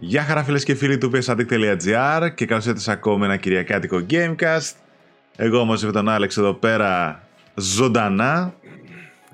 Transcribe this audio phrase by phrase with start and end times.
[0.00, 4.70] Γεια χαρά φίλες και φίλοι του psaddict.gr και καλώς ήρθατε σε ακόμα ένα κυριακάτικο Gamecast.
[5.36, 7.22] Εγώ όμως με τον Άλεξ εδώ πέρα
[7.54, 8.54] ζωντανά.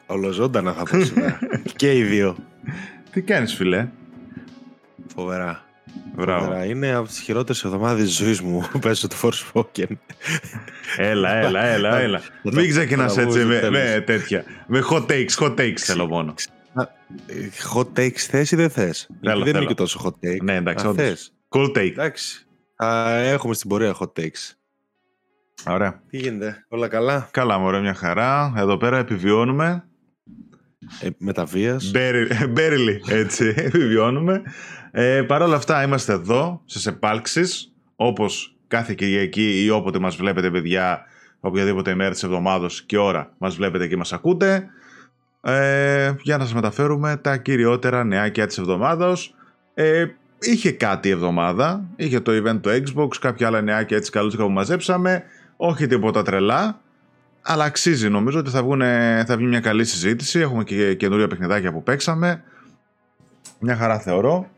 [0.06, 1.38] Ολοζώντανα θα πω σήμερα.
[1.76, 2.36] και οι δύο.
[3.10, 3.88] Τι κάνεις φίλε;
[5.14, 5.64] Φοβερά.
[6.16, 6.44] Μπράβο.
[6.44, 6.64] Φοβερά.
[6.64, 9.86] Είναι από τις χειρότερες εβδομάδες της ζωής μου που παίζω το Forspoken.
[10.96, 12.18] Έλα, έλα, έλα, έλα.
[12.18, 14.04] Θα τα- Μην ξεκινάς θα τα έτσι βγω με, στο με τέλος.
[14.04, 14.44] τέτοια.
[14.66, 16.34] Με hot takes, hot takes θέλω μόνο.
[17.26, 19.58] Ε, Hot takes θες ή δεν θες; Γιατί δεν θέλω.
[19.58, 20.40] είναι και τόσο hot take.
[20.42, 21.04] Ναι, εντάξει, Α, όντως.
[21.06, 21.34] θες.
[21.48, 21.90] Cool take.
[21.90, 22.46] Εντάξει.
[22.84, 24.52] Α, έχουμε στην πορεία hot takes.
[25.66, 26.02] Ωραία.
[26.10, 28.52] Τι γίνεται, όλα καλά; Καλά μωρέ, μια χαρά.
[28.56, 29.88] Εδώ πέρα επιβιώνουμε.
[31.00, 31.90] Ε, με τα βίας.
[31.94, 32.26] Barely,
[32.58, 34.42] barely, έτσι, επιβιώνουμε.
[34.90, 40.50] Ε, Παρ' όλα αυτά είμαστε εδώ, στις επάλξεις, όπως κάθε Κυριακή ή όποτε μας βλέπετε
[40.50, 41.04] παιδιά,
[41.40, 44.66] οποιαδήποτε ημέρα της εβδομάδος και ώρα μας βλέπετε και μας ακούτε,
[45.44, 49.34] ε, για να σας μεταφέρουμε τα κυριότερα νεάκια της εβδομάδος.
[49.74, 50.06] Ε,
[50.40, 54.50] είχε κάτι η εβδομάδα, είχε το event του Xbox, κάποια άλλα νεάκια έτσι καλούτσικα που
[54.50, 55.22] μαζέψαμε,
[55.56, 56.80] όχι τίποτα τρελά,
[57.42, 60.38] αλλά αξίζει νομίζω ότι θα, βγουνε- θα βγει μια καλή συζήτηση.
[60.38, 62.42] Έχουμε και καινούρια παιχνιδάκια που παίξαμε.
[63.58, 64.48] Μια χαρά θεωρώ.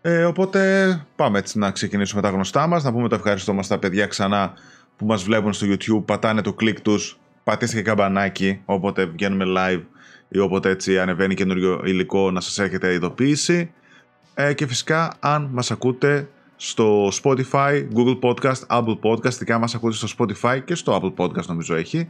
[0.00, 2.84] Ε, οπότε πάμε έτσι να ξεκινήσουμε τα γνωστά μας.
[2.84, 4.52] Να πούμε το ευχαριστώ μας στα παιδιά ξανά
[4.96, 6.04] που μας βλέπουν στο YouTube.
[6.04, 7.18] Πατάνε το κλικ τους.
[7.44, 9.82] Πατήστε και καμπανάκι όποτε βγαίνουμε live
[10.34, 13.72] ή όποτε έτσι ανεβαίνει καινούριο υλικό να σας έρχεται ειδοποίηση.
[14.34, 19.96] Ε, και φυσικά αν μας ακούτε στο Spotify, Google Podcast, Apple Podcast, δικά μας ακούτε
[19.96, 22.08] στο Spotify και στο Apple Podcast νομίζω έχει.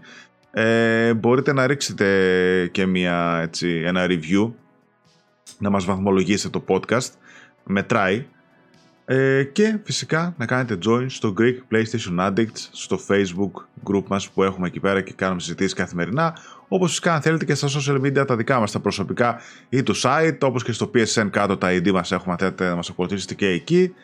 [0.51, 4.53] Ε, μπορείτε να ρίξετε και μια, έτσι, ένα review,
[5.59, 7.11] να μας βαθμολογήσετε το podcast,
[7.65, 8.27] μετράει.
[9.07, 13.53] Ε, και φυσικά να κάνετε join στο Greek PlayStation Addicts στο Facebook
[13.91, 16.37] group μας που έχουμε εκεί πέρα και κάνουμε συζητήσεις καθημερινά
[16.69, 19.97] όπως φυσικά αν θέλετε και στα social media τα δικά μας τα προσωπικά ή του
[19.97, 23.35] site όπως και στο PSN κάτω τα ID μας έχουμε αν θέλετε να μας ακολουθήσετε
[23.35, 23.95] και εκεί.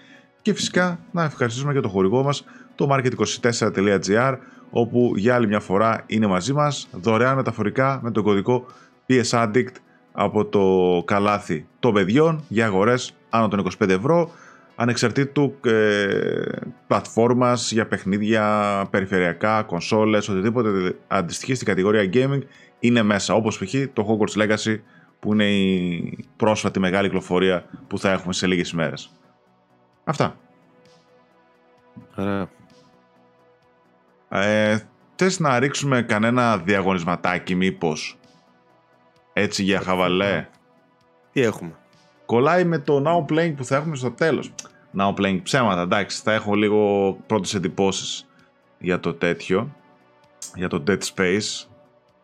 [0.42, 4.36] Και φυσικά να ευχαριστήσουμε και το χορηγό μας το market24.gr
[4.70, 8.66] όπου για άλλη μια φορά είναι μαζί μας δωρεάν μεταφορικά με τον κωδικό
[9.08, 9.74] PSAddict
[10.12, 14.30] από το καλάθι των παιδιών για αγορές άνω των 25 ευρώ
[14.80, 16.44] ανεξαρτήτου ε,
[16.86, 22.40] πλατφόρμας για παιχνίδια περιφερειακά, κονσόλες, οτιδήποτε αντιστοιχεί στην κατηγορία gaming
[22.78, 23.74] είναι μέσα όπως π.χ.
[23.92, 24.76] το Hogwarts Legacy
[25.20, 29.10] που είναι η πρόσφατη μεγάλη κυκλοφορία που θα έχουμε σε λίγες ημέρες.
[30.04, 30.36] Αυτά.
[32.16, 32.48] Ωραία.
[34.28, 34.78] Ε,
[35.16, 38.18] θες να ρίξουμε κανένα διαγωνισματάκι μήπως;
[39.32, 40.48] Έτσι για χαβαλέ;
[41.32, 41.72] Τι έχουμε;
[42.30, 44.52] Κολλάει με το Now Playing που θα έχουμε στο τέλος.
[44.96, 48.28] Now Playing ψέματα, εντάξει, θα έχω λίγο πρώτες εντυπώσεις
[48.78, 49.74] για το τέτοιο,
[50.54, 51.66] για το Dead Space,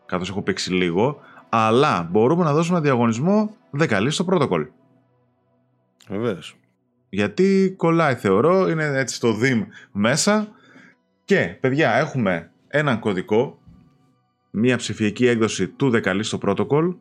[0.05, 1.19] καθώς έχω παίξει λίγο,
[1.49, 4.67] αλλά μπορούμε να δώσουμε διαγωνισμό δεκαλή στο Protocol.
[6.09, 6.57] Βεβαίως.
[7.09, 10.47] Γιατί κολλάει θεωρώ, είναι έτσι στο DIM μέσα.
[11.25, 13.59] Και παιδιά έχουμε έναν κωδικό,
[14.51, 16.95] μία ψηφιακή έκδοση του δεκαλή στο Protocol.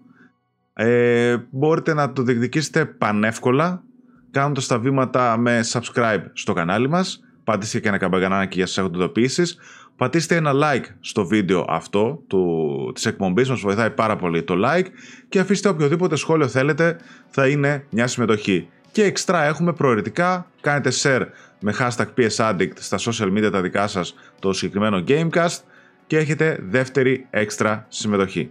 [0.73, 3.83] Ε, μπορείτε να το διεκδικήσετε πανεύκολα
[4.31, 7.21] κάνοντας τα βήματα με subscribe στο κανάλι μας.
[7.45, 9.59] Πατήστε και ένα καμπανάκι για σας έχουν ειδοποιήσεις
[9.97, 14.87] πατήστε ένα like στο βίντεο αυτό του, της εκπομπής μας βοηθάει πάρα πολύ το like.
[15.29, 16.97] Και αφήστε οποιοδήποτε σχόλιο θέλετε
[17.29, 18.69] θα είναι μια συμμετοχή.
[18.93, 20.51] Και εξτρά έχουμε προαιρετικά.
[20.61, 21.27] Κάνετε share
[21.61, 25.59] με hashtag PSAddict στα social media τα δικά σας το συγκεκριμένο Gamecast.
[26.07, 28.51] Και έχετε δεύτερη έξτρα συμμετοχή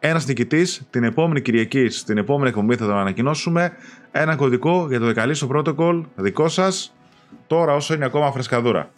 [0.00, 3.72] ένας νικητής την επόμενη Κυριακή, στην επόμενη εκπομπή θα τον ανακοινώσουμε.
[4.10, 6.94] Ένα κωδικό για το δεκαλίστο protocol δικό σας.
[7.46, 8.90] Τώρα, όσο είναι ακόμα φρεσκαδούρα.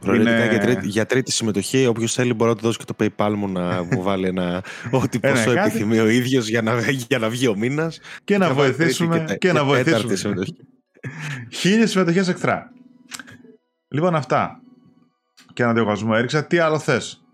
[0.00, 2.94] Προαιρετικά Είναι- για, τρίτη, για τρίτη συμμετοχή, όποιος θέλει μπορεί να του δώσει και το
[2.98, 5.68] PayPal μου να μου βάλει ένα ό,τι Ένα ποσό κάτι.
[5.68, 8.00] επιθυμεί ο ίδιος για να, για να βγει ο μήνας.
[8.24, 9.36] Και να βοηθήσουμε.
[9.38, 10.14] Και να βοηθήσουμε.
[10.16, 10.56] Συμμετοχή.
[11.52, 12.72] Χίλιες συμμετοχές εξτρά.
[13.88, 14.60] Λοιπόν, αυτά.
[15.52, 16.44] Και ένα διαγωνισμό έριξα.
[16.44, 17.24] Τι άλλο θες;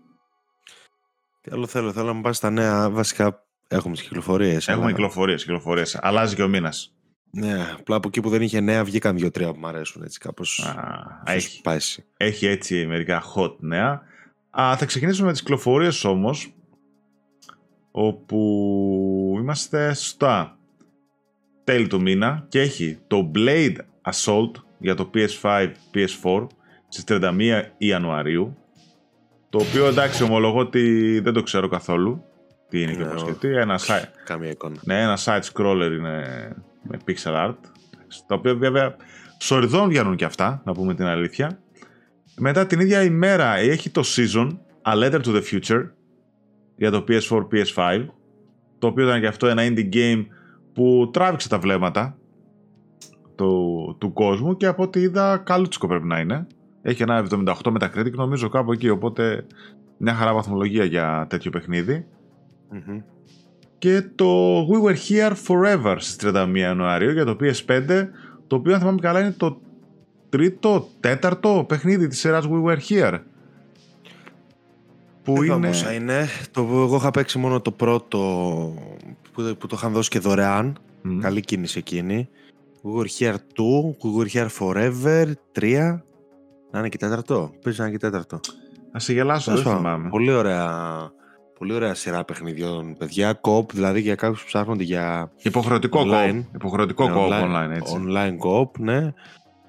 [1.45, 2.89] Τι άλλο θέλω, θέλω να μου πάρει τα νέα.
[2.89, 4.67] Βασικά έχουμε τις κυκλοφορίες.
[4.67, 5.97] Έχουμε κυκλοφορίες, κυκλοφορίες.
[6.01, 6.95] Αλλάζει και ο μήνας.
[7.31, 10.75] Ναι, απλά από εκεί που δεν είχε νέα βγήκαν δύο-τρία που μου αρέσουν έτσι κάπως.
[11.25, 12.05] Έχει, Πάσει.
[12.17, 14.01] έχει έτσι μερικά hot νέα.
[14.61, 16.53] Α, θα ξεκινήσουμε με τις κυκλοφορίες όμως
[17.91, 20.57] όπου είμαστε στα
[21.63, 23.75] τέλη του μήνα και έχει το Blade
[24.11, 26.47] Assault για το PS5, PS4
[26.87, 28.57] στις 31 Ιανουαρίου
[29.57, 32.23] το οποίο εντάξει ομολογώ ότι δεν το ξέρω καθόλου
[32.69, 33.39] τι είναι και Ναι, πώς και όχι.
[33.39, 34.75] τι ένα, side, Καμία εικόνα.
[34.83, 36.23] ναι, ένα side scroller είναι
[36.81, 37.55] με pixel art
[38.27, 38.95] τα οποία βέβαια
[39.37, 41.59] σοριδών βγαίνουν και αυτά να πούμε την αλήθεια
[42.37, 44.49] μετά την ίδια ημέρα έχει το Season
[44.81, 45.89] A Letter to the Future
[46.75, 48.05] για το PS4, PS5
[48.79, 50.25] το οποίο ήταν και αυτό ένα indie game
[50.73, 52.17] που τράβηξε τα βλέμματα
[53.35, 56.47] του, του κόσμου και από ό,τι είδα καλούτσικο πρέπει να είναι.
[56.87, 59.45] Έχει ένα 78 Metacritic νομίζω κάπου εκεί, οπότε
[59.97, 62.05] μια χαρά βαθμολογία για τέτοιο παιχνίδι.
[62.69, 63.01] Μμμ.
[63.77, 68.07] Και το We Were Here Forever στις 31 Ιανουαρίου για το PS5,
[68.47, 69.61] το οποίο αν θυμάμαι καλά είναι το
[70.29, 73.19] τρίτο, τέταρτο παιχνίδι της σειράς We Were Here.
[75.23, 75.67] Που Εδώ είναι...
[75.67, 76.27] πόσα είναι.
[76.51, 78.19] Το, εγώ είχα παίξει μόνο το πρώτο
[79.31, 80.77] που, που το είχαν δώσει και δωρεάν.
[81.01, 81.19] Μμ.
[81.19, 82.29] Καλή κίνηση εκείνη.
[82.83, 83.37] We were here 2,
[84.01, 85.99] We were here forever 3.
[86.75, 87.51] Να είναι και τέταρτο.
[87.61, 88.39] Πες να είναι και τέταρτο.
[88.91, 90.09] Να σε γελάσω, δεν Τέλος πάντων, θυμάμαι.
[90.09, 90.69] Πολύ ωραία,
[91.59, 92.97] πολύ ωραία σειρά παιχνιδιών.
[92.97, 96.35] Παιδιά, κοπ, δηλαδή για κάποιους που ψάχνονται για Υποχρεωτικό Online.
[96.35, 96.43] co-op.
[96.55, 97.95] Υποχρεωτικό co-op online, έτσι.
[97.99, 99.13] online co-op, ναι.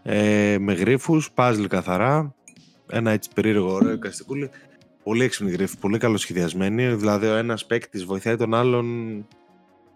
[0.03, 2.35] Ε, με γρίφους, puzzle καθαρά.
[2.91, 4.50] Ένα έτσι περίεργο, ωραίο εικαστικούλι.
[5.02, 6.94] Πολύ έξυπνη γρίφη, πολύ καλοσχεδιασμένη.
[6.94, 8.87] Δηλαδή, ο ένας παίκτης βοηθάει τον άλλον.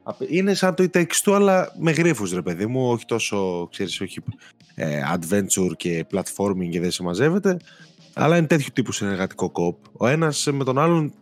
[0.02, 2.90] Απ- Είναι σαν το It Takes Two, αλλά με γρίφους ρε παιδί μου.
[2.90, 4.20] Όχι τόσο, ξέρεις, όχι
[4.74, 7.56] ε, adventure και platforming και δεν σε μαζεύεται.
[8.14, 9.76] Αλλά είναι τέτοιου τύπου συνεργατικό κόπ.
[9.92, 11.12] Ο ένας με τον άλλον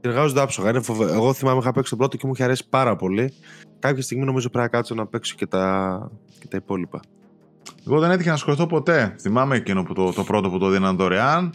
[0.00, 0.70] συνεργάζονται άψογα.
[0.70, 1.12] Είναι φοβε...
[1.12, 3.32] Εγώ θυμάμαι είχα παίξει τον πρώτο και μου είχε αρέσει πάρα πολύ.
[3.78, 6.10] Κάποια στιγμή νομίζω πρέπει να κάτσω να παίξω και τα,
[6.40, 7.00] και τα υπόλοιπα.
[7.86, 9.14] Εγώ δεν έτυχε να ασχοληθώ ποτέ.
[9.20, 11.52] Θυμάμαι εκείνο που το, το πρώτο που το δίναν δωρεάν,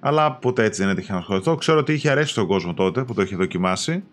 [0.00, 1.54] αλλά ποτέ έτσι δεν έτυχε να ασχοληθώ.
[1.54, 4.04] Ξέρω ότι είχε αρέσει στον κόσμο τότε που το είχε δοκιμάσει.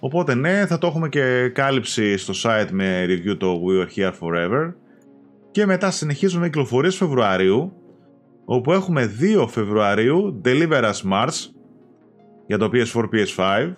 [0.00, 4.12] Οπότε ναι, θα το έχουμε και κάλυψη στο site με review το We Are Here
[4.20, 4.72] Forever.
[5.50, 7.72] Και μετά συνεχίζουμε κυκλοφορίες Φεβρουαρίου,
[8.44, 9.10] όπου έχουμε
[9.42, 11.48] 2 Φεβρουαρίου Deliver Us Mars
[12.46, 13.72] για το PS4, PS5.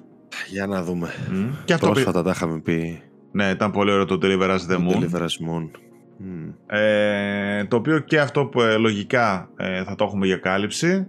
[0.50, 1.08] Για να δούμε.
[1.32, 1.46] Μμ.
[1.64, 3.02] Και αυτό πι- Πρόσφατα τα είχαμε πει.
[3.32, 4.96] Ναι, ήταν πολύ ωραίο το Deliver Us The Το Moon.
[5.02, 5.70] Deliver Us Moon.
[6.16, 6.48] Μμ.
[6.66, 11.06] Ε, το οποίο και αυτό που ε, λογικά ε, θα το έχουμε για κάλυψη.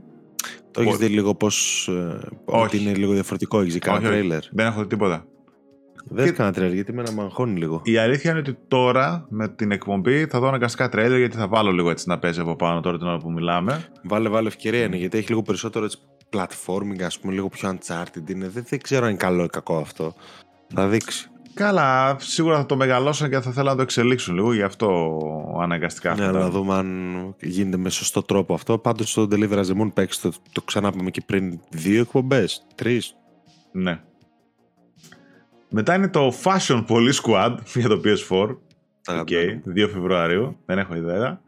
[0.74, 1.06] Το έχεις Πολύ.
[1.08, 1.88] δει λίγο πώς.
[2.46, 2.64] Όχι.
[2.64, 3.58] Ότι είναι λίγο διαφορετικό.
[3.60, 4.14] Έχει δει Όχι, κανένα όχι.
[4.18, 5.26] τρέιλερ; Δεν έχω δει τίποτα.
[6.06, 7.82] Δεν Και- κανένα τρέιλερ γιατί με με αγχώνει λίγο.
[7.84, 11.72] Η αλήθεια είναι ότι τώρα με την εκπομπή θα δω αναγκαστικά τρέλερ γιατί θα βάλω
[11.72, 13.86] λίγο έτσι να παίζει από πάνω τώρα την ώρα που μιλάμε.
[14.04, 15.98] Βάλε, βάλε ευκαιρία είναι γιατί έχει λίγο περισσότερο έτσι,
[16.30, 18.30] platforming, ας πούμε, λίγο πιο uncharted.
[18.30, 18.48] Είναι.
[18.50, 20.14] Δεν, δεν ξέρω αν είναι καλό ή κακό αυτό.
[20.74, 21.28] Θα δείξει.
[21.54, 25.20] Καλά, σίγουρα θα το μεγαλώσουν και θα θέλουν να το εξελίξουν λίγο, γι' αυτό
[25.62, 26.38] αναγκαστικά Ναι, αυτό.
[26.38, 28.78] να δούμε αν γίνεται με σωστό τρόπο αυτό.
[28.78, 32.66] Πάντως στο Deliver Us The Moon παίξει το, το ξανάπαμε και πριν δύο εκπομπές.
[32.76, 33.16] Τρεις.
[33.72, 34.00] Ναι.
[35.70, 38.56] Μετά είναι το Fashion Police Squad για το PS4.
[39.20, 39.28] OK,
[39.76, 41.42] 2 Φεβρουαρίου, δεν έχω ιδέα.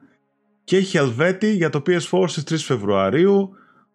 [0.63, 3.51] Και Helvetii για το PS4 στις 3 Φεβρουαρίου,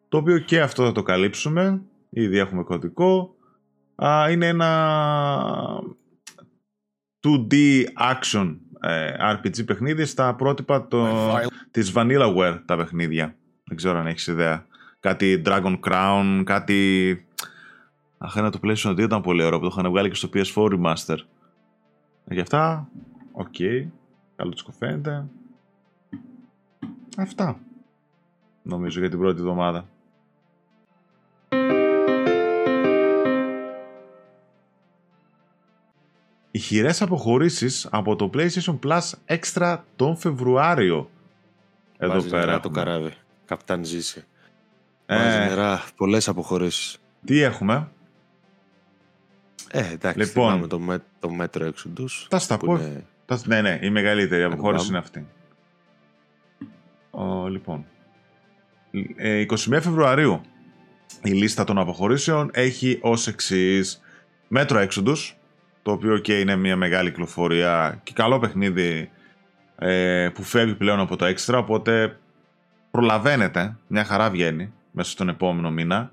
[0.09, 1.83] το οποίο και αυτό θα το καλύψουμε.
[2.11, 3.35] Ήδη έχουμε κωδικό.
[4.05, 4.69] Α, είναι ένα
[7.23, 11.07] 2D action ε, RPG παιχνίδι στα πρότυπα το,
[11.71, 13.35] της Vanillaware τα παιχνίδια.
[13.65, 14.67] Δεν ξέρω αν έχεις ιδέα.
[15.01, 17.25] Κάτι Dragon's Crown, κάτι...
[18.19, 20.73] Αχ, ένα το PlayStation 2 ήταν πολύ ωραίο που το είχαν βγάλει και στο PS4
[20.73, 21.17] Remaster.
[22.25, 22.89] Γι' αυτά,
[23.33, 23.55] οκ.
[24.37, 25.27] Καλό τους φαίνεται.
[27.17, 27.59] Αυτά.
[28.63, 29.89] Νομίζω για την πρώτη εβδομάδα.
[36.51, 41.11] Οι χειρές αποχωρήσεις από το PlayStation Plus Extra τον Φεβρουάριο.
[41.99, 42.45] Εδώ Βάζει πέρα.
[42.47, 42.85] νερά το έχουμε.
[42.85, 43.13] καράβι.
[43.45, 44.25] Καπτάν ζήσει.
[45.07, 45.85] Ε, Βάζει νερά.
[45.97, 46.99] Πολλές αποχωρήσεις.
[47.25, 47.89] τι έχουμε;
[49.71, 50.19] Ε, εντάξει.
[50.19, 50.47] Λοιπόν.
[50.49, 52.09] θυμάμαι το, με, το μέτρο έξοδου.
[52.29, 52.75] Θα στα πω.
[52.75, 53.05] Είναι...
[53.27, 54.97] Τα- Ναι, ναι, η μεγαλύτερη αποχώρηση πάμε.
[54.97, 55.27] είναι αυτή.
[57.11, 57.85] Ο, λοιπόν.
[59.17, 60.41] Ε, 21 Φεβρουαρίου
[61.23, 64.01] η λίστα των αποχωρήσεων έχει ως εξής
[64.49, 65.17] Metro Exodus,
[65.83, 69.11] το οποίο και είναι μια μεγάλη κυκλοφορία και καλό παιχνίδι
[69.79, 72.19] ε, που φεύγει πλέον από το Extra, οπότε
[72.91, 76.11] προλαβαίνετε, μια χαρά βγαίνει μέσα στον επόμενο μήνα.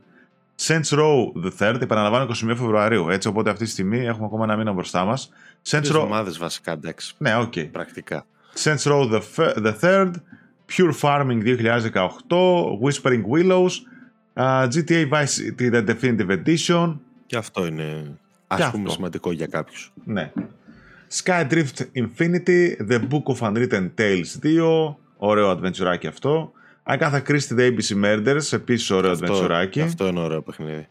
[0.62, 4.56] Saints Row the Third, επαναλαμβάνω 21 Φεβρουαρίου, έτσι οπότε αυτή τη στιγμή έχουμε ακόμα ένα
[4.58, 5.30] μήνα μπροστά μας.
[5.70, 6.02] Saints Τρεις Row...
[6.02, 7.14] ομάδες βασικά, εντάξει.
[7.18, 7.54] Ναι, οκ.
[7.72, 8.26] Πρακτικά.
[8.64, 10.12] Saints Row the, F- the Third,
[10.76, 13.72] Pure Farming 2018, Whispering Willows,
[14.34, 16.96] uh, GTA Vice City The Definitive Edition,
[17.26, 18.94] Και αυτό είναι ας Και πούμε αυτό.
[18.94, 19.94] σημαντικό για κάποιους.
[20.04, 20.32] ναι.
[21.24, 26.51] Skydrift Infinity, The Book of Unwritten Tales 2, ωραίο adventureάκι αυτό.
[26.84, 29.80] Agatha Christie The ABC Murders, επίσης ωραίο αυτό, adventureάκι.
[29.80, 30.88] αυτό είναι ωραίο παιχνίδι.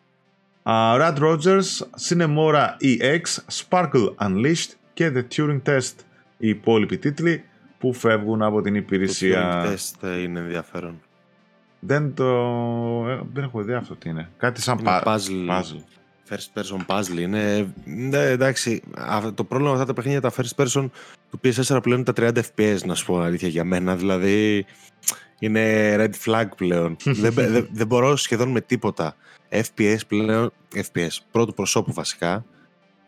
[0.63, 3.21] Uh, Rad Rogers, Cinemora EX,
[3.53, 5.93] Sparkle Unleashed και The Turing Test,
[6.39, 7.45] οι υπόλοιποι τίτλοι
[7.79, 9.63] που φεύγουν από την Το υπηρεσία.
[9.65, 11.01] Turing Test ε, είναι ενδιαφέρον.
[11.81, 12.25] Δεν το.
[13.09, 14.29] ε, Δεν έχω ιδέα αυτό τι είναι.
[14.37, 15.51] Κάτι σαν Είναι πα- puzzle.
[15.51, 15.83] puzzle.
[16.31, 17.73] First person puzzle είναι.
[17.85, 20.89] Ναι, εντάξει, αυτό- το πρόβλημα με αυτά τα παιχνίδια τα first person
[21.31, 23.97] του PS4 πλέον είναι τα 30 FPS, να σου πω αλήθεια για μένα.
[23.97, 24.67] Δηλαδή
[25.39, 26.97] είναι red flag πλέον.
[27.23, 29.17] δεν, μπε- δεν, δεν μπορώ σχεδόν με τίποτα.
[29.51, 32.45] FPS πλέον, FPS, πρώτου προσώπου βασικά,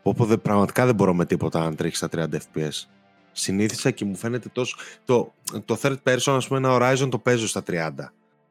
[0.03, 2.87] όπου δεν, πραγματικά δεν μπορώ με τίποτα αν τρέχεις στα 30 FPS.
[3.33, 4.77] συνήθισα και μου φαίνεται τόσο...
[5.05, 5.35] Το,
[5.65, 7.91] το third person, ας πούμε, ένα Horizon το παίζω στα 30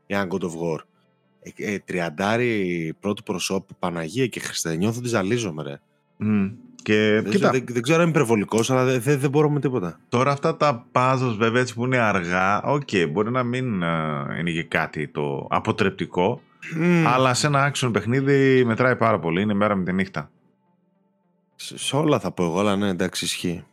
[0.08, 0.78] για God of War.
[1.56, 5.80] Ε, ε, τριαντάρι πρώτου προσώπου, Παναγία και Χριστέ, νιώθω ότι ζαλίζομαι ρε.
[6.20, 6.52] Mm.
[6.84, 9.60] Και, δεν, κοίτα, δεν, δεν, ξέρω αν είμαι υπερβολικός, αλλά δεν, δεν, δεν μπορώ με
[9.60, 10.00] τίποτα.
[10.10, 14.40] Τώρα αυτά τα puzzles βέβαια έτσι που είναι αργά, OK, okay, μπορεί να μην uh,
[14.40, 16.42] είναι και κάτι το αποτρεπτικό,
[16.78, 17.04] mm.
[17.06, 20.30] αλλά σε ένα action παιχνίδι μετράει πάρα πολύ, είναι μέρα με τη νύχτα.
[21.56, 23.64] Σε, σε όλα θα πω εγώ, αλλά ναι, εντάξει, ισχύει.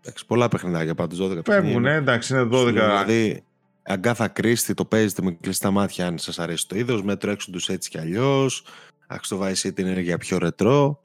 [0.00, 2.66] Εντάξει, πολλά παιχνιδάκια πάντως, 12 Φεύγουν, ναι, εντάξει, είναι 12.
[2.66, 3.42] Δηλαδή,
[3.88, 7.90] Αγκάθα Κρίστη το παίζετε με κλειστά μάτια αν σας αρέσει το είδος, Μέτρο Exodus έτσι
[7.90, 8.64] κι αλλιώς,
[9.06, 11.00] Άξι το Vice City είναι για πιο ρετρό,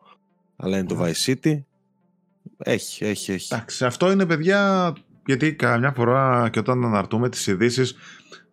[0.55, 1.11] αλλά είναι το ναι.
[1.11, 1.61] Vice City.
[2.57, 3.53] Έχει, έχει, έχει.
[3.53, 4.93] Εντάξει, αυτό είναι παιδιά,
[5.25, 7.95] γιατί καμιά φορά και όταν αναρτούμε τις ειδήσεις,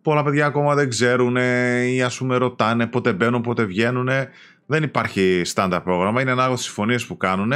[0.01, 1.35] πολλά παιδιά ακόμα δεν ξέρουν
[1.85, 4.09] ή ας πούμε ρωτάνε πότε μπαίνουν, πότε βγαίνουν.
[4.65, 7.53] Δεν υπάρχει στάνταρ πρόγραμμα, είναι ανάγω στις συμφωνίες που κάνουν.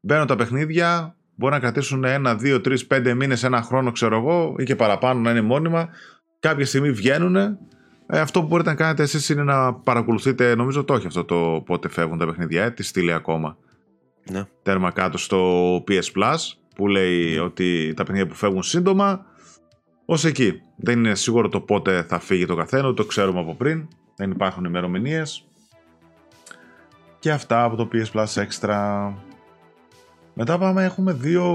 [0.00, 4.54] Μπαίνουν τα παιχνίδια, μπορεί να κρατήσουν ένα, δύο, τρεις, πέντε μήνες, ένα χρόνο, ξέρω εγώ,
[4.58, 5.88] ή και παραπάνω να είναι μόνιμα.
[6.44, 7.36] Κάποια στιγμή βγαίνουν.
[7.36, 7.56] Ε,
[8.06, 11.88] αυτό που μπορείτε να κάνετε εσείς είναι να παρακολουθείτε, νομίζω το έχει αυτό το πότε
[11.88, 13.56] φεύγουν τα παιχνίδια, ε, τη στείλει ακόμα.
[14.30, 14.44] Ναι.
[14.62, 16.36] Τέρμα κάτω στο PS Plus
[16.74, 17.40] που λέει ναι.
[17.40, 19.26] ότι τα παιχνίδια που φεύγουν σύντομα
[20.04, 20.60] ως εκεί.
[20.76, 23.88] Δεν είναι σίγουρο το πότε θα φύγει το καθένα, το ξέρουμε από πριν.
[24.16, 25.44] Δεν υπάρχουν ημερομηνίες.
[27.18, 29.12] Και αυτά από το PS Plus Extra.
[30.34, 31.46] Μετά πάμε, έχουμε δύο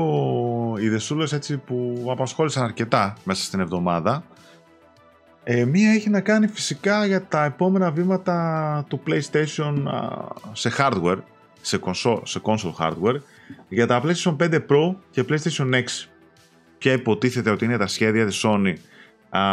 [0.80, 4.24] ειδεσούλες έτσι που απασχόλησαν αρκετά μέσα στην εβδομάδα.
[5.52, 9.74] Ε, μία έχει να κάνει φυσικά για τα επόμενα βήματα του PlayStation
[10.52, 11.18] σε hardware,
[11.62, 13.16] σε console, σε console hardware,
[13.70, 15.82] για τα PlayStation 5 Pro και PlayStation 6.
[16.78, 18.74] Ποια υποτίθεται ότι είναι τα σχέδια της Sony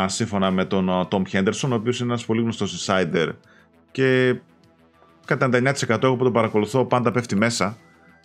[0.07, 3.29] σύμφωνα με τον Tom Henderson, ο οποίος είναι ένας πολύ γνωστός insider.
[3.91, 4.37] Και
[5.25, 7.77] κατά 99% εγώ που τον παρακολουθώ πάντα πέφτει μέσα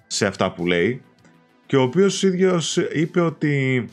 [0.07, 1.01] σε αυτά που λέει.
[1.65, 3.85] Και ο οποίος ίδιος είπε ότι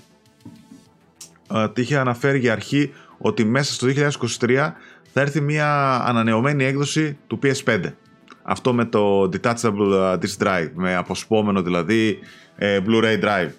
[1.49, 3.87] uh, είχε αναφέρει για αρχή ότι μέσα στο
[4.41, 4.73] 2023
[5.13, 7.81] θα έρθει μια ανανεωμένη έκδοση του PS5
[8.43, 12.19] αυτό με το Detachable Disk Drive με αποσπόμενο δηλαδή
[12.57, 13.51] ε, Blu-ray Drive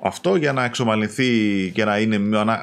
[0.00, 1.30] αυτό για να εξομαλυνθεί
[1.74, 2.18] και να είναι,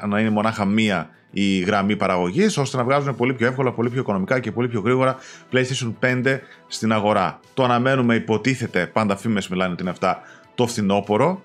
[0.06, 4.00] να είναι μονάχα μία η γραμμή παραγωγής, ώστε να βγάζουν πολύ πιο εύκολα, πολύ πιο
[4.00, 5.16] οικονομικά και πολύ πιο γρήγορα
[5.52, 7.40] PlayStation 5 στην αγορά.
[7.54, 10.20] Το αναμένουμε, υποτίθεται, πάντα φήμες μιλάνε ότι είναι αυτά,
[10.54, 11.42] το φθινόπωρο.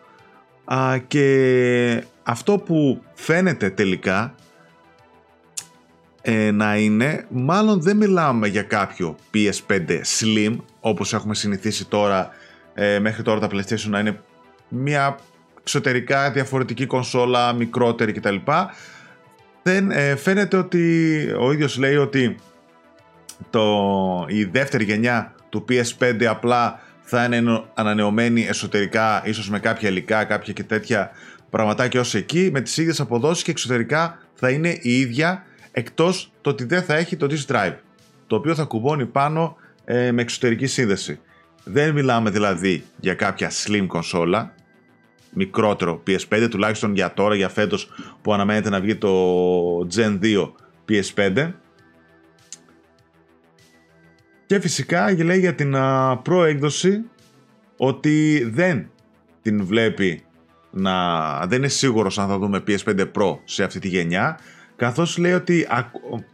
[0.65, 4.36] Α, και αυτό που φαίνεται τελικά
[6.22, 12.30] ε, να είναι, μάλλον δεν μιλάμε για κάποιο PS5 Slim, όπως έχουμε συνηθίσει τώρα,
[12.74, 14.22] ε, μέχρι τώρα τα PlayStation να είναι
[14.68, 15.18] μια
[15.60, 18.36] εξωτερικά διαφορετική κονσόλα, μικρότερη κτλ.
[19.63, 22.36] Δεν, ε, φαίνεται ότι ο ίδιος λέει ότι
[23.50, 30.24] το, η δεύτερη γενιά του PS5 απλά θα είναι ανανεωμένη εσωτερικά, ίσως με κάποια υλικά,
[30.24, 31.12] κάποια και τέτοια
[31.50, 36.50] πραγματάκια ως εκεί, με τις ίδιες αποδόσεις και εξωτερικά θα είναι η ίδια, εκτός το
[36.50, 37.75] ότι δεν θα έχει το disk drive,
[38.28, 41.20] το οποίο θα κουμπώνει πάνω ε, με εξωτερική σύνδεση.
[41.63, 44.54] Δεν μιλάμε δηλαδή για κάποια slim κονσόλα,
[45.34, 47.90] μικρότερο PS5, τουλάχιστον για τώρα, για φέτος
[48.22, 50.51] που αναμένεται να βγει το Gen 2
[50.90, 51.51] PS5.
[54.46, 55.75] Και φυσικά λέει για την
[56.25, 57.01] Pro έκδοση
[57.78, 58.90] ότι δεν
[59.42, 60.24] την βλέπει
[60.72, 61.46] να...
[61.48, 64.40] δεν είναι σίγουρος αν θα δούμε PS5 Pro σε αυτή τη γενιά,
[64.81, 65.67] καθώς λέει ότι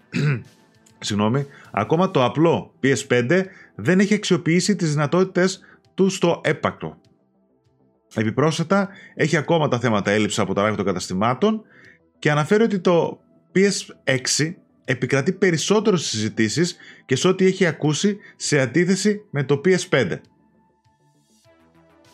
[1.00, 3.44] Συγγνώμη, ακόμα το απλό PS5
[3.76, 5.60] δεν έχει αξιοποιήσει τις δυνατότητες
[5.94, 6.98] του στο έπακτο
[8.14, 11.62] Επιπρόσθετα, έχει ακόμα τα θέματα έλλειψης από τα των καταστημάτων
[12.20, 13.20] και αναφέρει ότι το
[13.56, 14.54] PS6
[14.86, 20.20] επικρατεί περισσότερο στις συζητήσεις και σε ό,τι έχει ακούσει σε αντίθεση με το PS5.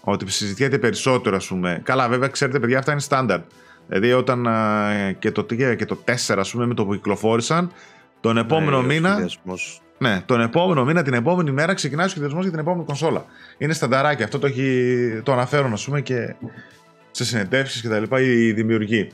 [0.01, 1.81] Ότι συζητιέται περισσότερο, ας πούμε.
[1.83, 3.41] Καλά, βέβαια, ξέρετε, παιδιά, αυτά είναι στάνταρ.
[3.87, 4.47] Δηλαδή, όταν
[5.19, 5.43] και, το,
[5.77, 7.71] και το 4, ας πούμε, με το που κυκλοφόρησαν,
[8.19, 9.29] τον επόμενο ναι, μήνα.
[9.97, 13.25] Ναι, τον επόμενο μήνα, την επόμενη μέρα ξεκινάει ο σχεδιασμός για την επόμενη κονσόλα.
[13.57, 14.23] Είναι στανταράκι.
[14.23, 16.35] Αυτό το, έχει, το αναφέρουν, ας πούμε, και
[17.11, 19.11] σε συνεντεύξεις και τα λοιπά οι δημιουργοί.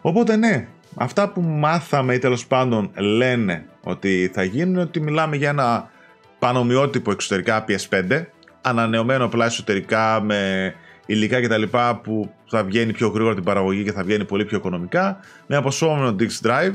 [0.00, 5.48] Οπότε ναι, αυτά που μάθαμε ή τέλος πάντων λένε ότι θα γίνουν ότι μιλάμε για
[5.48, 5.90] ένα
[6.38, 8.24] πανομοιότυπο εξωτερικά PS5,
[8.60, 10.74] ανανεωμένο απλά εσωτερικά με
[11.06, 11.62] υλικά κτλ.
[12.02, 16.16] που θα βγαίνει πιο γρήγορα την παραγωγή και θα βγαίνει πολύ πιο οικονομικά, με αποσώμενο
[16.18, 16.74] disk drive,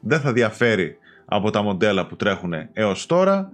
[0.00, 3.52] δεν θα διαφέρει από τα μοντέλα που τρέχουν έως τώρα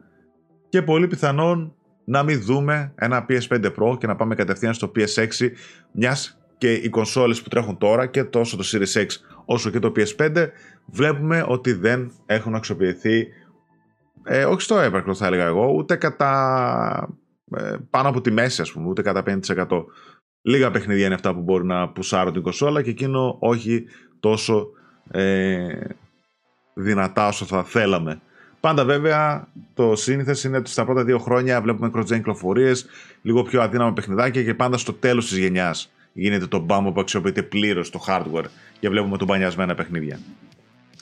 [0.69, 5.49] και πολύ πιθανόν να μην δούμε ένα PS5 Pro και να πάμε κατευθείαν στο PS6
[5.93, 9.07] μιας και οι κονσόλες που τρέχουν τώρα και τόσο το Series X
[9.45, 10.49] όσο και το PS5
[10.87, 13.27] βλέπουμε ότι δεν έχουν αξιοποιηθεί
[14.25, 17.15] ε, όχι στο έπακρο θα έλεγα εγώ ούτε κατά ε,
[17.91, 19.85] πάνω από τη μέση, ας πούμε, ούτε κατά 50%.
[20.43, 23.85] Λίγα παιχνίδια είναι αυτά που μπορεί να πουσάρουν την κονσόλα και εκείνο όχι
[24.21, 24.69] τόσο
[25.11, 25.85] ε,
[26.75, 28.21] δυνατά όσο θα θέλαμε.
[28.61, 32.87] Πάντα βέβαια το σύνηθες είναι ότι στα πρώτα δύο χρόνια βλέπουμε cross-gen κυκλοφορίες,
[33.23, 37.43] λίγο πιο αδύναμα παιχνιδάκια και πάντα στο τέλος της γενιάς γίνεται το μπάμπο που αξιοποιείται
[37.43, 38.45] πλήρως το hardware
[38.81, 40.19] και βλέπουμε τον μπανιασμένα παιχνίδια.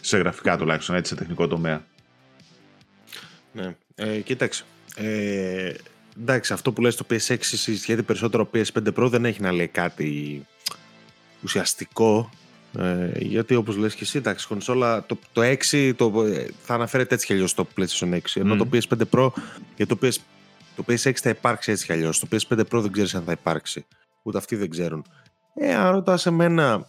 [0.01, 1.85] Σε γραφικά τουλάχιστον, έτσι σε τεχνικό τομέα.
[3.53, 4.65] Ναι, ε, κοίταξε.
[4.97, 5.73] Ε,
[6.21, 10.43] εντάξει, αυτό που λες το PS6 συζητιέται περισσότερο PS5 Pro δεν έχει να λέει κάτι
[11.43, 12.31] ουσιαστικό
[12.79, 17.15] ε, γιατί όπως λες και εσύ, εντάξει, κονσόλα, το, το 6 το, ε, θα αναφέρεται
[17.15, 19.29] έτσι κι αλλιώς στο PlayStation 6, ενώ το PS5 Pro
[19.77, 20.15] για το, PS,
[20.77, 23.87] το PS6 θα υπάρξει έτσι κι αλλιώς, το PS5 Pro δεν ξέρεις αν θα υπάρξει,
[24.23, 25.05] ούτε αυτοί δεν ξέρουν.
[25.55, 26.89] Ε, αν ρωτάς εμένα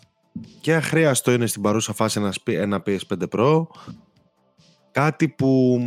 [0.61, 3.67] και αχρίαστο είναι στην παρούσα φάση ένας, ένα PS5 Pro,
[4.91, 5.79] κάτι που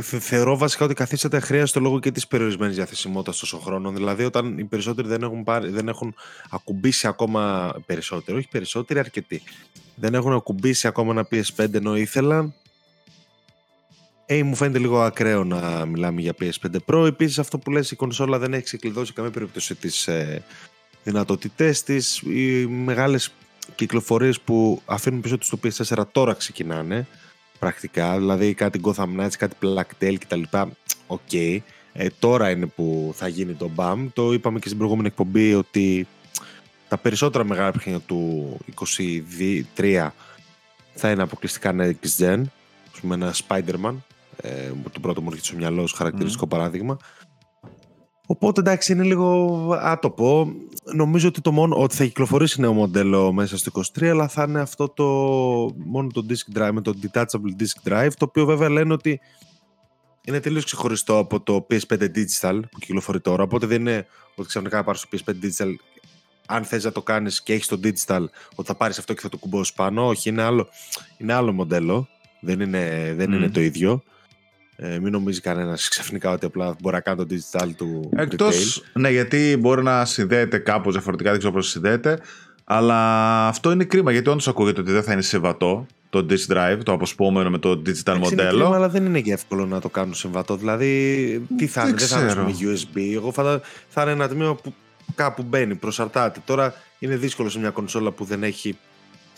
[0.00, 3.90] θεωρώ βασικά ότι καθίσατε αχρίαστο λόγω και της περιορισμένης διαθεσιμότητας τόσο χρόνο.
[3.90, 6.14] Δηλαδή, όταν οι περισσότεροι δεν έχουν, πάρει, δεν έχουν
[6.50, 9.42] ακουμπήσει ακόμα περισσότερο, όχι περισσότεροι, αρκετοί,
[9.94, 12.54] δεν έχουν ακουμπήσει ακόμα ένα PS5 ενώ ήθελαν.
[14.26, 17.06] Ε, μου φαίνεται λίγο ακραίο να μιλάμε για PS5 Pro.
[17.06, 20.42] Επίσης, αυτό που λες, η κονσόλα δεν έχει ξεκλειδώσει καμία περίπτωση τις ε,
[21.04, 22.18] δυνατότητές της.
[22.18, 23.32] Οι μεγάλες
[23.74, 27.06] κυκλοφορίες που αφήνουν πίσω τους το PS4 τώρα ξεκινάνε
[27.58, 30.42] πρακτικά, δηλαδή κάτι Gotham Knights, κάτι Plague Tale κτλ.
[31.06, 31.20] OK.
[31.30, 31.58] Okay.
[31.92, 34.06] Ε, τώρα είναι που θα γίνει το μπαμ.
[34.12, 36.06] Το είπαμε και στην προηγούμενη εκπομπή ότι
[36.88, 38.56] τα περισσότερα μεγάλα παιχνίδια του
[39.76, 40.08] 23
[40.94, 42.42] θα είναι αποκλειστικά Next Gen.
[42.92, 43.94] Ας πούμε ένα Spider-Man,
[44.36, 46.48] ε, το πρώτο μου έρχεται στο μυαλό ως χαρακτηριστικό mm.
[46.48, 46.96] παράδειγμα.
[48.30, 50.52] Οπότε εντάξει είναι λίγο άτοπο.
[50.94, 54.60] Νομίζω ότι, το μόνο, ότι θα κυκλοφορήσει νέο μοντέλο μέσα στο 23 αλλά θα είναι
[54.60, 55.04] αυτό το
[55.76, 59.20] μόνο το disk drive με το detachable disk drive το οποίο βέβαια λένε ότι
[60.24, 63.42] είναι τελείως ξεχωριστό από το PS5 Digital που κυκλοφορεί τώρα.
[63.42, 65.74] Οπότε δεν είναι ότι ξαφνικά να πάρεις το PS5 Digital
[66.46, 68.24] αν θες να το κάνεις και έχεις το Digital
[68.54, 70.06] ότι θα πάρεις αυτό και θα το κουμπώσεις πάνω.
[70.06, 70.68] Όχι είναι άλλο,
[71.18, 72.08] είναι άλλο μοντέλο.
[72.40, 74.02] Δεν είναι, δεν είναι το ίδιο
[74.80, 78.10] ε, μην νομίζει κανένας ξαφνικά ότι απλά μπορεί να κάνει το digital του.
[78.16, 78.48] Εκτό.
[78.92, 82.18] Ναι, γιατί μπορεί να συνδέεται κάπως διαφορετικά, δεν ξέρω πώς συνδέεται.
[82.64, 82.96] Αλλά
[83.46, 86.92] αυτό είναι κρίμα γιατί όντως ακούγεται ότι δεν θα είναι συμβατό το disk drive, το
[86.92, 88.42] αποσπόμενο με το digital μοντέλο.
[88.42, 90.56] Είναι κρίμα, αλλά δεν είναι και εύκολο να το κάνουν συμβατό.
[90.56, 93.14] Δηλαδή, τι θα είναι, δεν θα είναι με USB.
[93.14, 94.74] Εγώ θα, θα είναι ένα τμήμα που
[95.14, 96.40] κάπου μπαίνει, προσαρτάται.
[96.44, 98.78] Τώρα είναι δύσκολο σε μια κονσόλα που δεν έχει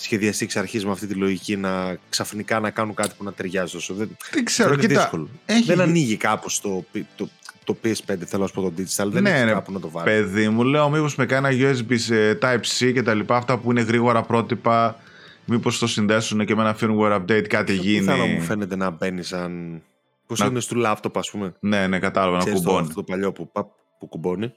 [0.03, 3.73] σχεδιαστεί εξ αρχής με αυτή τη λογική να ξαφνικά να κάνουν κάτι που να ταιριάζει
[3.73, 3.95] τόσο.
[3.95, 5.29] Δεν, δεν ξέρω, είναι κοίτα, δύσκολο.
[5.47, 5.63] Έχει...
[5.63, 6.85] Δεν ανοίγει κάπως το,
[7.17, 7.29] το,
[7.65, 9.07] το PS5, θέλω να σου πω το digital.
[9.07, 10.11] Δεν ναι, έχει ναι, κάπου να το βάλει.
[10.11, 13.71] Παιδί μου, λέω μήπως με κάνει ένα USB σε Type-C και τα λοιπά, αυτά που
[13.71, 14.97] είναι γρήγορα πρότυπα.
[15.45, 17.99] Μήπως το συνδέσουν και με ένα firmware update κάτι γίνει.
[17.99, 19.83] Πιθανό μου φαίνεται να μπαίνει σαν.
[20.27, 20.47] Πώς να...
[20.47, 21.55] είναι στο laptop, ας πούμε.
[21.61, 22.87] Ναι, ναι, κατάλαβα να κουμπώνει.
[22.87, 23.51] Το, το παλιό που,
[23.99, 24.53] που κουμπώνει.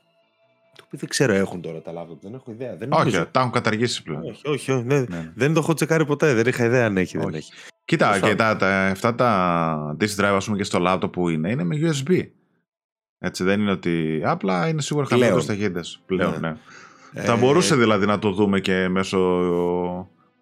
[0.75, 2.21] Το οποίο δεν ξέρω, έχουν τώρα τα λάπτοπ.
[2.21, 2.75] Δεν έχω ιδέα.
[2.75, 4.23] Δεν όχι, τα έχουν καταργήσει πλέον.
[4.23, 4.99] Όχι, όχι, όχι ναι.
[4.99, 5.31] Ναι.
[5.35, 6.33] δεν το έχω τσεκάρει ποτέ.
[6.33, 7.17] Δεν είχα ιδέα αν έχει.
[7.17, 7.51] Δεν έχει.
[7.85, 11.49] Κοίτα, και τα, τα, αυτά τα disk drive, ας πούμε, και στο λάπτοπ που είναι,
[11.49, 12.27] είναι με USB.
[13.19, 14.21] Έτσι, δεν είναι ότι.
[14.25, 16.01] Απλά είναι σίγουρα χαμηλότερε ταχύτητες.
[16.05, 16.37] Πλέον, ναι.
[16.37, 16.57] ναι.
[17.13, 17.21] Ε...
[17.21, 19.19] Θα μπορούσε δηλαδή να το δούμε και μέσω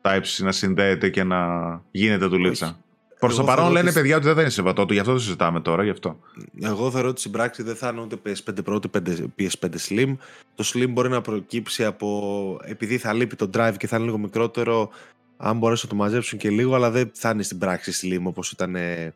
[0.02, 1.48] Type-C να συνδέεται και να
[1.92, 2.78] γίνεται του λίτσα.
[3.22, 5.62] Προς το παρόν λένε παιδιά ότι δεν θα είναι συμβατό του, γι' αυτό το συζητάμε
[5.62, 5.84] τώρα.
[5.84, 6.20] Γι αυτό.
[6.62, 9.02] Εγώ θεωρώ ότι στην πράξη δεν θα είναι ούτε PS5 Pro ούτε
[9.40, 10.16] PS5 Slim.
[10.56, 12.60] Το Slim μπορεί να προκύψει από.
[12.64, 14.90] επειδή θα λείπει το drive και θα είναι λίγο μικρότερο,
[15.38, 18.52] αν μπορέσουν να το μαζέψουν και λίγο, αλλά δεν θα είναι στην πράξη Slim όπως
[18.52, 19.14] ήταν ε,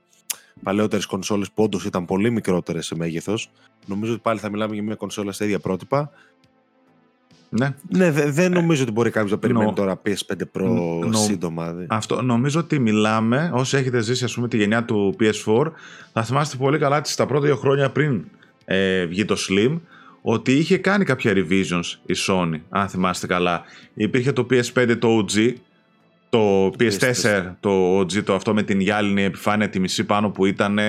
[0.64, 3.52] παλαιότερες κονσόλες που όντως ήταν πολύ μικρότερες σε μέγεθος.
[3.86, 6.12] Νομίζω ότι πάλι θα μιλάμε για μια κονσόλα στα ίδια πρότυπα.
[7.60, 10.66] Ναι, ναι δεν νομίζω ότι μπορεί κάποιος να περιμένει τώρα PS5 Pro
[11.08, 11.76] νο, σύντομα.
[11.88, 15.72] Αυτό νομίζω ότι μιλάμε, όσοι έχετε ζήσει ας πούμε, τη γενιά του PS4,
[16.14, 18.24] θα θυμάστε πολύ καλά ότι στα πρώτα δύο χρόνια πριν
[18.66, 19.80] ε, βγει το Slim,
[20.22, 23.64] ότι είχε κάνει κάποια revisions η Sony, αν θυμάστε καλά.
[23.94, 25.54] Υπήρχε το PS5 το OG,
[26.30, 30.80] το PS4, το OG, το αυτό με την γυάλινη επιφάνεια τη μισή πάνω που ήταν,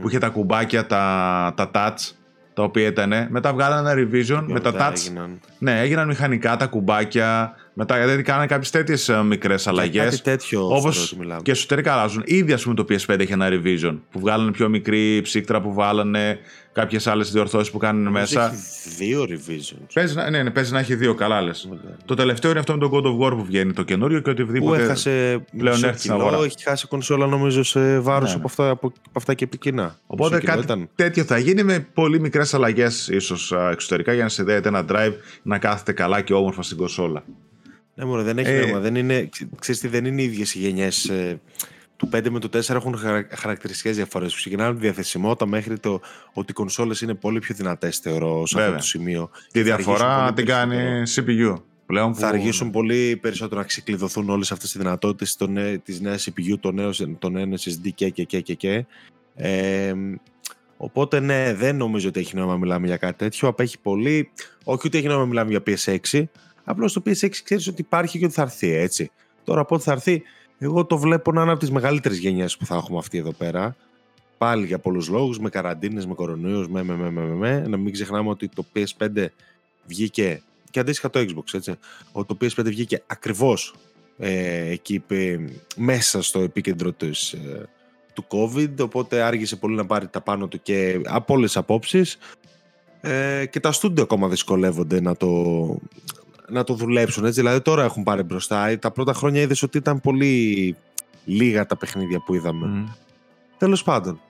[0.00, 2.15] που είχε τα κουμπάκια, τα, τα touch
[2.56, 3.12] τα οποία ήταν.
[3.28, 4.92] Μετά βγάλανε ένα revision με τα touch.
[5.06, 5.40] Έγιναν.
[5.58, 7.54] Ναι, έγιναν μηχανικά τα κουμπάκια.
[7.78, 10.04] Μετά γιατί κάνανε κάποιες τέτοιες μικρές αλλαγές.
[10.04, 10.68] Κάτι τέτοιο.
[10.68, 12.22] Όπως και εσωτερικά αλλάζουν.
[12.26, 13.98] Ήδη ας πούμε το PS5 έχει ένα revision.
[14.10, 16.38] Που βγάλανε πιο μικρή ψύκτρα που βάλανε
[16.72, 18.44] κάποιες άλλες διορθώσεις που κάνουν μέσα.
[18.44, 19.86] Έχει δύο revisions.
[19.94, 21.68] Παίζει, ναι, ναι, παίζει να έχει δύο καλά λες.
[22.04, 24.76] Το τελευταίο είναι αυτό με τον God of War που βγαίνει το καινούριο και οτιδήποτε.
[24.76, 26.36] Που έχασε πλέον έρθει στην αγορά.
[26.36, 28.40] Έχει χάσει κονσόλα νομίζω σε βάρος ναι, ναι.
[28.40, 29.98] από, αυτά, από, αυτά και επικοινά.
[30.06, 30.88] Οπότε κάτι ήταν.
[30.94, 35.58] τέτοιο θα γίνει με πολύ μικρές αλλαγές ίσως εξωτερικά για να συνδέεται ένα drive να
[35.58, 37.24] κάθεται καλά και όμορφα στην κονσόλα.
[37.98, 38.78] Ναι, μόνο δεν έχει ε, νόημα.
[38.78, 39.28] Δεν είναι,
[39.58, 41.08] ξέρεις τι, δεν είναι οι ίδιες οι γενιές.
[41.08, 41.40] Ε,
[41.96, 42.96] του 5 με το 4 έχουν
[43.30, 44.34] χαρακτηριστικές διαφορές.
[44.34, 46.00] Ξεκινάνε τη διαθεσιμότητα μέχρι το
[46.32, 49.30] ότι οι κονσόλες είναι πολύ πιο δυνατές, θεωρώ, σε αυτό το σημείο.
[49.52, 51.56] Τη διαφορά την κάνει CPU.
[51.86, 55.30] Πλέον θα αργήσουν πολύ περισσότερο να ξεκλειδωθούν όλες αυτές τις δυνατότητε
[55.82, 58.54] τη νέα CPU, το νέο, το νέο SSD και και και και.
[58.54, 58.86] και.
[59.34, 59.92] Ε,
[60.76, 63.48] οπότε ναι, δεν νομίζω ότι έχει νόημα να μιλάμε για κάτι τέτοιο.
[63.48, 64.30] Απέχει πολύ.
[64.64, 66.24] Όχι ότι έχει νόημα να μιλάμε για PS6.
[66.68, 69.10] Απλώς το PS6 ξέρεις ότι υπάρχει και ότι θα έρθει έτσι.
[69.44, 70.22] Τώρα πότε θα έρθει,
[70.58, 73.76] εγώ το βλέπω να είναι από τις μεγαλύτερες γενιές που θα έχουμε αυτή εδώ πέρα.
[74.38, 77.64] Πάλι για πολλούς λόγους, με καραντίνες, με κορονοϊούς, με, με, με, με, με.
[77.68, 79.26] Να μην ξεχνάμε ότι το PS5
[79.86, 81.74] βγήκε και αντίστοιχα το Xbox, έτσι.
[82.12, 83.74] Ότι το PS5 βγήκε ακριβώς
[84.18, 85.02] ε, εκεί
[85.76, 87.68] μέσα στο επίκεντρο της, ε,
[88.12, 92.18] του COVID, οπότε άργησε πολύ να πάρει τα πάνω του και από όλες τις απόψεις.
[93.00, 95.28] Ε, και τα στούντιο ακόμα δυσκολεύονται να το,
[96.48, 97.24] να το δουλέψουν.
[97.24, 97.40] Έτσι.
[97.40, 98.78] Δηλαδή τώρα έχουν πάρει μπροστά.
[98.78, 100.76] Τα πρώτα χρόνια είδες ότι ήταν πολύ
[101.24, 102.86] λίγα τα παιχνίδια που είδαμε.
[102.88, 102.94] Mm.
[103.58, 104.20] Τέλος πάντων.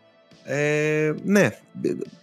[0.44, 1.58] Ε, ναι,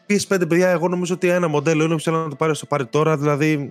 [0.07, 2.85] PS5 παιδιά, εγώ νομίζω ότι ένα μοντέλο είναι που θέλω να το πάρει στο πάρει
[2.85, 3.17] τώρα.
[3.17, 3.69] Δηλαδή,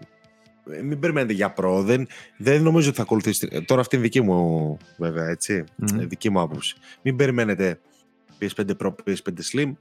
[0.82, 1.82] μην περιμένετε για προ.
[1.82, 2.06] Δεν,
[2.36, 3.64] δεν νομίζω ότι θα ακολουθήσει.
[3.66, 5.64] Τώρα αυτή είναι δική μου, βέβαια, έτσι.
[5.82, 5.86] Mm.
[5.92, 6.76] Δική μου άποψη.
[7.02, 7.80] Μην περιμένετε
[8.40, 9.72] PS5 Pro, PS5 Slim.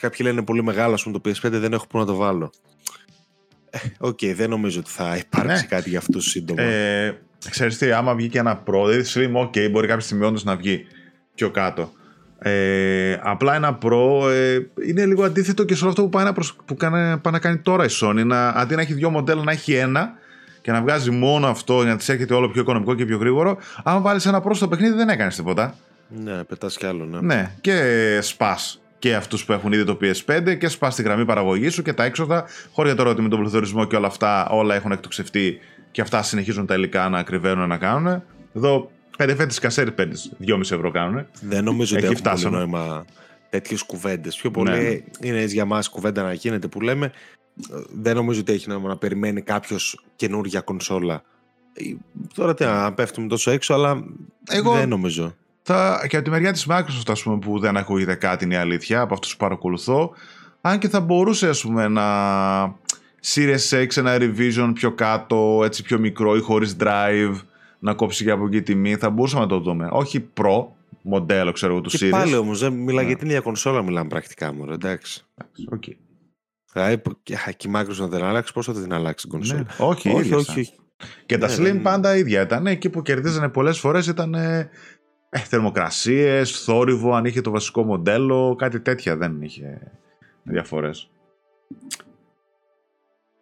[0.00, 2.50] Κάποιοι λένε πολύ μεγάλο, ας πούμε, το PS5 δεν έχω που να το βάλω.
[3.98, 5.66] OK, okay, δεν νομίζω ότι θα υπάρξει ναι.
[5.68, 6.62] κάτι για αυτού σύντομα.
[6.62, 7.18] Ε,
[7.50, 10.44] ξέρεις τι, άμα βγει και ένα Pro, δηλαδή Slim, OK, okay, μπορεί κάποια στιγμή όντως
[10.44, 10.86] να βγει
[11.34, 11.92] πιο κάτω.
[12.38, 16.32] Ε, απλά ένα Pro ε, είναι λίγο αντίθετο και σε όλο αυτό που πάει να,
[16.32, 16.56] προσ...
[16.64, 18.22] που πάει να κάνει τώρα η Sony.
[18.24, 20.12] Να, αντί να έχει δύο μοντέλα, να έχει ένα
[20.62, 23.58] και να βγάζει μόνο αυτό για να της έρχεται όλο πιο οικονομικό και πιο γρήγορο.
[23.82, 25.74] Αν βάλεις ένα Pro στο παιχνίδι, δεν έκανες τίποτα.
[26.08, 27.20] Ναι, πετάς κι άλλο, ναι.
[27.20, 28.58] Ναι, και σπα
[29.00, 32.04] και αυτούς που έχουν ήδη το PS5 και σπάς τη γραμμή παραγωγής σου και τα
[32.04, 32.44] έξοδα.
[32.72, 35.58] Χωρίς τώρα ότι με τον πληθωρισμό και όλα αυτά όλα έχουν εκτοξευτεί
[35.90, 38.22] και αυτά συνεχίζουν τα υλικά να κρυβαίνουν να κάνουν.
[38.54, 41.26] Εδώ πέντε φέτε κασέρι παίρνεις 2,5 ευρώ κάνουν.
[41.40, 43.04] Δεν νομίζω ότι έχει πολύ νόημα
[43.50, 44.36] τέτοιες κουβέντες.
[44.36, 45.28] Πιο πολύ ναι.
[45.28, 47.12] είναι για μας κουβέντα να γίνεται που λέμε.
[47.92, 51.22] Δεν νομίζω ότι έχει νόημα να περιμένει κάποιος καινούργια κονσόλα.
[52.34, 54.04] Τώρα τι να πέφτουμε τόσο έξω, αλλά
[54.48, 54.72] Εγώ...
[54.72, 55.34] δεν νομίζω.
[55.72, 58.56] Θα, και από τη μεριά της Microsoft, ας πούμε, που δεν ακούγεται κάτι είναι η
[58.56, 60.12] αλήθεια από αυτούς που παρακολουθώ,
[60.60, 62.04] αν και θα μπορούσε, ας πούμε, να
[63.24, 67.34] Series 6 ένα revision πιο κάτω, έτσι πιο μικρό ή χωρίς drive,
[67.78, 69.88] να κόψει και από εκεί τιμή, θα μπορούσαμε να το δούμε.
[69.90, 70.66] Όχι Pro,
[71.02, 72.10] μοντέλο, ξέρω εγώ, του και Series.
[72.10, 75.22] πάλι όμως, δεν μιλάει για την ίδια κονσόλα, μιλάμε πρακτικά μου, εντάξει.
[75.70, 75.94] Okay.
[76.72, 77.34] Δηλαδή, και
[77.66, 79.86] η Microsoft δεν αλλάξει, πώς θα την αλλάξει την κονσόλα; Ναι.
[79.86, 80.72] Όχι, όχι, όχι,
[81.26, 81.80] Και τα ναι, Slim ναι.
[81.80, 82.66] πάντα ίδια ήταν.
[82.66, 84.34] Εκεί που κερδίζανε πολλές φορές ήταν
[85.30, 89.92] ε, θερμοκρασίες, θόρυβο, αν είχε το βασικό μοντέλο, κάτι τέτοια δεν είχε
[90.42, 91.10] διαφορές.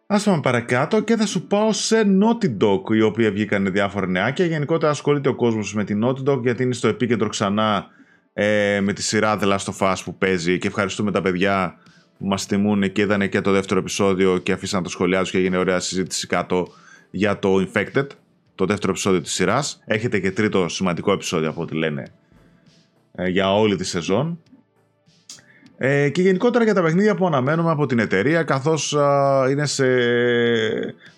[0.06, 4.44] Ας πάμε παρακάτω και θα σου πάω σε Naughty Dog, η οποία βγήκαν διάφορα νεάκια.
[4.44, 7.86] Γενικότερα ασχολείται ο κόσμος με την Naughty Dog γιατί είναι στο επίκεντρο ξανά
[8.32, 11.78] ε, με τη σειρά The Last of Us που παίζει και ευχαριστούμε τα παιδιά
[12.18, 15.38] που μας τιμούν και είδανε και το δεύτερο επεισόδιο και αφήσαν το σχολιά τους και
[15.38, 16.66] έγινε ωραία συζήτηση κάτω
[17.10, 18.06] για το Infected
[18.58, 19.82] το δεύτερο επεισόδιο της σειράς.
[19.84, 22.06] Έχετε και τρίτο σημαντικό επεισόδιο από ό,τι λένε
[23.14, 24.38] ε, για όλη τη σεζόν.
[25.76, 28.96] Ε, και γενικότερα για τα παιχνίδια που αναμένουμε από την εταιρεία καθώς
[29.50, 29.84] είναι σε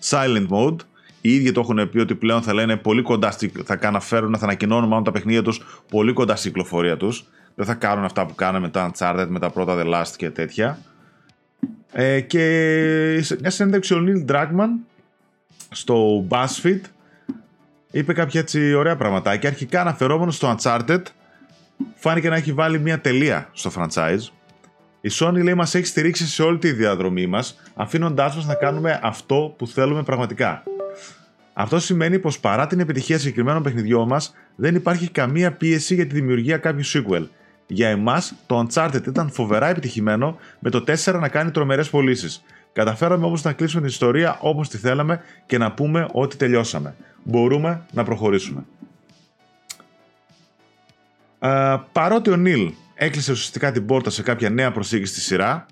[0.09, 0.75] silent mode.
[1.21, 4.43] Οι ίδιοι το έχουν πει ότι πλέον θα λένε πολύ κοντά στη, θα αναφέρουν, θα
[4.43, 7.25] ανακοινώνουν μάλλον τα παιχνίδια τους πολύ κοντά στην κυκλοφορία τους.
[7.55, 10.79] Δεν θα κάνουν αυτά που κάναμε τα Uncharted με τα πρώτα The Last και τέτοια.
[11.91, 12.43] Ε, και
[13.39, 14.69] μια συνέντευξη ο Neil Druckmann
[15.71, 16.81] στο BuzzFeed
[17.91, 19.49] είπε κάποια έτσι ωραία πραγματάκια.
[19.49, 21.01] Αρχικά αναφερόμενος στο Uncharted,
[21.95, 24.27] φάνηκε να έχει βάλει μια τελεία στο franchise.
[25.01, 28.99] Η Sony λέει μας έχει στηρίξει σε όλη τη διαδρομή μας, αφήνοντάς μας να κάνουμε
[29.03, 30.63] αυτό που θέλουμε πραγματικά.
[31.53, 36.13] Αυτό σημαίνει πως παρά την επιτυχία συγκεκριμένων παιχνιδιών μας, δεν υπάρχει καμία πίεση για τη
[36.13, 37.27] δημιουργία κάποιου sequel.
[37.67, 42.43] Για εμάς, το Uncharted ήταν φοβερά επιτυχημένο, με το 4 να κάνει τρομερές πωλήσεις.
[42.73, 47.85] Καταφέραμε όμως να κλείσουμε την ιστορία όπως τη θέλαμε και να πούμε ότι τελειώσαμε μπορούμε
[47.91, 48.65] να προχωρήσουμε.
[51.39, 55.65] Ε, παρότι ο Νίλ έκλεισε ουσιαστικά την πόρτα σε κάποια νέα προσήγηση στη σειρά,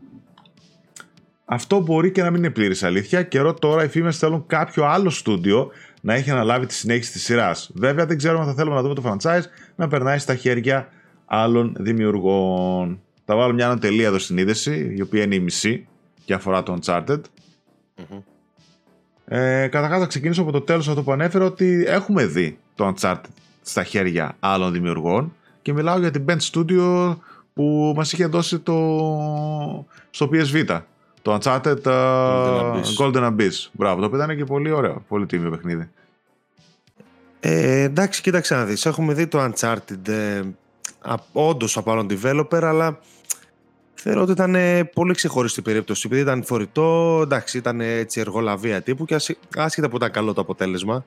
[1.46, 3.24] αυτό μπορεί και να μην είναι πλήρης αλήθεια.
[3.24, 7.72] Καιρό τώρα οι φήμες θέλουν κάποιο άλλο στούντιο να έχει αναλάβει τη συνέχιση της σειράς.
[7.74, 9.44] Βέβαια, δεν ξέρουμε αν θα θέλουμε να δούμε το franchise
[9.76, 10.88] να περνάει στα χέρια
[11.26, 13.02] άλλων δημιουργών.
[13.26, 15.88] Θα βάλω μια τελεία εδώ στην είδηση, η οποία είναι η μισή
[16.30, 17.20] και αφορά το Uncharted.
[19.26, 23.30] Ε, Καταρχάς, θα ξεκινήσω από το τέλος αυτό που ανέφερα ότι έχουμε δει το Uncharted
[23.62, 27.16] στα χέρια άλλων δημιουργών και μιλάω για την Band Studio
[27.54, 28.76] που μας είχε δώσει το
[30.10, 30.82] στο PSV.
[31.22, 33.68] Το Uncharted uh, Golden, Abyss.
[33.72, 35.04] Μπράβο, το οποίο ήταν και πολύ ωραίο.
[35.08, 35.90] Πολύ τίμιο παιχνίδι.
[37.40, 38.86] Ε, εντάξει, κοίταξε να δεις.
[38.86, 40.08] Έχουμε δει το Uncharted.
[40.08, 40.42] Ε,
[41.32, 43.00] όντως από άλλον developer, αλλά
[44.02, 44.56] θεωρώ ότι ήταν
[44.94, 46.04] πολύ ξεχωριστή περίπτωση.
[46.06, 49.16] Επειδή ήταν φορητό, εντάξει, ήταν έτσι εργολαβία τύπου και
[49.56, 51.06] άσχετα που ήταν καλό το αποτέλεσμα.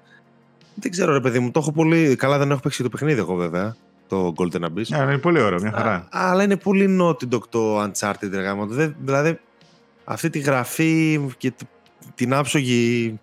[0.74, 2.16] Δεν ξέρω, ρε παιδί μου, το έχω πολύ.
[2.16, 3.76] Καλά, δεν έχω παίξει το παιχνίδι εγώ βέβαια.
[4.08, 4.98] Το Golden Abyss.
[4.98, 5.94] Yeah, είναι πολύ ωραίο, μια χαρά.
[5.94, 8.54] Α, αλλά είναι πολύ Naughty Dog το Uncharted, ρε
[9.00, 9.38] Δηλαδή,
[10.04, 11.52] αυτή τη γραφή και
[12.14, 13.18] την άψογη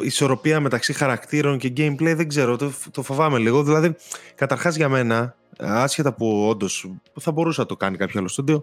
[0.00, 3.62] ισορροπία μεταξύ χαρακτήρων και gameplay δεν ξέρω, το, το φοβάμαι λίγο.
[3.62, 3.96] Δηλαδή,
[4.34, 8.62] καταρχάς για μένα, άσχετα που όντως θα μπορούσε να το κάνει κάποιο άλλο στούντιο,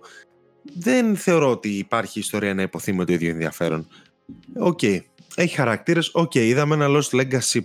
[0.74, 3.88] δεν θεωρώ ότι υπάρχει ιστορία να ειπωθεί με το ίδιο ενδιαφέρον.
[4.58, 5.00] OK, okay.
[5.36, 6.40] έχει χαρακτήρες, OK, okay.
[6.40, 7.60] είδαμε ένα Lost Legacy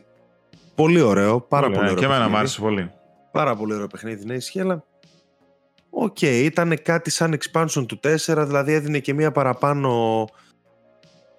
[0.74, 2.90] πολύ ωραίο, πάρα πολύ, ωραίο Και εμένα μου άρεσε πολύ.
[3.32, 4.84] Πάρα πολύ ωραίο παιχνίδι, ναι, ισχύει, αλλά
[5.96, 10.24] OK, okay, ήταν κάτι σαν expansion του 4, δηλαδή έδινε και μία παραπάνω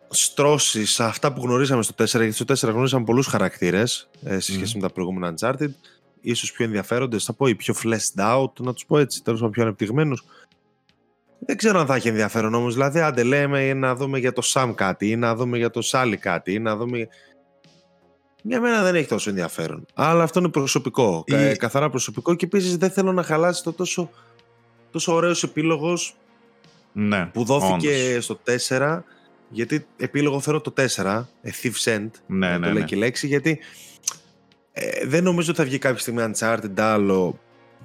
[0.10, 4.76] στρώσεις αυτά που γνωρίζαμε στο 4, γιατί στο 4 γνωρίζαμε πολλούς χαρακτήρες ε, σε σχέση
[4.76, 5.70] με τα προηγούμενα Uncharted,
[6.26, 9.54] ίσως πιο ενδιαφέροντες, θα πω, ή πιο fleshed out, να τους πω έτσι, τέλος πάντων
[9.54, 10.24] πιο ανεπτυγμένους.
[11.40, 14.72] Δεν ξέρω αν θα έχει ενδιαφέρον όμως, δηλαδή άντε λέμε να δούμε για το Sam
[14.76, 17.08] κάτι, ή να δούμε για το Sully κάτι, ή να δούμε...
[18.42, 19.86] Για μένα δεν έχει τόσο ενδιαφέρον.
[19.94, 21.56] Αλλά αυτό είναι προσωπικό, ή...
[21.56, 24.10] καθαρά προσωπικό και επίσης δεν θέλω να χαλάσει το τόσο
[24.96, 26.16] τόσο ωραίος επίλογος
[26.92, 29.02] ναι, που δόθηκε στο 4
[29.50, 31.24] γιατί επίλογο θέλω το 4 a
[31.62, 32.84] Thief Sent ναι, ναι, το λέει ναι.
[32.84, 33.60] και λέξη γιατί
[34.78, 37.40] ε, δεν νομίζω ότι θα βγει κάποια στιγμή Uncharted άλλο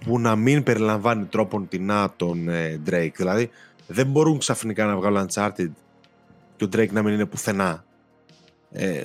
[0.04, 3.12] που να μην περιλαμβάνει τρόπον τεινά τον ε, Drake.
[3.16, 3.50] Δηλαδή
[3.86, 5.70] δεν μπορούν ξαφνικά να βγάλουν Uncharted
[6.56, 7.84] και ο Drake να μην είναι πουθενά.
[8.72, 9.02] Ε,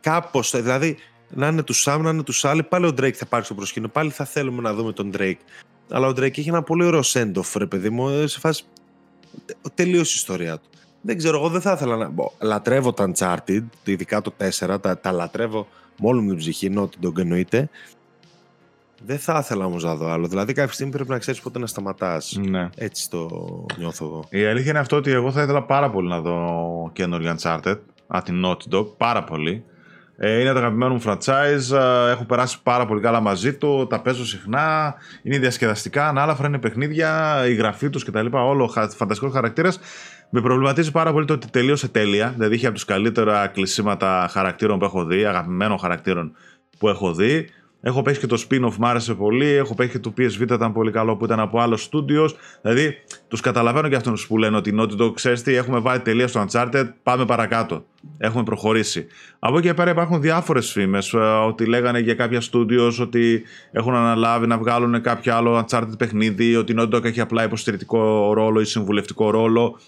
[0.00, 0.96] κάπως δηλαδή
[1.28, 3.88] να είναι τους Sam, να είναι τους Sally πάλι ο Drake θα πάρει στο προσκήνιο.
[3.88, 5.38] Πάλι θα θέλουμε να δούμε τον Drake.
[5.90, 8.64] Αλλά ο Drake έχει ένα πολύ ωραίο send-off, ρε παιδί μου, ε, σε φάση
[9.74, 10.68] τελείωσε η ιστορία του.
[11.00, 12.12] Δεν ξέρω, εγώ δεν θα ήθελα να...
[12.40, 15.68] Λατρεύω τα Uncharted, ειδικά το 4, τα, τα λατρεύω
[16.00, 17.68] με όλη μου την ψυχή, ενώ ότι τον εννοείται.
[19.06, 20.26] Δεν θα ήθελα όμως να δω άλλο.
[20.26, 22.38] Δηλαδή, κάποια στιγμή πρέπει να ξέρεις πότε να σταματάς.
[22.40, 22.68] Ναι.
[22.76, 23.28] Έτσι το
[23.78, 24.24] νιώθω εγώ.
[24.30, 28.24] Η αλήθεια είναι αυτό ότι εγώ θα ήθελα πάρα πολύ να δω καινούργιο Uncharted από
[28.24, 28.96] την Naughty Dog.
[28.96, 29.64] Πάρα πολύ.
[30.16, 31.76] Ε, είναι το αγαπημένο μου franchise.
[31.76, 33.86] Ε, έχω περάσει πάρα πολύ καλά μαζί του.
[33.90, 34.94] Τα παίζω συχνά.
[35.22, 36.08] Είναι διασκεδαστικά.
[36.08, 37.42] Ανάλαφρα είναι παιχνίδια.
[37.46, 38.26] Η γραφή τους κτλ.
[38.30, 39.78] Όλο φανταστικός χαρακτήρας.
[40.36, 42.32] Με προβληματίζει πάρα πολύ το ότι τελείωσε τέλεια.
[42.36, 45.24] Δηλαδή είχε από τους καλύτερα κλεισίματα χαρακτήρων που έχω δει.
[45.24, 46.32] Αγαπημένων χαρακτήρων
[46.78, 47.48] που έχω δει.
[47.80, 49.46] Έχω παίξει και το spin-off, μου άρεσε πολύ.
[49.46, 52.28] Έχω παίξει και το PSV, ήταν πολύ καλό που ήταν από άλλος studios.
[52.62, 52.94] Δηλαδή,
[53.28, 56.44] τους καταλαβαίνω και αυτούς που λένε ότι Naughty Dog ξέρεις τι, έχουμε βάλει τελεία στο
[56.48, 57.84] Uncharted, πάμε παρακάτω.
[58.18, 59.06] Έχουμε προχωρήσει.
[59.38, 63.42] Από εκεί και πέρα υπάρχουν διάφορες φήμες ε, ότι λέγανε για κάποια studios ότι
[63.72, 68.32] έχουν αναλάβει να βγάλουν κάποιο άλλο Uncharted παιχνίδι, ότι η Naughty Dog έχει απλά υποστηρικτικό
[68.32, 69.78] ρόλο ή συμβουλευτικό ρόλο.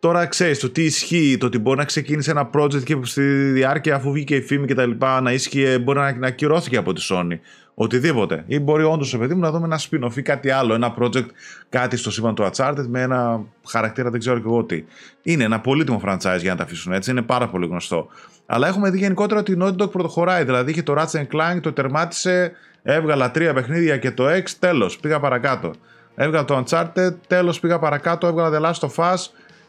[0.00, 3.94] Τώρα ξέρεις το τι ισχύει, το ότι μπορεί να ξεκίνησε ένα project και στη διάρκεια
[3.94, 7.06] αφού βγήκε η φήμη και τα λοιπά να ίσχυε, μπορεί να, να ακυρώθηκε από τη
[7.10, 7.38] Sony.
[7.74, 8.44] Οτιδήποτε.
[8.46, 11.26] Ή μπορεί όντως, παιδί μου, να δούμε ένα spin-off ή κάτι άλλο, ένα project,
[11.68, 14.84] κάτι στο σύμπαν του Uncharted με ένα χαρακτήρα, δεν ξέρω και εγώ τι.
[15.22, 18.08] Είναι ένα πολύτιμο franchise για να τα αφήσουν έτσι, είναι πάρα πολύ γνωστό.
[18.46, 20.44] Αλλά έχουμε δει γενικότερα ότι η Naughty Dog πρωτοχωράει.
[20.44, 25.20] Δηλαδή είχε το Ratchet Clank, το τερμάτισε, έβγαλα τρία παιχνίδια και το X, τέλος, πήγα
[25.20, 25.70] παρακάτω.
[26.14, 29.18] Έβγαλα το Uncharted, τέλος πήγα παρακάτω, έβγαλα The Last of Us,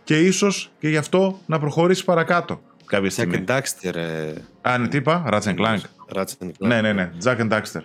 [0.03, 3.43] και ίσως και γι' αυτό να προχωρήσεις παρακάτω κάποια στιγμή.
[3.47, 3.95] Jack and Daxter.
[3.95, 4.33] Ε...
[4.61, 5.79] Α, ναι, τι είπα, Ratchet Clank.
[6.15, 6.51] Ratchet Clank.
[6.57, 7.81] Ναι, ναι, ναι, Jack and Daxter.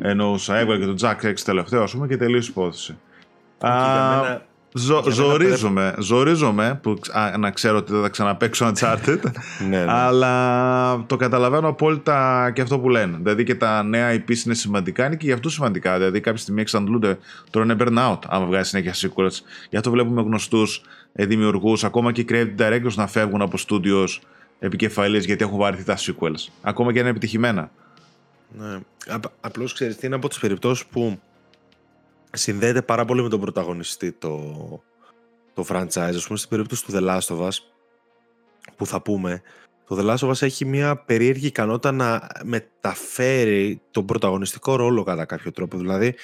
[0.00, 2.98] Εννοούσα, έβγαλε και τον Jack X τελευταίο, ας πούμε, και τελείωσε υπόθεση.
[3.58, 4.40] Α,
[4.78, 9.20] Ζω, ζορίζομαι, ζορίζομαι που α, να ξέρω ότι δεν θα ξαναπαίξω Uncharted
[9.68, 9.92] ναι, ναι.
[9.92, 13.18] αλλά το καταλαβαίνω απόλυτα και αυτό που λένε.
[13.22, 15.96] Δηλαδή και τα νέα IP είναι σημαντικά είναι και για αυτούς σημαντικά.
[15.96, 17.18] Δηλαδή κάποια στιγμή εξαντλούνται
[17.50, 19.42] τρώνε burnout άμα βγάζει συνέχεια sequels.
[19.70, 24.20] Γι' αυτό βλέπουμε γνωστούς ε, δημιουργούς ακόμα και creative directors να φεύγουν από studios
[24.58, 26.48] επικεφαλής γιατί έχουν βαρεθεί τα sequels.
[26.62, 27.70] Ακόμα και είναι επιτυχημένα.
[28.58, 28.78] Ναι.
[29.40, 31.20] Απλώς ξέρεις τι είναι από τις περιπτώσεις που
[32.32, 34.40] συνδέεται πάρα πολύ με τον πρωταγωνιστή το,
[35.54, 36.14] το franchise.
[36.14, 37.56] Ας πούμε στην περίπτωση του The Last of Us
[38.76, 39.42] που θα πούμε
[39.86, 45.24] το The Last of Us έχει μια περίεργη ικανότητα να μεταφέρει τον πρωταγωνιστικό ρόλο κατά
[45.24, 45.78] κάποιο τρόπο.
[45.78, 46.14] Δηλαδή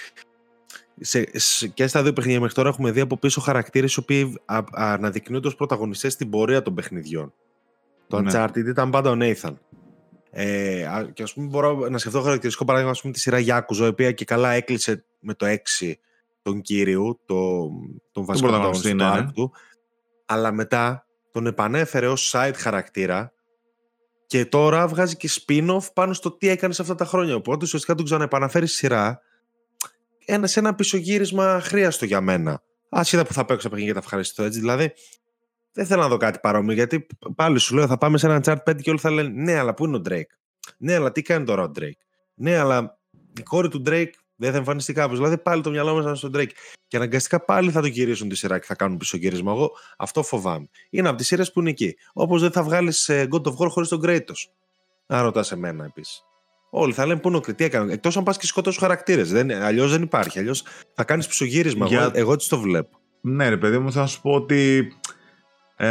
[1.00, 4.40] σε, σε, και στα δύο παιχνίδια μέχρι τώρα έχουμε δει από πίσω χαρακτήρες οι οποίοι
[4.72, 7.32] αναδεικνύονται ως πρωταγωνιστές στην πορεία των παιχνιδιών.
[8.08, 8.30] Το ναι.
[8.34, 9.54] Uncharted ήταν πάντα ο Nathan.
[10.30, 13.88] Ε, και ας πούμε μπορώ να σκεφτώ χαρακτηριστικό παράδειγμα ας πούμε, τη σειρά Γιάκουζο, η
[13.88, 15.46] οποία και καλά έκλεισε με το
[15.80, 15.92] 6
[16.42, 17.68] τον κύριο, το,
[18.12, 19.32] τον βασικό πρωταγωνιστή ναι, ναι.
[19.32, 19.52] του,
[20.26, 23.32] αλλά μετά τον επανέφερε ως side χαρακτήρα
[24.26, 27.34] και τώρα βγάζει και spin-off πάνω στο τι έκανες σε αυτά τα χρόνια.
[27.34, 29.20] Οπότε ουσιαστικά τον ξαναεπαναφέρει σειρά
[30.24, 32.62] ένα, σε ένα πισωγύρισμα χρήαστο για μένα.
[32.88, 34.58] Άσχετα που θα παίξω παιχνίδια και τα ευχαριστώ έτσι.
[34.58, 34.92] Δηλαδή,
[35.72, 38.70] δεν θέλω να δω κάτι παρόμοιο γιατί πάλι σου λέω θα πάμε σε ένα chart
[38.70, 40.32] 5 και όλοι θα λένε Ναι, αλλά πού είναι ο Drake;
[40.76, 42.00] Ναι, αλλά τι κάνει τώρα ο Drake;
[42.34, 42.98] Ναι, αλλά
[43.38, 45.14] η κόρη του Drake δεν θα εμφανιστεί κάπω.
[45.14, 46.50] Δηλαδή πάλι το μυαλό μας ήταν στον Drake.
[46.88, 49.52] Και αναγκαστικά πάλι θα το γυρίσουν τη σειρά και θα κάνουν πίσω γύρισμα.
[49.52, 50.68] Εγώ αυτό φοβάμαι.
[50.90, 51.96] Είναι από τις σειρές που είναι εκεί.
[52.12, 54.50] Όπως δεν θα βγάλεις ε, God of War χωρίς τον Kratos.
[55.06, 56.22] Αν ρωτάς εμένα επίσης.
[56.70, 57.92] Όλοι θα λένε πού είναι ο τι έκανε.
[57.92, 59.32] Εκτός αν πας και σκοτώσεις χαρακτήρες.
[59.62, 60.38] Αλλιώς δεν υπάρχει.
[60.38, 61.86] Αλλιώς θα κάνεις πισωγύρισμα.
[61.86, 62.00] Για...
[62.00, 62.98] Εγώ, εγώ έτσι το βλέπω.
[63.20, 64.92] Ναι, ρε παιδί μου, θα σου πω ότι
[65.76, 65.86] ε,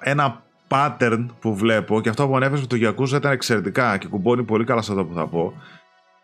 [0.00, 4.42] ένα pattern που βλέπω και αυτό που ανέφερες με το Yakuza ήταν εξαιρετικά και κουμπώνει
[4.42, 5.52] πολύ καλά σε αυτό που θα πω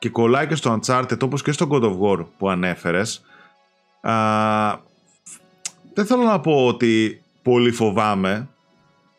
[0.02, 3.22] και κολλάει και στο Uncharted όπως και στο God of War που ανέφερες.
[5.94, 8.48] Δεν θέλω να πω ότι πολύ φοβάμαι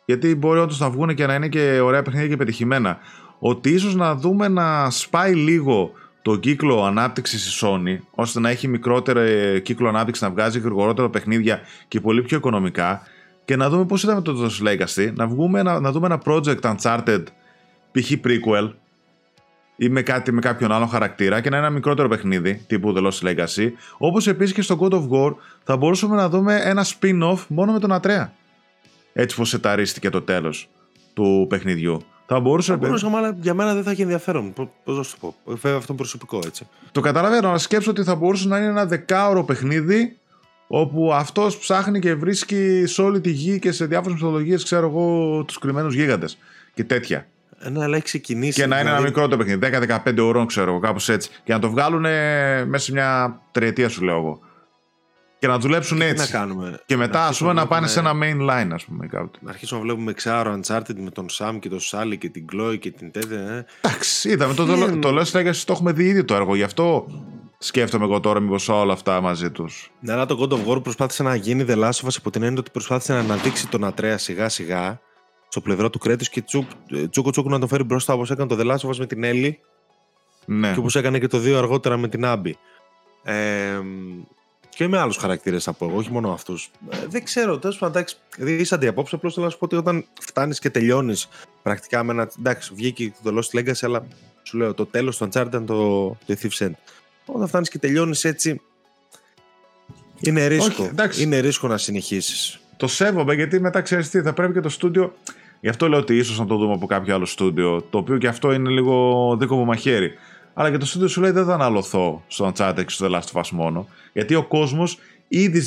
[0.04, 2.98] γιατί μπορεί όντως να βγουν και να είναι και ωραία παιχνίδια και πετυχημένα.
[3.38, 5.90] Ότι ίσως να δούμε να σπάει λίγο
[6.22, 9.20] το κύκλο ανάπτυξης στη Sony, ώστε να έχει μικρότερο
[9.58, 13.02] κύκλο ανάπτυξης, να βγάζει γρηγορότερο παιχνίδια και πολύ πιο οικονομικά.
[13.44, 16.60] Και να δούμε πώς ήταν το The Legacy, να, βγούμε, να, να δούμε ένα project
[16.60, 17.22] Uncharted,
[17.92, 18.12] π.χ.
[18.24, 18.72] prequel,
[19.76, 23.06] ή με, κάτι, με κάποιον άλλο χαρακτήρα και να είναι ένα μικρότερο παιχνίδι τύπου The
[23.06, 23.68] Lost Legacy.
[23.98, 25.34] Όπως επίσης και στο God of War
[25.64, 28.32] θα μπορούσαμε να δούμε ένα spin-off μόνο με τον Ατρέα.
[29.12, 30.68] Έτσι πως σεταρίστηκε το τέλος
[31.14, 32.02] του παιχνιδιού.
[32.26, 34.52] Θα μπορούσε θα μπορούσε, αλλά για μένα δεν θα έχει ενδιαφέρον.
[34.84, 35.34] Πώς να σου πω.
[35.44, 36.66] Βέβαια αυτό προσωπικό έτσι.
[36.92, 40.16] Το καταλαβαίνω, αλλά σκέψω ότι θα μπορούσε να είναι ένα δεκάωρο παιχνίδι
[40.66, 45.42] όπου αυτός ψάχνει και βρίσκει σε όλη τη γη και σε διάφορες μυθολογίες, ξέρω εγώ,
[45.46, 46.38] τους κρυμμένους γίγαντες
[46.74, 47.26] και τέτοια.
[47.70, 48.60] Ναι, αλλά έχει ξεκινήσει.
[48.60, 49.02] Και να είναι δηλαδή...
[49.02, 51.30] ένα μικρό το παιχνίδι, 10-15 ώρων, ξέρω εγώ, κάπως έτσι.
[51.44, 52.00] Και να το βγάλουν
[52.66, 54.40] μέσα σε μια τριετία, σου λέω εγώ
[55.44, 56.32] και να δουλέψουν έτσι.
[56.32, 56.80] Να κάνουμε.
[56.86, 59.06] Και μετά, ας πούμε, να πάνε σε ένα main line, ας πούμε.
[59.06, 59.30] Κάπου.
[59.40, 62.78] Να αρχίσουμε να βλέπουμε ξάρο Uncharted με τον Sam και τον Sally και την Chloe
[62.78, 63.34] και την Τέτε.
[63.34, 63.64] Ε.
[63.80, 64.54] Εντάξει, είδαμε.
[64.54, 66.54] Το, το, το Lost Legacy το έχουμε δει ήδη το έργο.
[66.54, 67.06] Γι' αυτό
[67.58, 69.90] σκέφτομαι εγώ τώρα μήπως όλα αυτά μαζί τους.
[70.00, 72.42] Ναι, αλλά το God of War προσπάθησε να γίνει The Last of Us από την
[72.42, 75.00] έννοια ότι προσπάθησε να αναδείξει τον Ατρέα σιγά σιγά
[75.54, 76.68] στο πλευρό του Κρέτους και τσούκο
[77.10, 79.24] τσούκο τσούκο να τον φέρει μπροστά όπως έκανε το The Last of Us με την
[79.24, 79.60] Έλλη.
[80.44, 80.72] Ναι.
[80.72, 82.58] Και όπως έκανε και το δύο αργότερα με την Άμπη.
[83.24, 83.80] Ε,
[84.68, 86.70] και με άλλους χαρακτήρες από εγώ, όχι μόνο αυτούς.
[86.90, 89.14] Ε, δεν ξέρω, τέλος πάντων, εντάξει, δηλαδή είσαι αντιαπόψε.
[89.14, 91.28] Απλώς θέλω να σου πω ότι όταν φτάνεις και τελειώνεις
[91.62, 92.30] πρακτικά με ένα.
[92.38, 94.06] Εντάξει, βγήκε το Lost Legacy, αλλά
[94.42, 96.72] σου λέω το τέλος του Uncharted ήταν το, το Thief's End.
[97.24, 98.60] Όταν φτάνεις και τελειώνεις έτσι.
[100.20, 100.90] Είναι ρίσκο.
[100.98, 102.58] Όχι, είναι ρίσκο να συνεχίσεις.
[102.76, 105.14] Το σέβομαι γιατί μετά ξέρεις τι, θα πρέπει και το στούντιο.
[105.64, 107.86] Γι' αυτό λέω ότι ίσως να το δούμε από κάποιο άλλο στούντιο.
[107.90, 110.12] Το οποίο και αυτό είναι λίγο δίκοπο μαχαίρι.
[110.54, 113.32] Αλλά και το στούντιο σου λέει δεν θα αναλωθώ στο Uncharted και στο The Last
[113.32, 113.88] of Us μόνο.
[114.12, 114.98] Γιατί ο κόσμος
[115.28, 115.60] ήδη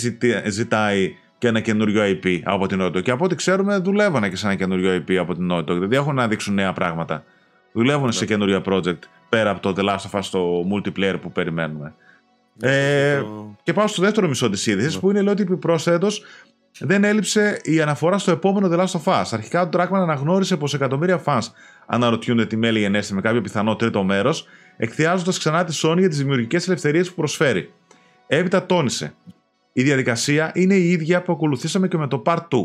[0.46, 4.46] ζητάει και ένα καινούριο IP από την Naughty Και από ό,τι ξέρουμε δουλεύουν και σε
[4.46, 7.24] ένα καινούριο IP από την Naughty Δηλαδή έχουν να δείξουν νέα πράγματα.
[7.72, 8.26] Δουλεύουν σε ναι.
[8.26, 11.94] καινούριο project πέρα από το The Last of Us το multiplayer που περιμένουμε.
[12.60, 13.24] Ε,
[13.64, 15.00] και πάω στο δεύτερο μισό της είδησης ναι.
[15.00, 16.08] που είναι ότι προσθέτω
[16.80, 19.26] δεν έλειψε η αναφορά στο επόμενο The Last of Us.
[19.32, 21.42] Αρχικά το Trackman αναγνώρισε πως εκατομμύρια fans
[21.86, 26.18] αναρωτιούνται τι μέλη γενέστε με κάποιο πιθανό τρίτο μέρος, εκθιάζοντας ξανά τη Sony για τις
[26.18, 27.74] δημιουργικές ελευθερίες που προσφέρει.
[28.28, 29.14] Έπειτα τόνισε.
[29.74, 32.58] Η διαδικασία είναι η ίδια που ακολουθήσαμε και με το Part 2.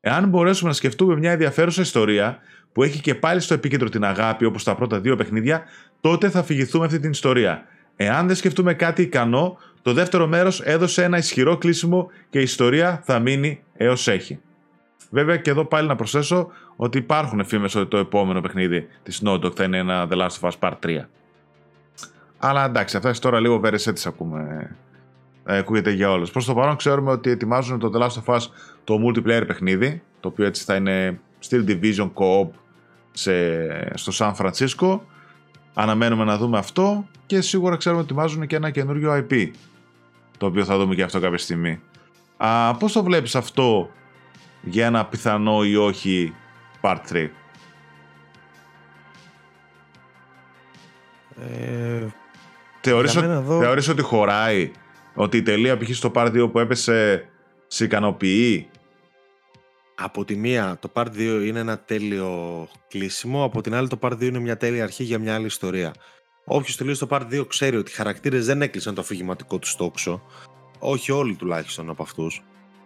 [0.00, 2.38] Εάν μπορέσουμε να σκεφτούμε μια ενδιαφέρουσα ιστορία
[2.72, 5.62] που έχει και πάλι στο επίκεντρο την αγάπη όπως τα πρώτα δύο παιχνίδια,
[6.00, 7.64] τότε θα αφηγηθούμε αυτή την ιστορία.
[7.96, 13.00] Εάν δεν σκεφτούμε κάτι ικανό, το δεύτερο μέρος έδωσε ένα ισχυρό κλείσιμο και η ιστορία
[13.04, 14.40] θα μείνει έως έχει.
[15.10, 19.54] Βέβαια και εδώ πάλι να προσθέσω ότι υπάρχουν φήμες ότι το επόμενο παιχνίδι της Naughty
[19.54, 20.98] θα είναι ένα The Last of Us Part 3.
[22.38, 24.70] Αλλά εντάξει, αυτά τώρα λίγο έτσι ακούμε
[25.44, 26.30] ε, ακούγεται για όλους.
[26.30, 28.40] Προς το παρόν ξέρουμε ότι ετοιμάζουν το The Last of Us
[28.84, 32.48] το multiplayer παιχνίδι, το οποίο έτσι θα είναι Steel Division Co-op
[33.12, 33.32] σε,
[33.96, 35.00] στο San Francisco.
[35.74, 39.50] Αναμένουμε να δούμε αυτό και σίγουρα ξέρουμε ότι ετοιμάζουν και ένα καινούριο IP,
[40.40, 41.80] το οποίο θα δούμε και αυτό κάποια στιγμή.
[42.36, 43.90] Α, πώς το βλέπεις αυτό
[44.62, 46.34] για ένα πιθανό ή όχι
[46.80, 47.28] Part 3?
[51.40, 52.06] Ε,
[52.80, 54.72] θεωρείς, ότι χωράει;
[55.14, 55.94] Ότι η τελεία π.χ.
[55.94, 57.28] στο Part 2 που έπεσε
[57.66, 58.68] σε ικανοποιεί;
[59.94, 64.12] Από τη μία το Part 2 είναι ένα τέλειο κλείσιμο, από την άλλη το Part
[64.12, 65.94] 2 είναι μια τέλεια αρχή για μια άλλη ιστορία.
[66.52, 70.22] Όποιος τελείωσε το Part 2 ξέρει ότι οι χαρακτήρες δεν έκλεισαν το αφηγηματικό τους τόξο.
[70.78, 72.42] Όχι όλοι τουλάχιστον από αυτούς.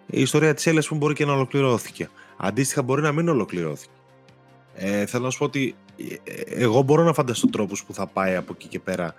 [0.07, 2.11] Η ιστορία της Έλληνας που μπορεί και να ολοκληρώθηκε.
[2.37, 3.93] Αντίστοιχα μπορεί να μην ολοκληρώθηκε.
[4.75, 5.75] Ε, θέλω να σου πω ότι
[6.25, 9.15] ε, εγώ μπορώ να φανταστώ τρόπους που θα πάει από εκεί και πέρα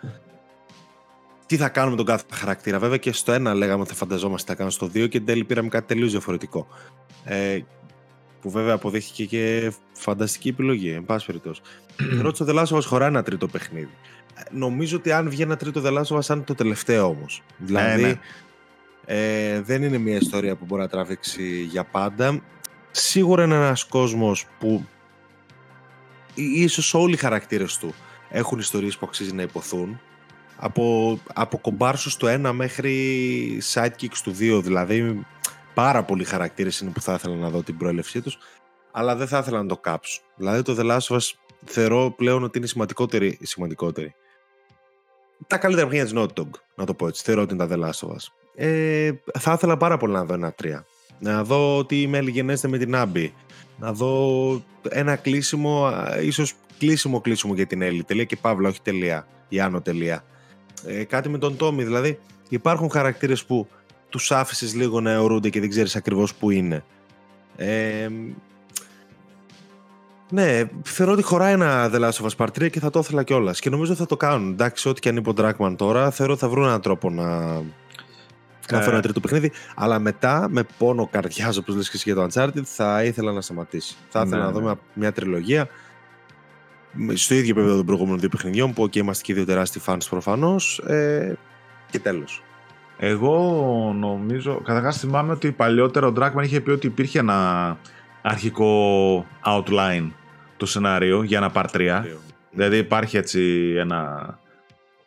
[1.45, 2.79] τι θα κάνουμε τον κάθε χαρακτήρα.
[2.79, 5.25] Βέβαια και στο ένα λέγαμε ότι θα φανταζόμαστε τι θα κάνουμε στο δύο και εν
[5.25, 6.67] τέλει πήραμε κάτι τελείως διαφορετικό.
[7.23, 7.59] Ε,
[8.41, 11.61] που βέβαια αποδείχθηκε και φανταστική επιλογή, εν πάση περιπτώσει.
[12.21, 13.89] Ρώτησε ο Δελάσοβα χωράει ένα τρίτο παιχνίδι.
[14.35, 17.43] Ε, νομίζω ότι αν βγει ένα τρίτο Δελάσοβα, σαν το τελευταίο όμως.
[17.57, 18.19] Δηλαδή, ναι, ναι.
[19.05, 22.41] Ε, δεν είναι μια ιστορία που μπορεί να τραβήξει για πάντα.
[22.91, 24.85] Σίγουρα είναι ένας κόσμος που
[26.33, 27.93] ίσως όλοι οι χαρακτήρες του
[28.29, 29.99] έχουν ιστορίες που αξίζει να υποθούν
[30.55, 35.25] από, από κομπάρσους του 1 μέχρι sidekicks του 2 δηλαδή
[35.73, 38.37] πάρα πολλοί χαρακτήρες είναι που θα ήθελα να δω την προέλευσή τους
[38.91, 41.31] αλλά δεν θα ήθελα να το κάψω δηλαδή το The Last of Us
[41.65, 44.15] θεωρώ πλέον ότι είναι σημαντικότερη, σημαντικότερη.
[45.47, 47.23] Τα καλύτερα παιχνίδια της Naughty Dog να το πω έτσι.
[47.25, 48.27] Θεωρώ ότι είναι τα The Last of Us.
[48.55, 50.83] Ε, θα ήθελα πάρα πολύ να δω ένα 3
[51.19, 53.33] να δω τι με γενέστε με την Άμπη.
[53.79, 55.91] Να δω ένα κλείσιμο
[56.21, 58.03] ίσως κλείσιμο κλείσιμο για την Έλλη.
[58.03, 59.27] Τελεία και παύλα όχι τελεία.
[59.49, 60.23] Ή άνω τελεία.
[60.85, 61.83] Ε, κάτι με τον Τόμι.
[61.83, 62.19] Δηλαδή,
[62.49, 63.67] υπάρχουν χαρακτήρες που
[64.09, 66.83] τους άφησες λίγο να αιωρούνται και δεν ξέρεις ακριβώς που είναι.
[67.55, 68.09] Ε,
[70.29, 73.23] ναι, θεωρώ ότι χωράει ένα The Last of Us Part 3 και θα το ήθελα
[73.23, 73.59] κιόλας.
[73.59, 74.51] Και νομίζω θα το κάνουν.
[74.51, 77.53] Εντάξει, ό,τι και αν είπε ο Dragman τώρα, θεωρώ ότι θα βρουν έναν τρόπο να,
[78.71, 79.51] να φέρουν ένα τρίτο παιχνίδι.
[79.75, 83.41] Αλλά μετά, με πόνο καρδιάς, όπως λες και εσύ για το Uncharted, θα ήθελα να
[83.41, 83.95] σταματήσει.
[84.09, 84.59] Θα ήθελα να ναι.
[84.59, 85.67] δούμε μια τριλογία
[87.13, 90.79] στο ίδιο επίπεδο των προηγούμενων δύο παιχνιδιών που και είμαστε και δύο τεράστιοι fans προφανώς.
[90.79, 91.37] Ε,
[91.89, 92.43] και τέλος.
[92.97, 97.77] Εγώ νομίζω, καταρχάς θυμάμαι ότι παλιότερο ο Dragman είχε πει ότι υπήρχε ένα
[98.25, 100.07] αρχικό outline
[100.57, 102.03] το σενάριο για ένα part 3.
[102.51, 104.29] Δηλαδή υπάρχει έτσι ένα,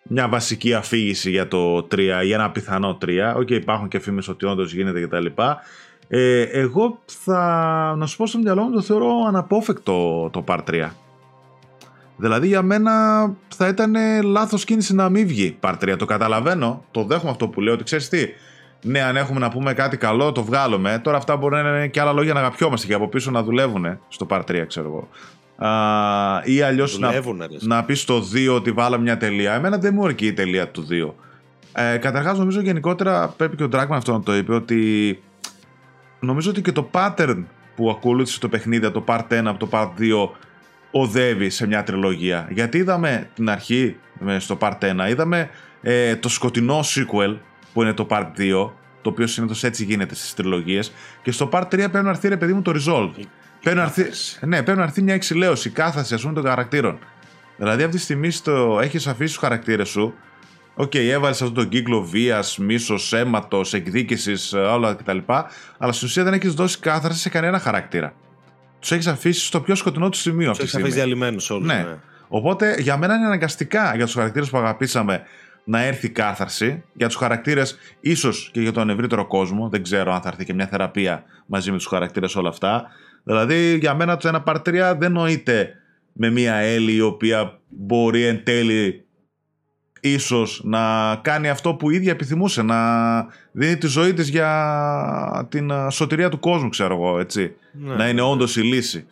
[0.03, 3.33] μια βασική αφήγηση για το 3 ή ένα πιθανό 3.
[3.37, 5.27] OK, okay, υπάρχουν και φήμες ότι όντως γίνεται κτλ.
[6.09, 10.89] Ε, εγώ θα, να σου πω στο μυαλό μου το θεωρώ αναπόφευκτο το part 3.
[12.17, 12.93] Δηλαδή για μένα
[13.49, 15.97] θα ήταν λάθος κίνηση να μην βγει part 3.
[15.97, 18.27] Το καταλαβαίνω, το δέχομαι αυτό που λέω ότι ξέρεις τι.
[18.83, 21.01] Ναι, αν έχουμε να πούμε κάτι καλό, το βγάλουμε.
[21.03, 23.99] Τώρα αυτά μπορεί να είναι και άλλα λόγια να αγαπιόμαστε και από πίσω να δουλεύουν
[24.09, 25.09] στο part 3, ξέρω εγώ.
[25.71, 27.13] Α, ή αλλιώς να,
[27.61, 29.55] να πεις στο 2 ότι βάλαμε μια τελεία.
[29.55, 31.13] Εμένα δεν μου αρκεί η τελεία του 2.
[31.73, 35.23] Ε, Καταρχάς, νομίζω γενικότερα πρέπει και ο Dragman αυτό να το είπε ότι
[36.21, 37.45] νομίζω ότι και το pattern
[37.77, 40.29] που ακολούθησε το παιχνίδι το part 1 από το part 2
[40.91, 42.49] οδεύει σε μια τριλογία.
[42.51, 43.97] Γιατί είδαμε την αρχή
[44.39, 45.51] στο Part 1, είδαμε
[45.83, 47.37] ε, το σκοτεινό sequel
[47.73, 48.71] που είναι το Part 2,
[49.03, 50.93] το οποίο συνήθως έτσι γίνεται στις τριλογίες.
[51.23, 53.25] Και στο Part 3 πρέπει να έρθει ρε παιδί μου το Resolve.
[53.63, 54.05] Πρέπει να, έρθει,
[54.47, 56.99] ναι, πρέπει να έρθει μια εξιλέωση, κάθαρση ας πούμε των χαρακτήρων.
[57.57, 60.15] Δηλαδή αυτή τη στιγμή στο, έχεις αφήσει τους χαρακτήρες σου.
[60.75, 65.19] OK, okay, έβαλες αυτόν τον κύκλο βίας, μίσος, αίματος, εκδίκησης, όλα κτλ.
[65.79, 68.15] Αλλά στην ουσία δεν έχεις δώσει κάθαρση σε κανένα χαρακτήρα
[68.81, 70.51] τους έχεις αφήσει στο πιο σκοτεινό του σημείο.
[70.51, 71.67] Τους έχεις αφήσει διαλυμένους όλους.
[71.67, 71.75] Ναι.
[71.75, 71.97] ναι.
[72.29, 75.23] Οπότε για μένα είναι αναγκαστικά για τους χαρακτήρες που αγαπήσαμε
[75.69, 76.83] να έρθει κάθαρση.
[76.93, 79.69] Για τους χαρακτήρες, ίσως και για τον ευρύτερο κόσμο.
[79.69, 82.87] Δεν ξέρω αν θα έρθει και μια θεραπεία μαζί με τους χαρακτήρες όλα αυτά.
[83.25, 85.75] Δηλαδή για μένα το ένα παρτρία δεν νοείται
[86.13, 89.05] με μια Έλλη η οποία μπορεί εν τέλει
[90.01, 92.77] ίσως να κάνει αυτό που η ίδια επιθυμούσε, να
[93.53, 97.55] δίνει τη ζωή της για την σωτηρία του κόσμου, ξέρω εγώ, έτσι.
[97.73, 97.95] Ναι.
[97.95, 99.07] Να είναι όντως η λύση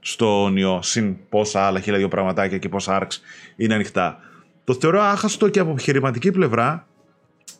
[0.00, 3.22] στο όνειο, συν πόσα άλλα χίλια δύο πραγματάκια και πόσα άρξ
[3.56, 4.18] είναι ανοιχτά.
[4.64, 6.86] Το θεωρώ άχαστο και από επιχειρηματική πλευρά,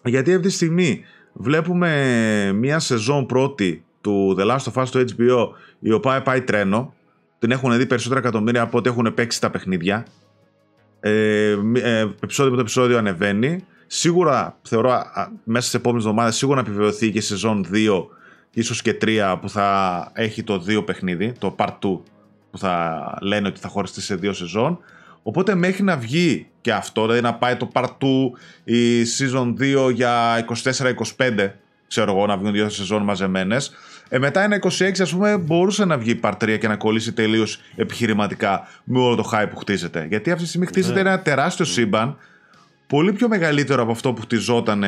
[0.04, 5.48] γιατί αυτή τη στιγμή βλέπουμε μια σεζόν πρώτη του The Last of Us στο HBO,
[5.78, 6.94] η οποία πάει τρένο,
[7.38, 10.06] την έχουν δει περισσότερα εκατομμύρια από ό,τι έχουν παίξει τα παιχνίδια
[11.00, 13.64] ε, ε, επεισόδιο με το επεισόδιο ανεβαίνει.
[13.86, 15.02] Σίγουρα θεωρώ
[15.44, 18.04] μέσα στις επόμενες εβδομάδες σίγουρα να επιβεβαιωθεί και η σεζόν 2,
[18.52, 22.00] ίσως και 3 που θα έχει το 2 παιχνίδι, το part 2
[22.50, 24.78] που θα λένε ότι θα χωριστεί σε δύο σεζόν.
[25.22, 27.88] Οπότε μέχρι να βγει και αυτό, δηλαδή να πάει το part 2
[28.64, 29.54] η season
[29.86, 30.44] 2 για
[31.16, 31.50] 24-25,
[31.88, 33.72] ξέρω εγώ, να βγουν δύο σεζόν μαζεμένες.
[34.08, 37.60] Ε, μετά ένα 26, ας πούμε, μπορούσε να βγει part 3 και να κολλήσει τελείως
[37.76, 40.06] επιχειρηματικά με όλο το hype που χτίζεται.
[40.08, 41.08] Γιατί αυτή τη στιγμή χτίζεται ναι.
[41.08, 42.16] ένα τεράστιο σύμπαν,
[42.86, 44.84] πολύ πιο μεγαλύτερο από αυτό που χτιζόταν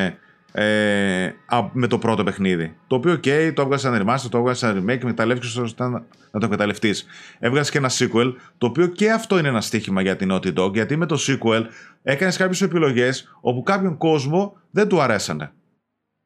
[0.57, 1.33] ε,
[1.71, 2.75] με το πρώτο παιχνίδι.
[2.87, 5.99] Το οποίο, OK, το έβγαζε σαν remaster, το έβγαζε σαν remake, μεταλλεύτηκε ώστε να
[6.31, 7.05] το εκμεταλλευτείς.
[7.39, 10.73] Έβγαζε και ένα sequel, το οποίο και αυτό είναι ένα στίχημα για την Naughty Dog,
[10.73, 11.61] γιατί με το sequel
[12.03, 15.51] έκανες κάποιες επιλογές όπου κάποιον κόσμο δεν του αρέσανε.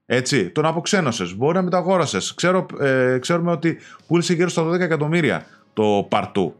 [0.06, 1.36] Έτσι, τον αποξένωσες.
[1.36, 2.18] Μπορεί να μεταγόρασε.
[2.36, 3.78] Ξέρω, ε, ξέρουμε ότι
[4.08, 6.52] πούλησε γύρω στα 12 εκατομμύρια το Part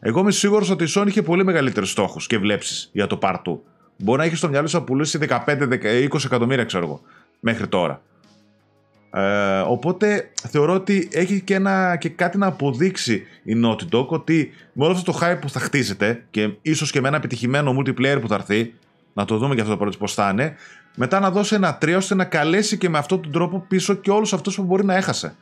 [0.00, 3.42] Εγώ είμαι σίγουρος ότι η Sony είχε πολύ μεγαλύτερους στόχους και βλέψεις για το Part
[3.96, 7.00] Μπορεί να έχεις στο μυαλό σου να πουλήσεις 15-20 εκατομμύρια, ξέρω εγώ,
[7.40, 8.02] μέχρι τώρα.
[9.16, 14.52] Ε, οπότε θεωρώ ότι έχει και, ένα, και κάτι να αποδείξει η Naughty Dog ότι
[14.72, 18.18] με όλο αυτό το hype που θα χτίζεται και ίσως και με ένα επιτυχημένο multiplayer
[18.20, 18.74] που θα έρθει,
[19.12, 20.56] να το δούμε και αυτό το πρώτο πώς θα είναι,
[20.94, 24.10] μετά να δώσει ένα 3 ώστε να καλέσει και με αυτόν τον τρόπο πίσω και
[24.10, 25.34] όλους αυτούς που μπορεί να έχασε.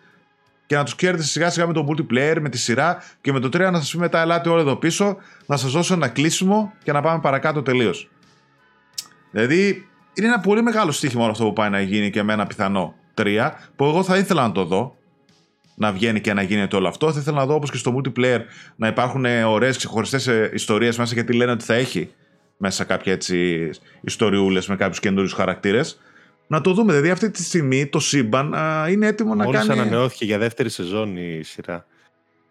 [0.66, 3.48] Και να τους κέρδισε σιγά σιγά με το multiplayer, με τη σειρά και με το
[3.48, 6.92] 3 να σας πει μετά ελάτε όλοι εδώ πίσω, να σας δώσω ένα κλείσιμο και
[6.92, 8.10] να πάμε παρακάτω τελείως.
[9.32, 12.46] Δηλαδή είναι ένα πολύ μεγάλο στοίχημα όλο αυτό που πάει να γίνει και με ένα
[12.46, 14.96] πιθανό 3 που εγώ θα ήθελα να το δω.
[15.74, 17.12] Να βγαίνει και να γίνεται όλο αυτό.
[17.12, 18.40] Θα ήθελα να δω όπως και στο multiplayer
[18.76, 22.10] να υπάρχουν ωραίες ξεχωριστές ε, ιστορίες μέσα γιατί λένε ότι θα έχει
[22.56, 23.70] μέσα κάποια έτσι
[24.00, 26.00] ιστοριούλες με κάποιους καινούριους χαρακτήρες.
[26.46, 29.80] Να το δούμε, δηλαδή αυτή τη στιγμή το σύμπαν α, είναι έτοιμο να Μόλις κάνει...
[29.80, 31.86] ανανεώθηκε για δεύτερη σεζόν η σειρά.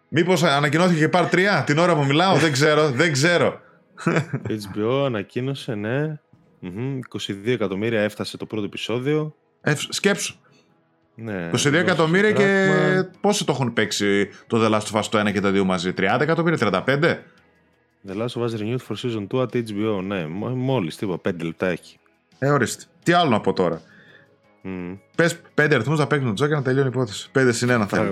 [0.08, 1.28] Μήπως ανακοινώθηκε και Part
[1.60, 3.60] 3 την ώρα που μιλάω, δεν ξέρω, δεν ξέρω.
[4.72, 6.20] HBO ανακοίνωσε, ναι.
[6.64, 9.34] Μμμ, 22 εκατομμύρια έφτασε το πρώτο επεισόδιο.
[9.60, 10.34] Ε, σκέψου,
[11.14, 13.10] Ναι, 22 εκατομμύρια και Πράγμα.
[13.20, 15.92] πόσο το έχουν παίξει το The Last of Us το 1 και τα δύο μαζί,
[15.92, 17.18] 30 εκατομμύρια, 35.
[18.08, 20.02] The Last of Us Renewed for Season 2 at HBO.
[20.02, 21.98] Ναι, μ- μόλις τίποτα, 5 λεπτά έχει.
[22.38, 22.84] Ε, ορίστε.
[23.02, 23.82] Τι άλλο να πω τώρα;
[24.62, 24.92] Μμ.
[25.16, 27.30] Πες πέντε αριθμούς να παίξουν το τζόκερ να τελειώνει η υπόθεση.
[27.30, 28.02] Πέντε συν ένα θέλω.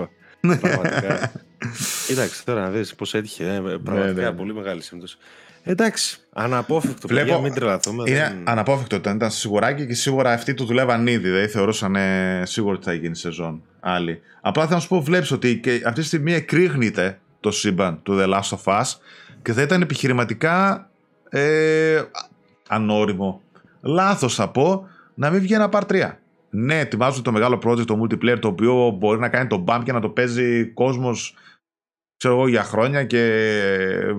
[0.41, 1.33] Πράγμα- Πραγματικά.
[2.07, 3.45] Κοίταξε τώρα να δεις πώς έτυχε.
[3.55, 4.33] ε, Πραγματικά ναι, ναι.
[4.33, 5.17] πολύ μεγάλη σύμπτωση.
[5.65, 7.09] Εντάξει, αναπόφευκτο.
[7.09, 8.03] Βλέπω- Παιδιά, μην τρελαθούμε.
[8.11, 11.19] Είναι δεν- αναπόφευκτο ότι ήταν σιγουράκι και σίγουρα αυτοί του δουλεύαν ήδη.
[11.29, 14.21] Δηλαδή θεωρούσαν ε, σίγουρα ότι θα γίνει σεζόν άλλη.
[14.41, 18.19] Απλά θέλω να σου πω, βλέπεις ότι και αυτή τη στιγμή εκρήγνεται το σύμπαν του
[18.21, 18.85] The Last of Us
[19.43, 20.89] και θα ήταν επιχειρηματικά
[21.29, 22.03] ε,
[22.69, 23.41] ανώριμο.
[23.81, 26.11] Λάθος θα πω να μην βγει ένα Part 3.
[26.51, 29.93] Ναι, ετοιμάζουν το μεγάλο project, το multiplayer, το οποίο μπορεί να κάνει το bump και
[29.93, 31.35] να το παίζει κόσμος
[32.21, 33.23] ξέρω εγώ, για χρόνια και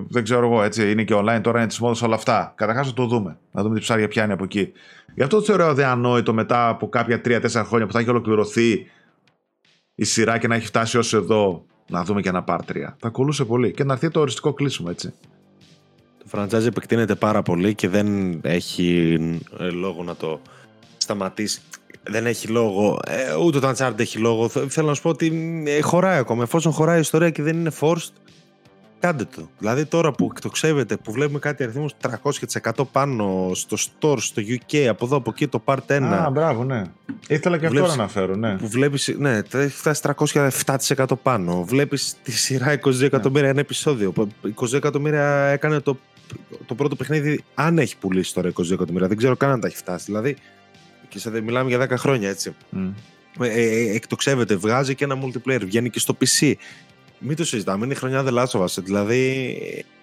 [0.08, 2.52] δεν ξέρω εγώ, έτσι, είναι και online τώρα, είναι τη μόδα όλα αυτά.
[2.56, 4.72] Καταρχάς να το δούμε, να δούμε τι ψάρια πιάνει από εκεί.
[5.14, 8.86] Γι' αυτό το θεωρώ αδιανόητο μετά από κάποια 3-4 χρόνια που θα έχει ολοκληρωθεί
[9.94, 12.74] η σειρά και να έχει φτάσει ως εδώ να δούμε και ένα part 3.
[12.98, 15.12] Θα κολούσε πολύ και να έρθει το οριστικό κλείσιμο, έτσι.
[16.18, 19.18] Το franchise επεκτείνεται πάρα πολύ και δεν έχει
[19.58, 20.40] ε, λόγο να το
[20.96, 21.60] σταματήσει.
[22.10, 24.48] Δεν έχει λόγο, ε, ούτε το Uncharted έχει λόγο.
[24.48, 26.42] Θε- Θέλω να σου πω ότι ε, χωράει ακόμα.
[26.42, 28.08] Εφόσον χωράει η ιστορία και δεν είναι forced,
[29.00, 29.48] κάντε το.
[29.58, 31.92] Δηλαδή τώρα που εκτοξεύεται, που βλέπουμε κάτι αριθμούς
[32.62, 36.64] 300% πάνω στο store, στο UK, από εδώ, από εκεί το Part 1, Α, μπράβο,
[36.64, 36.82] ναι.
[37.28, 38.56] Ήθελα και αυτό Βλέπεις- να αναφέρω, ναι.
[38.56, 40.00] που βλέπεις, ναι, έχει φτάσει
[40.96, 41.62] 307% πάνω.
[41.64, 44.12] Βλέπεις τη σειρά 22 εκατομμύρια ένα επεισόδιο.
[44.12, 45.96] που 22 εκατομμύρια έκανε το,
[46.66, 49.08] το πρώτο παιχνίδι, αν έχει πουλήσει τώρα 22 εκατομμύρια.
[49.08, 50.04] Δεν ξέρω καν αν τα έχει φτάσει.
[50.04, 50.36] Δηλαδή,
[51.12, 52.54] και σε, δεν- μιλάμε για 10 χρόνια έτσι.
[52.70, 52.88] Μμ.
[53.40, 56.52] Ε, ε, εκτοξεύεται, βγάζει και ένα multiplayer, βγαίνει και στο PC.
[57.18, 58.82] Μην το συζητάμε, είναι η χρονιά The Last of Us.
[58.82, 59.56] Δηλαδή,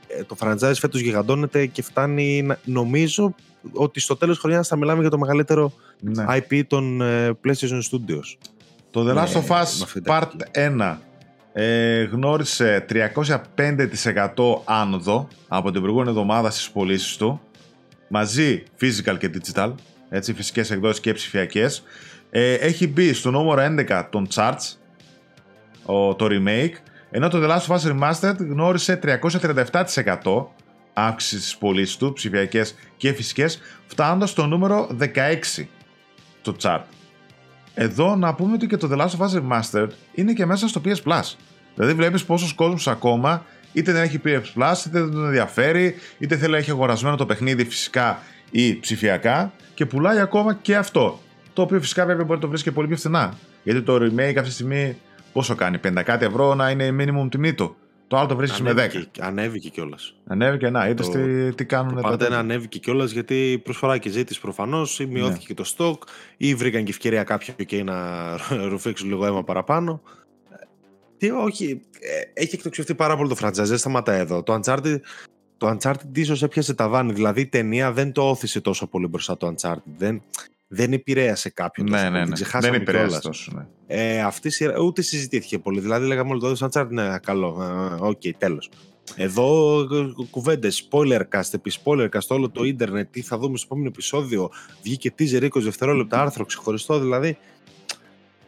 [0.07, 3.35] ε, το franchise φέτος γιγαντώνεται και φτάνει, να- νομίζω,
[3.73, 6.25] ότι στο τέλος χρονιάς θα μιλάμε για το μεγαλύτερο ναι.
[6.27, 8.37] IP των ε, PlayStation Studios.
[8.91, 10.97] Το The Ναι, Last of με Us αυτή τα Part 1
[11.53, 12.85] ε, γνώρισε
[13.55, 17.41] 305% άνοδο από την προηγούμενη εβδομάδα στις πωλήσεις του
[18.07, 19.71] μαζί physical και digital
[20.09, 21.83] έτσι, φυσικές εκδόσεις και ψηφιακές.
[22.29, 24.73] Ε, έχει μπει στο νούμερο 11 των charts
[25.85, 26.73] ο, το remake.
[27.11, 30.45] Ενώ το The Last of Us Remastered γνώρισε 337%
[30.93, 35.65] αύξησης στις πωλήσει του ψηφιακές και φυσικές φτάνοντας στο νούμερο 16
[36.41, 36.81] στο chart.
[37.73, 40.81] Εδώ να πούμε ότι και το The Last of Us Remastered είναι και μέσα στο
[40.85, 41.33] PS Plus.
[41.75, 46.37] Δηλαδή βλέπεις πόσος κόσμος ακόμα είτε δεν έχει PS Plus, είτε δεν τον ενδιαφέρει, είτε
[46.37, 48.21] θέλει να έχει αγορασμένο το παιχνίδι φυσικά
[48.51, 51.19] ή ψηφιακά και πουλάει ακόμα και αυτό.
[51.53, 53.33] Το οποίο φυσικά βέβαια μπορεί να το βρεις και πολύ πιο φθηνά.
[53.63, 54.97] Γιατί το remake αυτή τη στιγμή
[55.33, 57.75] πόσο κάνει, 50 κάτι ευρώ να είναι minimum τιμή του.
[58.07, 58.73] Το άλλο το βρίσκει με 10.
[58.73, 60.15] Ανέβηκε, ανέβηκε κιόλας.
[60.27, 63.97] Ανέβηκε, να, είδες Το- τι, τι κάνουν Το τα Part 1 ανέβηκε κιόλας γιατί προσφορά
[63.97, 65.11] και ζήτηση προφανώς, ή Ναι.
[65.11, 65.97] μειώθηκε και το stock,
[66.37, 67.95] ή βρήκαν και ευκαιρία κάποιοι και να
[68.69, 70.01] ρουφήξουν λίγο αίμα παραπάνω.
[71.17, 74.43] Τι, όχι, ε, έχει εκτοξευτεί πάρα πολύ το franchise, δεν σταματάει εδώ.
[74.43, 74.97] Το Uncharted,
[75.59, 79.37] το Uncharted ίσως έπιασε τα βάνη, δηλαδή η ταινία δεν το ώθησε τόσο πολύ μπροστά
[79.37, 79.81] το Uncharted.
[79.97, 80.21] Δεν,
[80.67, 82.35] δεν επηρέασε κάποιον τόσο Ναι, πολύ, ναι, την ναι.
[82.35, 83.23] ξεχάσαμε Δεν επηρεάζει κιόλας.
[83.25, 83.51] τόσο.
[83.55, 83.65] Ναι.
[83.87, 85.79] Ε, αυτή η σειρά ούτε συζητήθηκε πολύ.
[85.79, 87.57] Δηλαδή, λέγαμε όλο το Uncharted, ναι, καλό.
[88.01, 88.69] ε, Οκ, τέλος.
[89.15, 89.77] Εδώ
[90.29, 94.49] κουβέντες, spoiler cast επί spoiler cast, όλο το ίντερνετ, τι θα δούμε στο επόμενο επεισόδιο.
[94.83, 97.37] Βγήκε teaser 20 δευτερόλεπτα άρθρο ξεχωριστό, δηλαδή.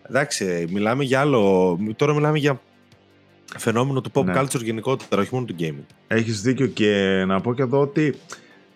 [0.10, 1.78] Εντάξει, μιλάμε για άλλο.
[1.96, 2.62] Τώρα μιλάμε για
[3.58, 4.34] φαινόμενο του pop Ναι.
[4.40, 5.86] culture γενικότερα, όχι μόνο του gaming.
[6.08, 8.16] Έχεις δίκιο και να πω και εδώ ότι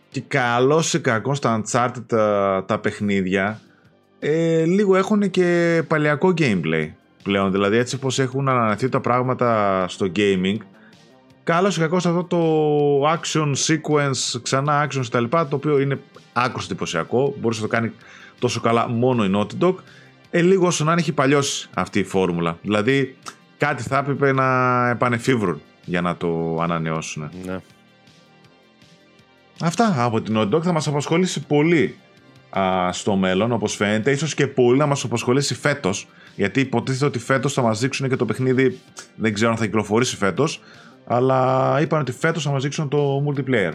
[0.10, 3.62] και καλό ή κακό στα Uncharted τα, τα παιχνίδια
[4.20, 6.90] ε, λίγο έχουν και παλιακό gameplay
[7.24, 7.52] πλέον.
[7.52, 10.58] Δηλαδή έτσι πως έχουν ανανεωθεί τα πράγματα στο gaming
[11.44, 12.40] καλό ή κακό αυτό το
[13.14, 15.24] action sequence, ξανά action κτλ.
[15.24, 16.00] Το οποίο είναι
[16.34, 17.36] άκρος εντυπωσιακό.
[17.40, 17.92] Μπορούσε να το κάνει
[18.40, 19.76] τόσο καλά μόνο η Naughty Dog.
[20.30, 22.58] Ε, λίγο όσο να είναι έχει παλιώσει αυτή η φόρμουλα.
[22.62, 23.16] Δηλαδή
[23.58, 27.32] κάτι θα έπρεπε να επανεφίβρουν για να το ανανεώσουν.
[27.46, 27.60] Ναι.
[29.62, 31.98] Αυτά από την Naughty Dog θα μας απασχολήσει πολύ
[32.60, 34.12] α, στο μέλλον όπως φαίνεται.
[34.12, 38.16] Ίσως και πολύ να μας απασχολήσει φέτος γιατί υποτίθεται ότι φέτος θα μας δείξουν και
[38.16, 38.80] το παιχνίδι
[39.16, 40.62] δεν ξέρω αν θα κυκλοφορήσει φέτος
[41.06, 43.72] αλλά είπαν ότι φέτος θα μας δείξουν το multiplayer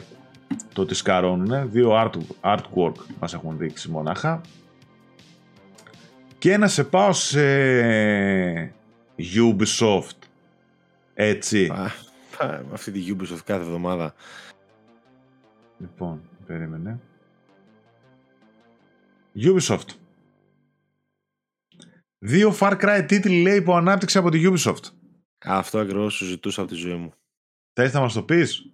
[0.73, 2.11] το ότι σκαρώνουν δύο art,
[2.55, 4.41] artwork μας έχουν δείξει μονάχα
[6.39, 7.43] και να σε πάω σε
[9.35, 10.19] Ubisoft
[11.15, 11.85] έτσι Α,
[12.47, 14.15] α, Αυτή τη Ubisoft κάθε εβδομάδα.
[15.79, 17.01] Λοιπόν, περίμενε.
[19.37, 19.89] Ubisoft.
[22.19, 24.85] Δύο Far Cry τίτλοι λέει που ανάπτυξε από τη Ubisoft.
[25.45, 27.13] Αυτό ακριβώς σου ζητούσα από τη ζωή μου.
[27.73, 28.73] Θες να μας το πεις;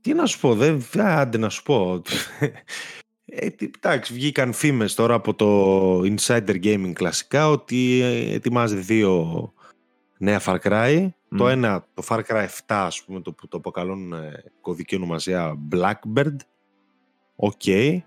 [0.00, 2.02] Τι να σου πω, δεν, άντε να σου πω.
[3.38, 8.00] Ε, εντάξει, βγήκαν φήμες τώρα από το Insider Gaming κλασικά ότι
[8.32, 9.52] ετοιμάζει δύο
[10.18, 11.08] νέα Far Cry.
[11.36, 15.58] Το ένα, το Far Cry 7, ας πούμε, το που το αποκαλούν ε, κωδική ονομασία
[15.72, 16.36] Blackbird.
[17.36, 17.60] OK.
[17.64, 17.98] Okay.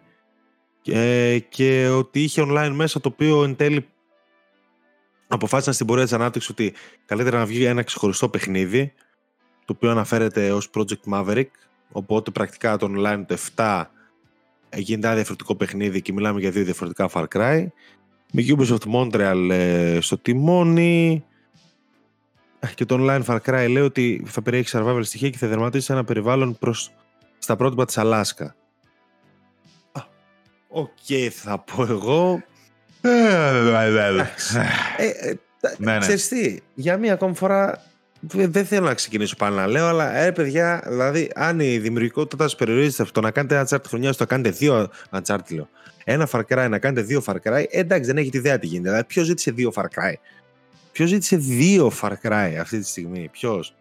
[0.82, 3.88] Και, και ότι είχε online μέσα το οποίο εν τέλει
[5.28, 6.74] αποφάσισαν στην πορεία της ανάπτυξης ότι
[7.06, 8.94] καλύτερα να βγει ένα ξεχωριστό παιχνίδι
[9.66, 11.50] το οποίο αναφέρεται ως Project Maverick
[11.92, 13.84] οπότε πρακτικά το online το 7
[14.76, 17.68] γίνεται ένα διαφορετικό παιχνίδι και μιλάμε για δύο διαφορετικά Far Cry
[18.32, 21.24] με Ubisoft Montreal ε, στο τιμόνι
[22.76, 25.94] και το online Far Cry λέει ότι θα περιέχει survival στοιχεία και θα διαδραματίσει σε
[25.94, 26.92] ένα περιβάλλον προς
[27.38, 28.56] στα πρότυπα της Αλάσκα.
[30.68, 32.44] OK, okay, θα πω εγώ.
[34.98, 35.40] ε, ε,
[35.78, 36.00] ναι, ναι.
[36.00, 37.84] Ξέρεις τι, για μία ακόμη φορά
[38.20, 42.56] δεν θέλω να ξεκινήσω πάλι να λέω, αλλά ε, παιδιά, δηλαδή, αν η δημιουργικότητα σας
[42.56, 45.70] περιορίζεται αυτό να κάνετε ένα Uncharted χρονιάς, το κάνετε δύο Uncharted, λέω.
[46.04, 48.90] Ένα Far Cry, να κάνετε δύο Far Cry, ε, εντάξει, δεν έχετε ιδέα τι γίνεται.
[48.90, 50.14] Δηλαδή, ποιος ζήτησε δύο Far Cry;
[50.92, 53.76] Ποιος ζήτησε δύο Far Cry αυτή τη στιγμή, ποιος;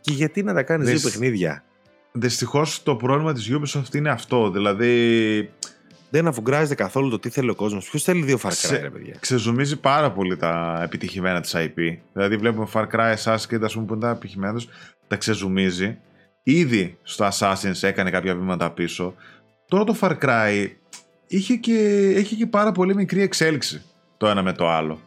[0.00, 1.64] Και γιατί να τα κάνεις δύο παιχνίδια;
[2.12, 4.50] Δυστυχώς το πρόβλημα της Ubisoft είναι αυτό.
[4.50, 5.50] Δηλαδή,
[6.14, 7.88] δεν αφουγκράζεται καθόλου το τι θέλει ο κόσμος.
[7.88, 11.98] Ποιος θέλει δύο Far Cry, ρε παιδιά; Ξεζουμίζει πάρα πολύ τα επιτυχημένα της IP.
[12.12, 14.68] Δηλαδή, βλέπουμε Far Cry, Assassin's Creed, ας πούμε, που είναι τα επιτυχημένα τους,
[15.06, 15.98] τα ξεζουμίζει.
[16.42, 19.14] Ήδη στο Assassin's έκανε κάποια βήματα πίσω.
[19.68, 20.68] Τώρα το Far Cry
[21.26, 23.82] είχε και, έχει και πάρα πολύ μικρή εξέλιξη
[24.16, 25.00] το ένα με το άλλο.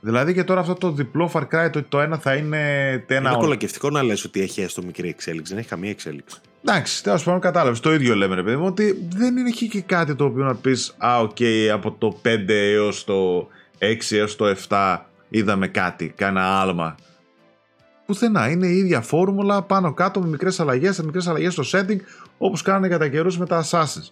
[0.00, 2.90] Δηλαδή και τώρα αυτό το διπλό Far Cry το, το ένα θα είναι.
[3.06, 3.30] Ένα...
[3.30, 5.52] Είναι κολακευτικό να λες ότι έχει έστω μικρή εξέλιξη.
[5.52, 6.40] Δεν έχει καμία εξέλιξη.
[6.64, 7.80] Εντάξει, τέλος πάντων κατάλαβες.
[7.80, 10.54] Το ίδιο λέμε, ρε παιδί μου, ότι δεν είναι εκεί και κάτι το οποίο να
[10.54, 13.48] πεις Α, OK, okay, από το 5 έως το
[13.78, 14.98] 6 έως το 7
[15.28, 16.94] είδαμε κάτι, κάνα άλμα.
[18.06, 18.50] Πουθενά.
[18.50, 21.98] Είναι η ίδια φόρμουλα πάνω κάτω με μικρές αλλαγές, μικρές αλλαγές στο setting
[22.38, 24.10] όπως κάνανε κατά καιρούς με τα Assassins.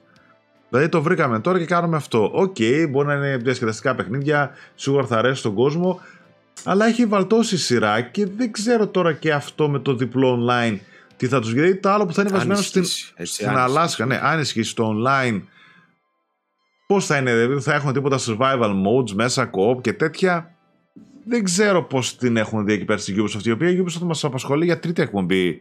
[0.69, 2.31] Δηλαδή το βρήκαμε τώρα και κάνουμε αυτό.
[2.35, 6.01] OK, okay, μπορεί να είναι διασκεδαστικά παιχνίδια, σίγουρα θα αρέσει στον κόσμο,
[6.65, 10.79] αλλά έχει βαλτώσει σειρά και δεν ξέρω τώρα και αυτό με το διπλό online
[11.21, 11.77] τι θα τους βγει.
[11.77, 12.85] Το άλλο που θα είναι βασισμένο στην,
[13.23, 15.43] στην Αλάσκα, ναι, αν ισχύσει το online,
[16.87, 20.55] πώς θα είναι, δηλαδή θα έχουν τίποτα survival modes μέσα, co-op και τέτοια.
[21.25, 24.25] Δεν ξέρω πώς την έχουν δει εκεί πέρα στην Ubisoft, η οποία η Ubisoft μας
[24.25, 25.61] απασχολεί για τρίτη εκπομπή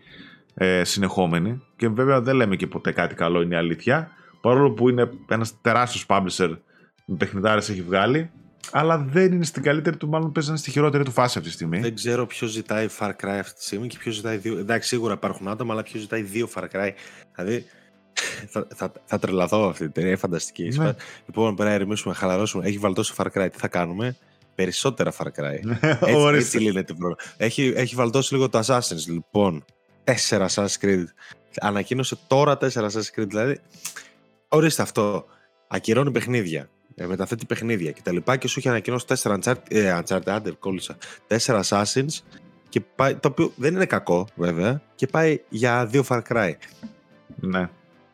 [0.53, 1.61] ε, συνεχόμενη.
[1.75, 4.11] Και βέβαια δεν λέμε και ποτέ κάτι καλό είναι η αλήθεια.
[4.41, 6.57] Παρόλο που είναι ένας τεράστιος publisher
[7.05, 8.31] με παιχνιδάρε έχει βγάλει,
[8.71, 11.79] αλλά δεν είναι στην καλύτερη του, μάλλον παίζει στη χειρότερη του φάση αυτή τη στιγμή.
[11.79, 14.57] Δεν ξέρω ποιο ζητάει Far Cry αυτή τη στιγμή και ποιο ζητάει δύο.
[14.57, 16.91] Εντάξει, σίγουρα υπάρχουν άτομα, αλλά ποιο ζητάει δύο Far Cry.
[17.35, 17.65] Δηλαδή,
[18.51, 20.63] θα, θα, θα τρελαθώ αυτή την εταιρεία, φανταστική.
[20.63, 20.93] Ναι.
[21.25, 22.67] Λοιπόν, πρέπει να ηρεμήσουμε, χαλαρώσουμε.
[22.67, 24.15] Έχει βαλτώσει Far Cry, τι θα κάνουμε;
[24.55, 25.59] Περισσότερα Far Cry.
[25.61, 27.17] Ναι, έτσι, έτσι λύνεται πρόβλημα.
[27.37, 29.65] Έχει, έχει βαλτώσει λίγο το Assassin's, λοιπόν.
[30.03, 31.03] Τέσσερα Assassin's Creed.
[31.59, 33.59] Ανακοίνωσε τώρα τέσσερα Assassin's Creed, δηλαδή
[34.47, 35.25] ορίστε αυτό.
[35.67, 36.65] Ακυρώνει παιχνίδια, ε,
[37.07, 38.17] μεταθέτει παιχνίδια κτλ.
[38.17, 40.97] Και, και σου έχει ανακοινώσει 4 Uncharted, ε, Uncharted Under, κόλλησα,
[41.27, 42.19] 4 Assassins,
[42.69, 46.51] και πάει, το οποίο δεν είναι κακό βέβαια, και πάει για δύο Far Cry.
[47.35, 47.69] Ναι.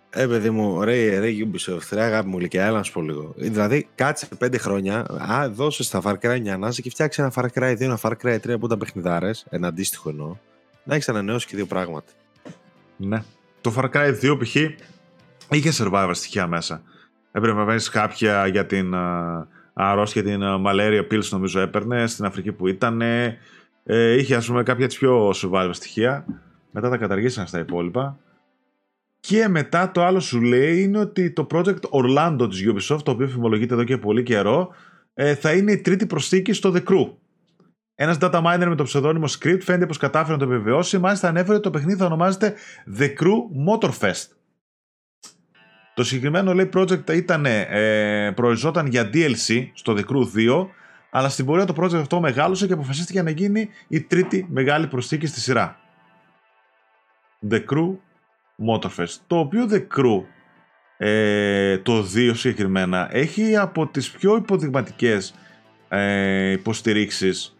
[0.09, 3.33] Ε, παιδί μου, ρε, ρε Ubisoft, ρε αγάπη μου, και έλα να σου πω λίγο.
[3.37, 7.45] Δηλαδή, κάτσε πέντε χρόνια, α, δώσε στα Far Cry μια ανάσα και φτιάξει ένα Far
[7.53, 10.35] Cry 2, ένα Far Cry 3 από τα παιχνιδάρες, ένα αντίστοιχο εννοώ,
[10.83, 12.11] να έχεις ανανεώσει και δύο πράγματα.
[12.97, 13.23] Ναι.
[13.61, 14.55] Το Far Cry 2 π.χ.
[15.49, 16.83] Είχε survivor στοιχεία μέσα.
[17.37, 18.95] Έπρεπε να παίρνει κάποια για την
[19.73, 23.01] αρρώστια, την malaria pills νομίζω έπαιρνε στην Αφρική που ήταν.
[23.01, 23.37] Ε,
[24.17, 26.25] είχε ας πούμε κάποια τις πιο survivor στοιχεία.
[26.71, 28.17] Μετά τα καταργήσαν στα υπόλοιπα.
[29.19, 33.27] Και μετά το άλλο σου λέει είναι ότι το project Orlando της Ubisoft, το οποίο
[33.27, 34.69] φημολογείται εδώ και πολύ καιρό,
[35.13, 37.13] ε, θα είναι η τρίτη προσθήκη στο The Crew.
[37.95, 40.97] Ένας data miner με το ψευδόνυμο Script φαίνεται πως κατάφερε να το επιβεβαιώσει.
[40.97, 42.53] Μάλιστα ανέφερε ότι το παιχνίδι θα ονομάζεται
[42.97, 44.25] The Crew Motorfest.
[45.95, 50.67] Το συγκεκριμένο λέει project ήταν, ε, προοριζόταν για DLC στο The Crew 2,
[51.09, 55.25] αλλά στην πορεία το project αυτό μεγάλωσε και αποφασίστηκε να γίνει η τρίτη μεγάλη προσθήκη
[55.25, 55.79] στη σειρά.
[57.49, 57.95] The Crew
[58.67, 59.15] Motorfest.
[59.27, 60.23] Το οποίο The Crew,
[60.97, 65.33] ε, το 2 συγκεκριμένα, έχει από τις πιο υποδειγματικές
[65.89, 67.55] ε, υποστηρίξεις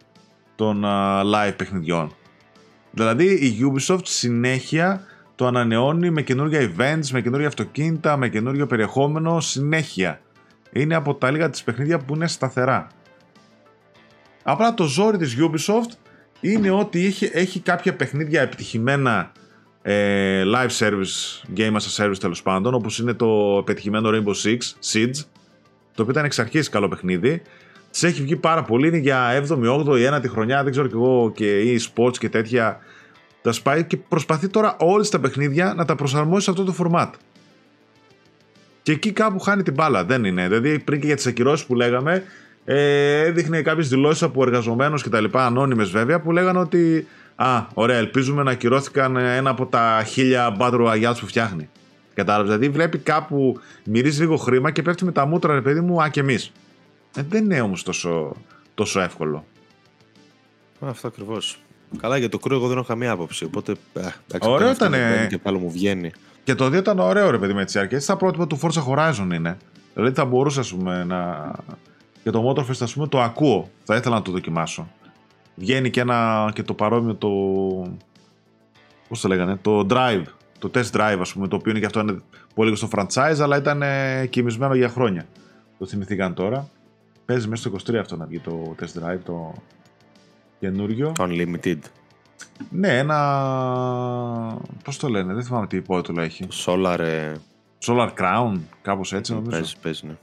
[0.56, 0.84] των
[1.34, 2.14] live παιχνιδιών.
[2.90, 5.00] Δηλαδή η Ubisoft συνέχεια
[5.36, 10.20] το ανανεώνει με καινούργια events, με καινούργια αυτοκίνητα, με καινούργιο περιεχόμενο συνέχεια.
[10.72, 12.86] Είναι από τα λίγα της παιχνίδια που είναι σταθερά.
[14.42, 15.92] Απλά το ζόρι της Ubisoft
[16.40, 19.32] είναι ότι έχει, έχει κάποια παιχνίδια επιτυχημένα
[19.82, 24.58] ε, live service, game as a service τέλος πάντων, όπως είναι το πετυχημένο Rainbow Six,
[24.92, 25.24] Siege,
[25.94, 27.42] το οποίο ήταν εξ αρχής καλό παιχνίδι.
[27.90, 31.32] Της έχει βγει πάρα πολύ, είναι για 7η, 8η, 9η χρονιά, δεν ξέρω κι εγώ
[31.34, 32.78] και e-sports και τέτοια.
[33.46, 37.10] Τα σπάει και προσπαθεί τώρα όλες τα παιχνίδια να τα προσαρμόσει σε αυτό το format.
[38.82, 40.48] Και εκεί κάπου χάνει την μπάλα, δεν είναι.
[40.48, 42.24] Δηλαδή πριν και για τις ακυρώσεις που λέγαμε,
[42.64, 47.66] ε, έδειχνε κάποιες δηλώσεις από εργαζομένους και τα λοιπά, ανώνυμες βέβαια, που λέγανε ότι Α,
[47.74, 51.68] ωραία, ελπίζουμε να ακυρώθηκαν ένα από τα χίλια Battle Royale που φτιάχνει.
[52.14, 52.54] Κατάλαβες.
[52.54, 56.08] Δηλαδή βλέπει κάπου μυρίζει λίγο χρήμα και πέφτει με τα μούτρα, ρε παιδί μου, α
[56.08, 56.52] και εμείς.
[57.16, 58.36] Ε, δεν είναι όμως τόσο,
[58.74, 59.44] τόσο εύκολο.
[60.80, 61.60] Αυτό ακριβώς.
[62.00, 63.44] Καλά, για το κρύο εγώ δεν έχω καμία άποψη.
[63.44, 63.72] Οπότε.
[63.72, 64.92] Ε, εντάξει, ωραίο ήταν.
[65.28, 66.12] Και πάλι μου βγαίνει.
[66.44, 68.00] Και το 2 ήταν ωραίο, ρε παιδί με τις αρκετέ.
[68.00, 69.56] Στα πρότυπα του Forza Horizon είναι.
[69.94, 71.50] Δηλαδή θα μπορούσα, ας πούμε, να.
[72.22, 73.70] Για το Motorfest, ας πούμε, το ακούω.
[73.84, 74.88] Θα ήθελα να το δοκιμάσω.
[75.54, 77.28] Βγαίνει και, ένα, και το παρόμοιο το.
[79.08, 80.24] Πώς το λέγανε, το Drive.
[80.58, 82.18] Το Test Drive, ας πούμε, το οποίο είναι και αυτό είναι
[82.54, 85.26] πολύ στο franchise, αλλά ήταν ε, κοιμισμένο για χρόνια.
[85.78, 86.68] Το θυμηθήκαν τώρα.
[87.24, 89.54] Παίζει μέσα στο 23 αυτό να βγει το Test Drive, το
[90.58, 91.12] καινούριο.
[91.18, 91.78] Unlimited.
[92.70, 93.18] Ναι, ένα.
[94.84, 96.48] Πώς το λένε, δεν θυμάμαι τι υπότιτλο έχει.
[96.66, 96.98] Solar.
[96.98, 97.32] Ε,
[97.86, 99.50] Solar Crown, κάπως έτσι νομίζω.
[99.50, 100.16] Παίζει, παίζει, ναι.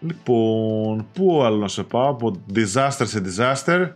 [0.00, 3.92] Λοιπόν, πού άλλο να σε πάω, από disaster σε disaster.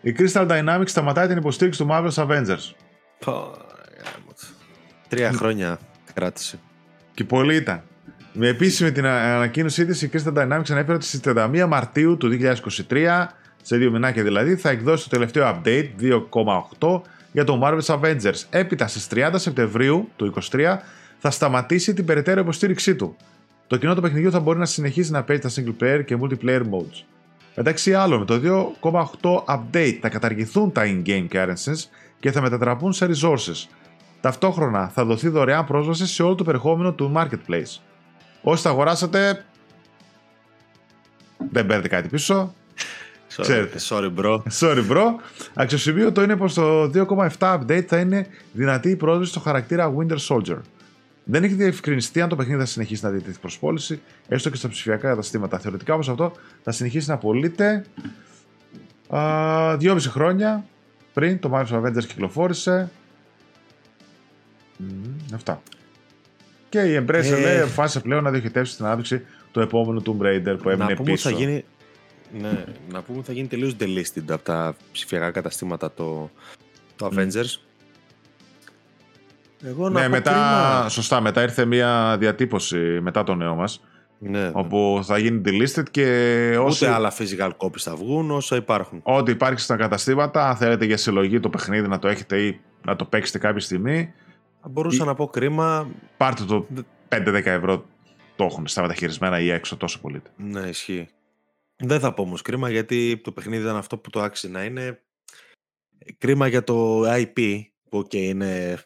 [0.00, 2.72] Η Crystal Dynamics σταματάει την υποστήριξη του Marvel's Avengers.
[5.08, 5.78] Τρία χρόνια
[6.14, 6.58] κράτησε.
[7.14, 7.82] Και πολύ ήταν.
[8.32, 12.38] Με επίσημη την ανακοίνωσή της, η Crystal Dynamics ανέφερε ότι στις 31 Μαρτίου του
[12.88, 13.26] 2023,
[13.62, 15.88] σε δύο μηνάκια δηλαδή, θα εκδώσει το τελευταίο update
[16.80, 17.00] 2.8
[17.32, 18.44] για το Marvel's Avengers.
[18.50, 20.76] Έπειτα στις 30 Σεπτεμβρίου του 2023
[21.18, 23.16] θα σταματήσει την περαιτέρω υποστήριξή του.
[23.66, 26.60] Το κοινό του παιχνιδιού θα μπορεί να συνεχίσει να παίζει τα single player και multiplayer
[26.60, 27.04] modes.
[27.56, 28.40] Μεταξύ άλλων, με το
[28.80, 31.88] 2.8 update θα καταργηθούν τα in-game currencies
[32.20, 33.68] και θα μετατραπούν σε resources.
[34.20, 37.87] Ταυτόχρονα θα δοθεί δωρεάν πρόσβαση σε όλο το περιεχόμενο του marketplace.
[38.42, 39.44] Όσοι τα αγοράσατε,
[41.50, 42.54] δεν παίρνετε κάτι πίσω.
[43.36, 43.78] Sorry, Ξέρετε.
[43.88, 44.38] sorry bro.
[44.60, 45.04] Sorry bro.
[45.54, 50.58] Αξιοσημείωτο είναι πως το 2.7 update θα είναι δυνατή η πρόσβαση στο χαρακτήρα Winter Soldier.
[51.24, 54.68] Δεν έχει διευκρινιστεί αν το παιχνίδι θα συνεχίσει να διατηρηθεί προς πώληση, έστω και στα
[54.68, 55.58] ψηφιακά καταστήματα.
[55.58, 56.32] Θεωρητικά όμως αυτό
[56.62, 57.84] θα συνεχίσει να πωλείται
[59.76, 60.64] δυόμιση χρόνια
[61.14, 62.90] πριν το Marvel's Avengers κυκλοφόρησε.
[64.80, 64.84] Mm,
[65.34, 65.62] αυτά.
[66.68, 67.40] Και η Embracer ε...
[67.40, 71.30] λέει αποφάσισε πλέον να διοχετεύσει την ανάπτυξη του επόμενου Tomb Raider που έμεινε να πίσω.
[71.30, 71.64] Θα γίνει,
[72.40, 76.30] ναι, να πούμε ότι θα γίνει τελείως delisted από τα ψηφιακά καταστήματα το,
[76.96, 77.60] το Avengers.
[79.64, 83.80] Εγώ ναι, μετά, σωστά, μετά ήρθε μια διατύπωση μετά το νέο μας
[84.18, 86.84] ναι, όπου θα γίνει delisted και όσοι...
[86.84, 89.00] Ούτε άλλα physical copies θα βγουν όσα υπάρχουν.
[89.02, 92.96] Ό,τι υπάρχει στα καταστήματα, αν θέλετε για συλλογή το παιχνίδι να το έχετε ή να
[92.96, 94.12] το παίξετε κάποια στιγμή.
[94.68, 95.06] Θα μπορούσα ή...
[95.06, 95.90] να πω κρίμα.
[96.16, 96.66] Πάρτε το
[97.08, 97.84] 5-10 ευρώ
[98.36, 100.22] το έχουν στα μεταχειρισμένα ή έξω τόσο πολύ.
[100.36, 101.08] Ναι, ισχύει.
[101.76, 105.02] Δεν θα πω όμως κρίμα γιατί το παιχνίδι ήταν αυτό που το άξιζε να είναι.
[106.18, 108.78] Κρίμα για το IP που okay, είναι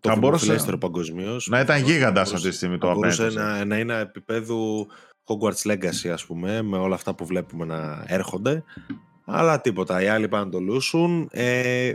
[0.00, 1.46] το θα μπορούσε παγκοσμίως.
[1.46, 4.86] Να ήταν γίγαντα αυτή τη στιγμή το Μπορούσε να, να είναι επίπεδου
[5.24, 8.64] Hogwarts Legacy, ας πούμε, με όλα αυτά που βλέπουμε να έρχονται.
[9.24, 10.02] Αλλά τίποτα.
[10.02, 11.28] Οι άλλοι πάνε να το λούσουν.
[11.32, 11.92] Ε,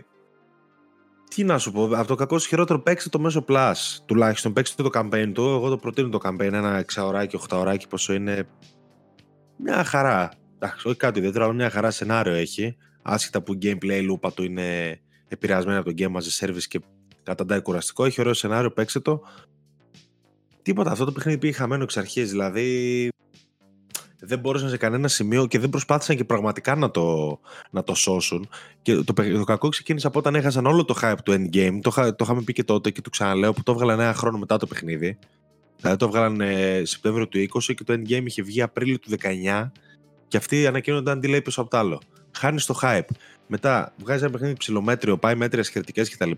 [1.36, 3.74] τι να σου πω, από το κακό χειρότερο παίξτε το μέσο Plus.
[4.06, 5.42] Τουλάχιστον παίξτε το campaign του.
[5.42, 8.48] Εγώ το προτείνω το campaign, ένα εξαωράκι, οχταωράκι, πόσο είναι.
[9.58, 10.32] Μια χαρά.
[10.56, 12.78] Εντάξει, όχι κάτι ιδιαίτερο, αλλά μια χαρά σενάριο έχει.
[13.02, 16.80] Άσχετα που gameplay λούπα του είναι επηρεασμένο από το Game as a Service και
[17.24, 19.22] καταντάει κουραστικό, έχει ωραίο σενάριο, παίξτε το.
[20.62, 22.30] Τίποτα, αυτό το παιχνίδι πήγε χαμένο εξ αρχής.
[22.30, 23.10] Δηλαδή
[24.20, 27.39] δεν μπόρεσαν σε κανένα σημείο και δεν προσπάθησαν και πραγματικά να το,
[27.70, 28.49] να το σώσουν.
[28.82, 31.80] Και το, το κακό ξεκίνησε από όταν έχασαν όλο το hype του endgame.
[31.82, 34.57] Το, το είχαμε πει και τότε και το ξαναλέω που το έβγαλαν ένα χρόνο μετά
[34.57, 35.17] το παιχνίδι.
[35.78, 39.70] Δηλαδή το έβγαλαν ε, Σεπτέμβριο του 20 και το endgame είχε βγει Απρίλιο του 19
[40.28, 42.01] και αυτοί ανακοίνονταν τι λέει πίσω από το άλλο.
[42.38, 43.09] Χάνεις το hype.
[43.47, 46.32] Μετά βγάζει ένα παιχνίδι ψηλομέτριο, πάει μέτρια σχετικές κτλ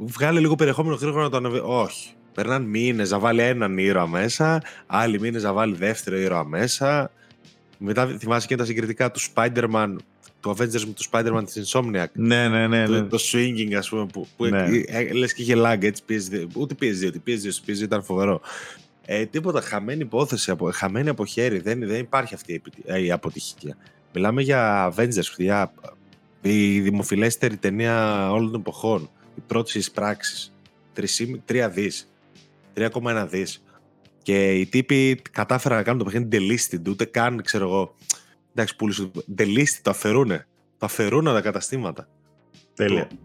[0.00, 1.60] βγάλει λίγο περιεχόμενο γρήγορα να το ανεβεί.
[1.64, 2.14] Όχι.
[2.34, 7.10] Περνάνε μήνες να βάλει έναν ήρωα μέσα, άλλοι μήνες να βάλει δεύτερο ήρωα μέσα.
[7.78, 9.96] Μετά θυμάσαι και τα συγκριτικά του Spider-Man,
[10.40, 12.06] του Avengers με του Spider-Man της Insomniac.
[12.12, 12.86] Ναι, ναι, ναι.
[12.86, 13.02] Το, ναι.
[13.02, 14.68] το swinging, ας πούμε, που, που ναι.
[14.86, 16.02] Ε, λες και είχε lag έτσι.
[16.08, 18.40] PS2, ούτε PS2, ούτε PS2, PS2 ήταν φοβερό.
[19.04, 21.58] Ε, τίποτα, χαμένη υπόθεση, από, χαμένη από χέρι.
[21.58, 22.62] Δεν, δεν υπάρχει αυτή
[23.02, 23.76] η αποτυχία.
[24.14, 25.72] Μιλάμε για Avengers, για
[26.42, 30.52] η δημοφιλέστερη ταινία όλων των εποχών οι πρώτε εισπράξει.
[31.46, 32.09] 3 δις.
[32.88, 33.64] 3,1 δις.
[34.22, 37.94] Και οι τύποι κατάφεραν να κάνουν το παιχνίδι delisted, ούτε καν ξέρω εγώ.
[38.50, 39.10] Εντάξει, πούλησε.
[39.38, 40.46] Delisted, το αφαιρούνε.
[40.78, 42.08] Το αφαιρούν τα καταστήματα.
[42.74, 43.06] Τέλεια.
[43.06, 43.16] Το,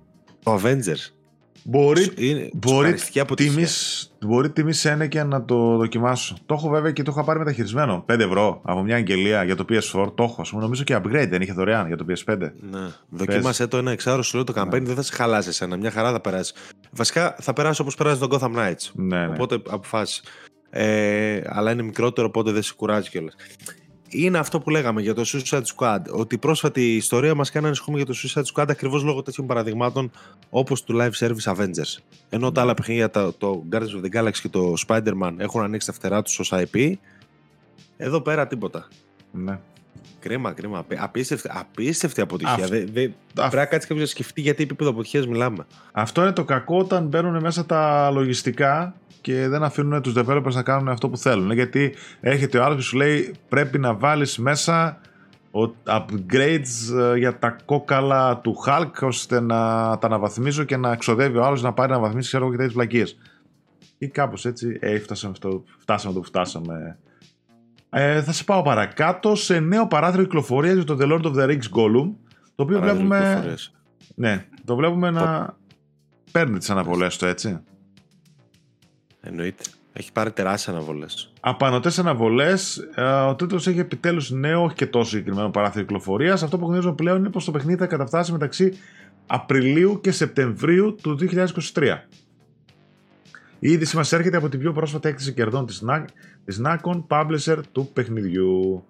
[0.44, 1.15] το Avengers.
[1.64, 3.52] Μπορεί, Είναι μπορεί, σοκαριστική αποτυχία.
[3.52, 6.36] τιμής, μπορεί τιμής Σένεκε να το δοκιμάσω.
[6.46, 8.06] Το έχω βέβαια και το είχα πάρει μεταχειρισμένο.
[8.08, 10.12] 5 ευρώ από μια αγγελία για το PS4.
[10.16, 10.42] Το έχω.
[10.42, 12.38] Ας πούμε, νομίζω και upgrade δεν είχε δωρεάν για το PS5.
[12.40, 12.80] Ναι.
[13.10, 15.78] Δοκίμασέ το ένα εξάρο, σου λέω το campaign δεν θα σε χαλάσει εσένα.
[15.78, 16.54] Μια χαρά θα περάσει.
[16.92, 18.92] Βασικά θα περάσει όπως περάσει τον Gotham Knights.
[18.94, 19.34] Ναι, ναι.
[19.34, 20.22] Οπότε αποφάσισε.
[20.70, 23.36] Ε, αλλά είναι μικρότερο, οπότε δεν σε κουράζει κιόλας.
[24.10, 26.00] Είναι αυτό που λέγαμε για το Suicide Squad.
[26.12, 29.48] Ότι η πρόσφατη ιστορία μας κάνει να ανησυχούμε για το Suicide Squad ακριβώς λόγω τέτοιων
[29.48, 30.12] παραδειγμάτων
[30.50, 31.98] όπως του Live Service Avengers.
[32.30, 35.88] Ενώ τα άλλα παιχνίδια, το, το Guardians of the Galaxy και το Spider-Man έχουν ανοίξει
[35.88, 36.94] τα φτερά τους ως IP.
[37.98, 38.88] Εδώ πέρα τίποτα.
[39.32, 39.60] ναι.
[40.20, 40.78] Κρίμα, κρίμα.
[40.78, 42.54] Απ- Απίστευτη, απίστευτη αποτυχία.
[42.54, 45.66] Αυτό- Δε, δε, Πρέπει να κάτσει κάποιος να σκεφτεί γιατί επίπεδο αποτυχίας μιλάμε.
[45.92, 48.96] Αυτό είναι το κακό όταν μπαίνουν μέσα τα λογιστικά
[49.26, 51.52] και δεν αφήνουν τους developers να κάνουν αυτό που θέλουν.
[51.52, 55.00] Γιατί έρχεται ο άλλος και σου λέει πρέπει να βάλεις μέσα
[55.52, 59.56] ο- upgrades ε, για τα κόκαλα του Hulk ώστε να
[59.98, 62.76] τα αναβαθμίζω και να ξοδεύει ο άλλος να πάρει να αναβαθμίσει ξέρω εγώ και τέτοιες
[62.76, 63.18] βλακίες.
[63.98, 66.98] Ή κάπως έτσι ε, φτάσαμε, αυτό, φτάσαμε το που φτάσαμε.
[67.90, 71.48] Ε, θα σε πάω παρακάτω σε νέο παράθυρο κυκλοφορίας για το The Lord of the
[71.50, 72.10] Rings Gollum
[72.56, 73.74] το οποίο βλέπουμε, Κυκλοφορίες.
[74.16, 75.56] ναι, το βλέπουμε να
[76.32, 77.60] παίρνει τις αναβολές του έτσι.
[79.28, 79.64] Εννοείται.
[79.94, 81.34] Έχει πάρει τεράστιες αναβολές.
[81.40, 82.90] Απανοτές αναβολές.
[83.28, 86.44] Ο τίτλος έχει επιτέλους νέο, όχι και τόσο συγκεκριμένο παράθυρο κυκλοφορίας.
[86.44, 88.74] Αυτό που γνωρίζουμε πλέον είναι πως το παιχνίδι θα καταφτάσει μεταξύ
[89.26, 91.18] Απριλίου και Σεπτεμβρίου του
[91.74, 92.08] 2023.
[93.60, 95.84] Η είδηση μας έρχεται από την πιο πρόσφατη έκθεση κερδών της
[96.46, 98.84] της Nacon Publisher του παιχνιδιού.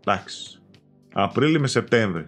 [0.00, 0.60] Εντάξει.
[1.12, 2.26] Απρίλιο με Σεπτέμβρη.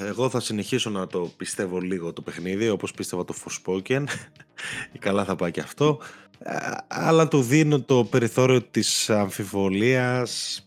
[0.00, 4.04] Εγώ θα συνεχίσω να το πιστεύω λίγο το παιχνίδι, όπως πίστευα το Forspoken.
[4.98, 6.00] Καλά θα πάει και αυτό.
[6.38, 6.54] Ε,
[6.88, 10.62] Αλλά του δίνω το περιθώριο της αμφιβολίας.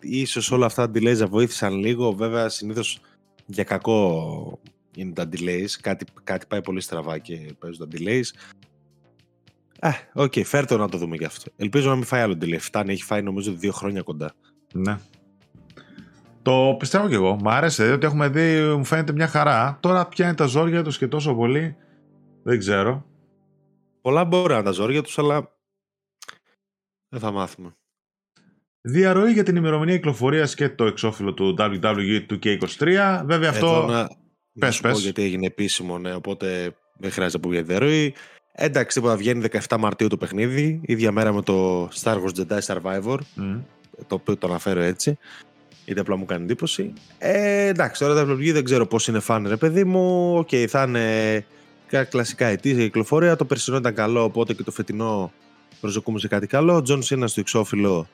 [0.00, 2.12] Ίσως όλα αυτά τα delays να βοήθησαν λίγο.
[2.12, 3.00] Βέβαια, συνήθως
[3.46, 4.60] για κακό
[4.96, 5.70] είναι τα delays.
[5.80, 8.26] Κάτι, κάτι πάει πολύ στραβά και παίζουν τα delays.
[9.80, 11.50] Ε, OK, okay, φέρ το να το δούμε και αυτό.
[11.56, 12.58] Ελπίζω να μην φάει άλλο delay.
[12.60, 14.34] Φτάνει, έχει φάει νομίζω δύο χρόνια κοντά.
[14.72, 14.98] Ναι.
[16.42, 17.38] Το πιστεύω κι εγώ.
[17.42, 19.78] Μ' άρεσε, διότι έχουμε δει, μου φαίνεται μια χαρά.
[19.80, 21.76] Τώρα πιάνει τα ζόρια τους και τόσο πολύ.
[22.42, 23.06] Δεν ξέρω.
[24.00, 25.56] Πολλά μπορεί να είναι τα ζόρια τους, αλλά
[27.08, 27.76] δεν θα μάθουμε.
[28.80, 33.22] Διαρροή για την ημερομηνία κυκλοφορίας και το εξώφυλλο του WWE 2K23.
[33.24, 33.66] Βέβαια αυτό.
[33.66, 34.08] Εδώ να, να
[34.58, 35.02] Πες, σου πω πες.
[35.02, 38.14] γιατί έγινε επίσημο, ναι, οπότε δεν χρειάζεται να πούμε για διαρροή.
[38.52, 43.18] Εντάξει, τίποτα, βγαίνει 17 Μαρτίου το παιχνίδι, ίδια μέρα με το Star Wars Jedi Survivor,
[43.34, 43.58] Μμ.
[44.06, 45.18] το οποίο το αναφέρω έτσι,
[45.84, 46.92] γιατί απλά μου κάνει εντύπωση.
[47.18, 50.36] Ε, εντάξει, τώρα τα WWE δεν ξέρω πώς είναι φαν, ρε παιδί μου.
[50.36, 51.46] Οκ, θα είναι
[51.86, 53.36] κα- κλασικά ετήσια κυκλοφορία.
[53.36, 55.32] Το περσινό ήταν καλό, οπότε και το φετινό
[55.80, 56.82] προσδοκούμε σε κάτι καλό.
[56.82, 58.08] John Cena στο εξώφυλλο,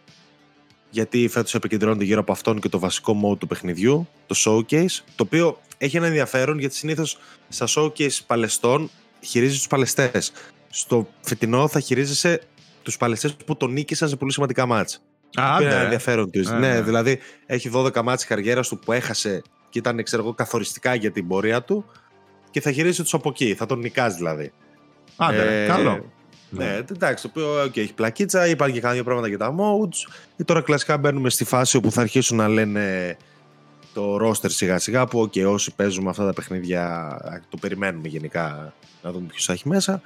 [0.91, 5.23] γιατί φέτος επικεντρώνεται γύρω από αυτόν και το βασικό mode του παιχνιδιού, το showcase, το
[5.23, 8.91] οποίο έχει ένα ενδιαφέρον γιατί συνήθως στα showcase παλαιστών
[9.21, 10.33] χειρίζεις τους παλαιστές.
[10.71, 12.41] Στο φετινό θα χειρίζεσαι
[12.83, 15.03] τους παλαιστές που τον νίκησαν σε πολύ σημαντικά μάτς.
[15.37, 15.85] Άντε, Είναι ένα ρε.
[15.85, 16.49] ενδιαφέρον τους.
[16.49, 16.83] Ε, ναι, ναι.
[16.83, 21.11] δηλαδή έχει 12 μάτς της καριέρας του που έχασε και ήταν ξέρω εγώ, καθοριστικά για
[21.11, 21.85] την πορεία του
[22.51, 24.53] και θα χειρίζεσαι τους από εκεί, θα τον νικάς δηλαδή.
[25.17, 26.05] Άντε, ρε, Ε, καλό.
[26.51, 30.13] Ναι, εντάξει, το οποίο okay, έχει πλακίτσα, είπαν και κάποια πράγματα για τα modes.
[30.37, 33.17] Και τώρα κλασικά μπαίνουμε στη φάση όπου θα αρχίσουν να λένε
[33.95, 38.73] το roster σιγά σιγά που okay, όσοι παίζουμε αυτά τα παιχνίδια α, το περιμένουμε γενικά
[39.03, 40.03] να δούμε ποιος θα έχει μέσα.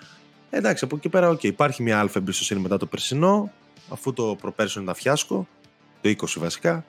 [0.50, 3.52] Ε, εντάξει, από εκεί πέρα okay, υπάρχει μια αλφα εμπιστοσύνη μετά το περσινό
[3.92, 5.48] αφού το προπέρσινο ήταν φιάσκο,
[6.00, 6.84] το 20 βασικά.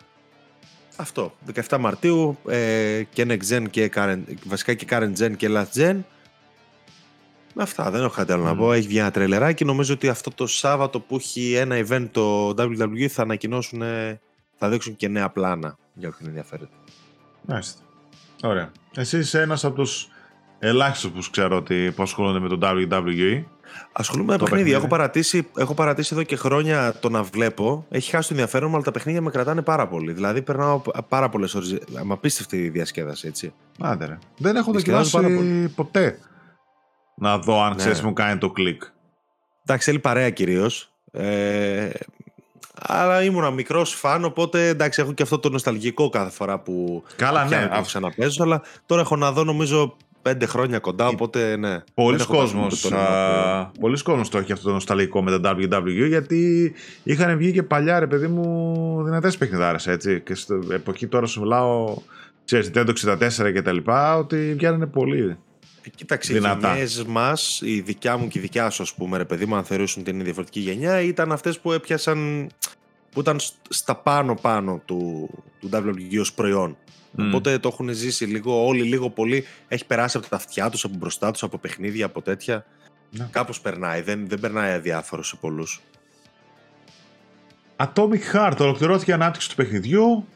[0.95, 1.33] Αυτό,
[1.69, 5.97] 17 Μαρτίου ε, και next gen και current, βασικά και current gen και last gen.
[7.55, 8.59] Αυτά, δεν έχω κάτι άλλο να Μμμ.
[8.59, 8.71] πω.
[8.73, 9.65] Έχει βγει ένα τρελεράκι.
[9.65, 14.19] Νομίζω ότι αυτό το Σάββατο που έχει ένα event το WWE θα ανακοινώσουν, ε,
[14.57, 16.73] θα δείξουν και νέα πλάνα για όποιον ενδιαφέρεται.
[17.41, 17.81] Μάλιστα.
[18.43, 18.71] Ωραία.
[18.95, 20.07] Εσύ είσαι ένας από τους
[20.59, 23.43] ελάχιστους που ξέρω ότι που ασχολούνται με το WWE.
[23.91, 24.63] Ασχολούμαι με Το παιχνίδια.
[24.65, 24.85] παιχνίδι.
[24.85, 27.85] Έχω παρατήσει, έχω παρατήσει εδώ και χρόνια το να βλέπω.
[27.89, 30.11] Έχει χάσει το ενδιαφέρον μου, αλλά τα παιχνίδια με κρατάνε πάρα πολύ.
[30.13, 31.71] Δηλαδή περνάω πάρα πολλές ώρες.
[32.03, 33.53] Με απίστευτη διασκέδαση, έτσι.
[33.79, 34.17] Άντε, ρε.
[34.37, 36.19] Δεν έχω Διασκεδάζω δοκιμάσει πάρα ποτέ
[37.15, 37.75] να δω αν Ναι.
[37.75, 38.83] ξέρεις μου κάνει το κλικ.
[39.65, 40.91] Εντάξει, θέλει παρέα κυρίως.
[41.11, 41.89] Ε,
[42.75, 47.43] αλλά ήμουνα μικρός φαν, οπότε εντάξει, έχω και αυτό το νοσταλγικό κάθε φορά που Καλά,
[47.43, 47.49] ναι.
[47.49, 48.43] πιάνω και α- ξαναπέζω.
[48.43, 51.77] Αλλά τώρα έχω να δω νομίζω πέντε χρόνια κοντά, οπότε ναι.
[51.93, 54.73] Πολλοί Δεν έχω πάθει κόσμος, ούτε το νόημα α, πολλοί κόσμος το έχει αυτό το
[54.73, 60.21] νοσταλγικό με τα WWE γιατί είχαν βγει και παλιά ρε παιδί μου δυνατές παιχνιδάρες έτσι
[60.21, 61.95] και στην εποχή τώρα σου μιλάω
[62.45, 65.37] ξέρεις Nintendo 64 και τα λοιπά ότι βγαίνανε πολύ
[65.85, 66.67] Ε, Κοίταξε, οι Δυνατά.
[66.69, 69.63] γενιές μας, η δικιά μου και η δικιά σου, ας πούμε, ρε παιδί μου, αν
[69.63, 72.49] θεωρήσουν την διαφορετική γενιά, ήταν αυτές που έπιασαν
[73.13, 73.39] που ήταν
[73.69, 76.77] στα πάνω-πάνω του, του WWE ως προϊόν.
[77.17, 77.23] Mm.
[77.27, 79.45] Οπότε το έχουν ζήσει λίγο, όλοι λίγο πολύ.
[79.67, 82.65] Έχει περάσει από τα αυτιά τους, από μπροστά τους, από παιχνίδια, από τέτοια.
[83.09, 83.27] Ναι.
[83.31, 84.01] Κάπως περνάει.
[84.01, 85.81] Δεν, δεν περνάει αδιάφορο σε πολλούς.
[87.75, 90.27] Atomic Heart ολοκληρώθηκε η ανάπτυξη του παιχνιδιού.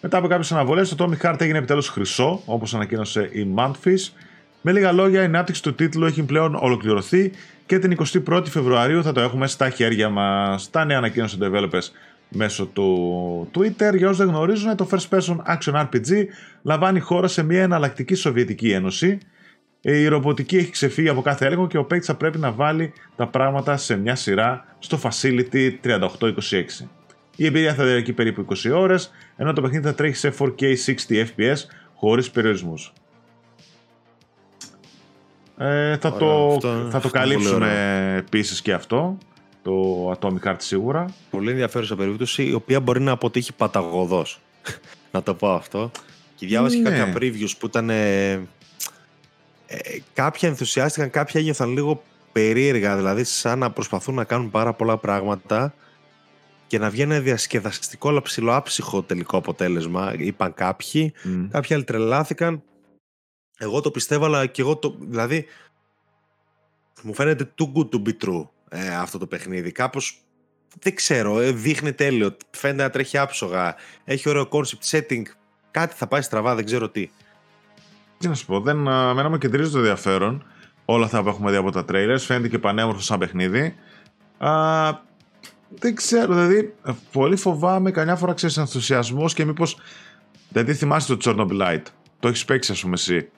[0.00, 4.12] Μετά από κάποιες αναβολές, το Atomic Heart έγινε επιτέλους χρυσό, όπως ανακοίνωσε η Manfis.
[4.60, 7.32] Με λίγα λόγια, η ανάπτυξη του τίτλου έχει πλέον ολοκληρωθεί
[7.66, 7.96] και την
[8.28, 10.70] 21η Φεβρουαρίου θα το έχουμε στα χέρια μας.
[10.70, 11.88] Τα νέα ανακοίνωσε developers
[12.34, 13.96] μέσω του Twitter.
[13.96, 16.24] Για όσους δεν γνωρίζουν, το First Person Action RPG
[16.62, 19.18] λαμβάνει χώρα σε μια εναλλακτική Σοβιετική Ένωση.
[19.80, 23.26] Η ρομποτική έχει ξεφύγει από κάθε έλεγχο και ο παίκτης θα πρέπει να βάλει τα
[23.26, 25.98] πράγματα σε μια σειρά στο Facility 3826.
[27.36, 30.74] Η εμπειρία θα διαρκεί περίπου 20 ώρες, ενώ το παιχνίδι θα τρέχει σε 4K 60
[31.08, 31.56] FPS
[31.94, 32.92] χωρίς περιορισμούς.
[35.58, 36.58] Ε, θα, το,
[36.90, 39.18] θα το καλύψουμε επίσης και αυτό
[39.64, 41.14] το Atomic Heart σίγουρα.
[41.30, 44.40] Πολύ ενδιαφέρουσα περίπτωση, η οποία μπορεί να αποτύχει παταγωδός.
[45.12, 45.90] να το πω αυτό.
[46.34, 46.90] Και διάβασα ναι.
[46.90, 47.90] κάποια previews που ήταν.
[47.90, 48.32] Ε,
[49.66, 52.02] ε, κάποια ενθουσιάστηκαν, κάποια ένιωθαν λίγο
[52.32, 55.74] περίεργα, δηλαδή σαν να προσπαθούν να κάνουν πάρα πολλά πράγματα
[56.66, 60.14] και να βγαίνει ένα διασκεδαστικό αλλά ψηλοάψυχο τελικό αποτέλεσμα.
[60.18, 61.46] Είπαν κάποιοι, mm.
[61.50, 62.62] κάποιοι άλλοι τρελάθηκαν.
[63.58, 64.96] Εγώ το πιστεύω, αλλά και εγώ το.
[65.00, 65.46] Δηλαδή,
[67.02, 69.72] μου φαίνεται too good to be true ε, αυτό το παιχνίδι.
[69.72, 70.18] Κάπως.
[70.80, 75.22] δεν ξέρω, ε, δείχνει τέλειο, φαίνεται να τρέχει άψογα, έχει ωραίο concept setting,
[75.70, 77.10] κάτι θα πάει στραβά, δεν ξέρω τι.
[78.18, 80.44] Τι να σου πω, δεν, μένα μου κεντρίζει το ενδιαφέρον
[80.84, 83.74] όλα αυτά που έχουμε δει από τα trailers, φαίνεται και πανέμορφο σαν παιχνίδι.
[84.38, 84.50] Α,
[85.68, 86.74] δεν ξέρω, δηλαδή,
[87.12, 89.78] πολύ φοβάμαι καμιά φορά ξέρεις ενθουσιασμός και μήπως.
[90.48, 91.82] Δηλαδή, θυμάσαι το Chernobyl
[92.20, 93.28] Το έχεις παίξει, ας πούμε, εσύ.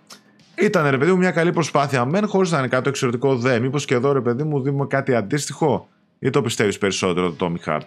[0.58, 2.04] Ήταν ρε παιδί μου μια καλή προσπάθεια.
[2.04, 3.58] Μεν χωρίς να είναι κάτι εξαιρετικό δε.
[3.60, 5.88] Μήπως και εδώ ρε παιδί μου δούμε κάτι αντίστοιχο,
[6.18, 7.86] ή το πιστεύεις περισσότερο το Tommy Hart;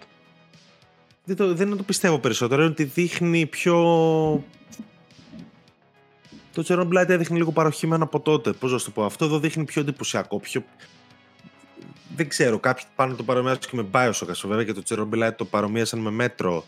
[1.24, 2.62] Δεν, το, δεν το πιστεύω περισσότερο.
[2.62, 3.74] Είναι ότι δείχνει πιο.
[6.52, 8.52] Το Chernobyl έδειχνε λίγο παροχημένο από τότε.
[8.52, 9.04] Πώς να το πω.
[9.04, 10.40] Αυτό εδώ δείχνει πιο εντυπωσιακό.
[10.40, 10.64] Πιο...
[12.16, 12.58] Δεν ξέρω.
[12.58, 14.32] Κάποιοι πάνε το παρομοιάζουν και με Bioshock.
[14.44, 16.64] Βέβαια και το Chernobyl το παρομοίασαν με μέτρο.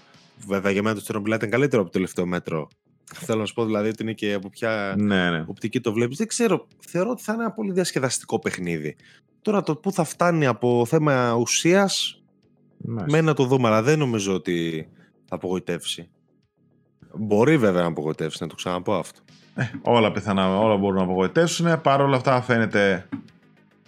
[0.46, 2.68] Βέβαια για μένα το Chernobyl ήταν καλύτερο από το τελευταίο μέτρο.
[3.14, 5.44] Θέλω να σου πω δηλαδή ότι είναι και από ποια ναι, ναι.
[5.46, 6.16] οπτική το βλέπεις.
[6.16, 6.66] Δεν ξέρω.
[6.78, 8.96] Θεωρώ ότι θα είναι ένα πολύ διασκεδαστικό παιχνίδι.
[9.42, 12.22] Τώρα το πού θα φτάνει από θέμα ουσίας.
[12.84, 14.88] Μένει να το δούμε, αλλά δεν νομίζω ότι
[15.24, 16.10] θα απογοητεύσει.
[17.14, 19.20] Μπορεί βέβαια να απογοητεύσει, να το ξαναπώ αυτό.
[19.54, 21.80] Ε, όλα πιθανά, όλα μπορούν να απογοητεύσουν.
[21.80, 23.08] Παρ' όλα αυτά φαίνεται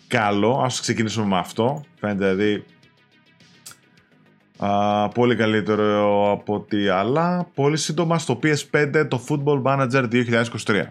[0.06, 0.60] καλό.
[0.64, 1.84] Ας ξεκινήσουμε με αυτό.
[1.94, 2.64] Φαίνεται δηλαδή
[4.58, 7.46] Α, πολύ καλύτερο από ό,τι άλλα.
[7.54, 10.82] Πολύ σύντομα στο PS5 το Football Manager 2023.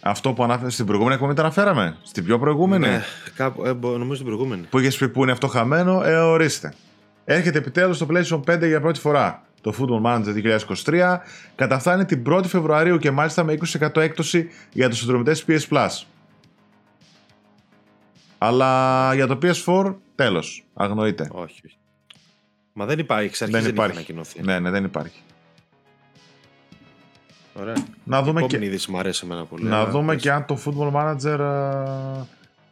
[0.00, 1.96] Αυτό που ανάφερε στην προηγούμενη εκπομπή το αναφέραμε.
[2.02, 2.86] Στην πιο προηγούμενη.
[2.86, 3.02] Ναι,
[3.36, 4.66] κάπου, ε, νομίζω στην προηγούμενη.
[4.70, 6.74] Που είχες πει που είναι αυτό χαμένο, ε, ορίστε.
[7.24, 9.42] Έρχεται επιτέλους στο PlayStation 5 για πρώτη φορά.
[9.60, 10.32] Το Football Manager
[10.84, 11.22] 2023
[11.54, 15.88] καταφθάνει την 1η Φεβρουαρίου και μάλιστα με 20% έκπτωση για τους συνδρομητές PS Plus.
[18.38, 20.64] Αλλά για το PS4, τέλος.
[20.74, 21.28] Αγνοείται.
[21.32, 21.76] Όχι, όχι.
[22.72, 23.92] Μα δεν υπάρχει, εξ αρχής δεν, δεν υπάρχει.
[23.92, 24.42] ανακοινωθεί.
[24.42, 25.20] Ναι, ναι, δεν υπάρχει.
[27.60, 27.74] Ωραία.
[28.04, 28.64] Να δούμε και...
[28.64, 29.64] είδηση μου αρέσει εμένα πολύ.
[29.64, 31.38] Να δούμε και αν το Football Manager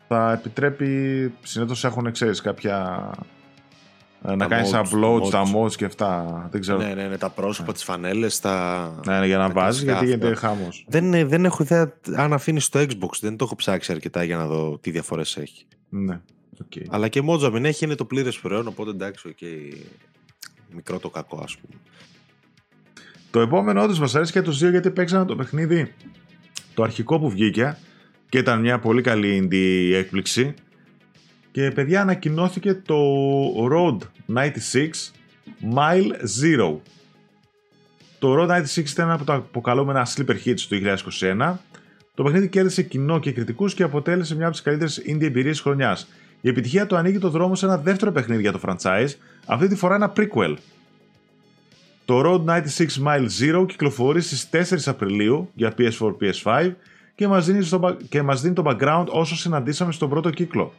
[0.09, 3.11] θα επιτρέπει, συνήθως έχουν, ξέρεις, κάποια...
[4.27, 6.49] Ε, να κάνεις upload τα mods και αυτά.
[6.51, 6.79] Δεν ξέρω.
[6.79, 7.73] Ναι, ναι, ναι, τα πρόσωπα, ναι.
[7.73, 8.95] τις φανέλες, τα.
[9.07, 10.85] Ναι, ναι, για να βάζεις, γιατί γίνεται χάμος.
[10.89, 13.19] Δεν, δεν έχω ιδέα αν αφήνεις το Xbox.
[13.21, 15.67] Δεν το έχω ψάξει αρκετά για να δω τι διαφορές έχει.
[15.89, 16.21] Ναι.
[16.65, 16.83] Okay.
[16.89, 19.77] Αλλά και Mojo μην έχει, είναι το πλήρες προϊόν, οπότε εντάξει, okay.
[20.75, 21.81] μικρό το κακό, ας πούμε.
[23.31, 25.95] Το επόμενο όντως μας αρέσει και τους δύο γιατί παίξαμε το παιχνίδι
[26.75, 27.77] το αρχικό που βγήκε
[28.29, 30.55] και ήταν μια πολύ καλή indie έκπληξη.
[31.55, 32.97] Και παιδιά ανακοινώθηκε το
[33.73, 33.99] Road
[34.35, 34.49] 96
[35.77, 36.11] Mile
[36.43, 36.77] Zero.
[38.19, 40.81] Το Road 96 ήταν ένα από τα αποκαλούμενα sleeper hits του
[41.21, 41.55] 2021.
[42.15, 46.09] Το παιχνίδι κέρδισε κοινό και κριτικούς και αποτέλεσε μια από τις καλύτερες indie εμπειρίες χρονιάς.
[46.41, 49.11] Η επιτυχία του ανοίγει το δρόμο σε ένα δεύτερο παιχνίδι για το franchise,
[49.47, 50.55] αυτή τη φορά ένα prequel.
[52.05, 52.63] Το Road 96
[53.07, 56.73] Mile Zero κυκλοφορεί στις 4 Απριλίου για PS4 PS5
[57.15, 60.73] και μας, δίνει στο, και μας δίνει το background όσο συναντήσαμε στον πρώτο κύκλο.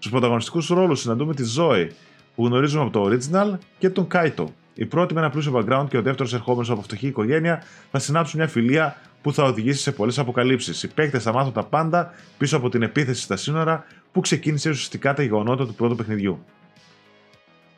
[0.00, 1.88] Στους πρωταγωνιστικούς ρόλους συναντούμε τη Zoe
[2.34, 4.44] που γνωρίζουμε από το original και τον Kaito.
[4.74, 8.38] Η πρώτη με ένα πλούσιο background και ο δεύτερος ερχόμενος από φτωχή οικογένεια θα συνάψουν
[8.38, 10.82] μια φιλία που θα οδηγήσει σε πολλές αποκαλύψεις.
[10.82, 15.14] Οι παίκτες θα μάθουν τα πάντα πίσω από την επίθεση στα σύνορα που ξεκίνησε ουσιαστικά
[15.14, 16.44] τα γεγονότα του πρώτου παιχνιδιού.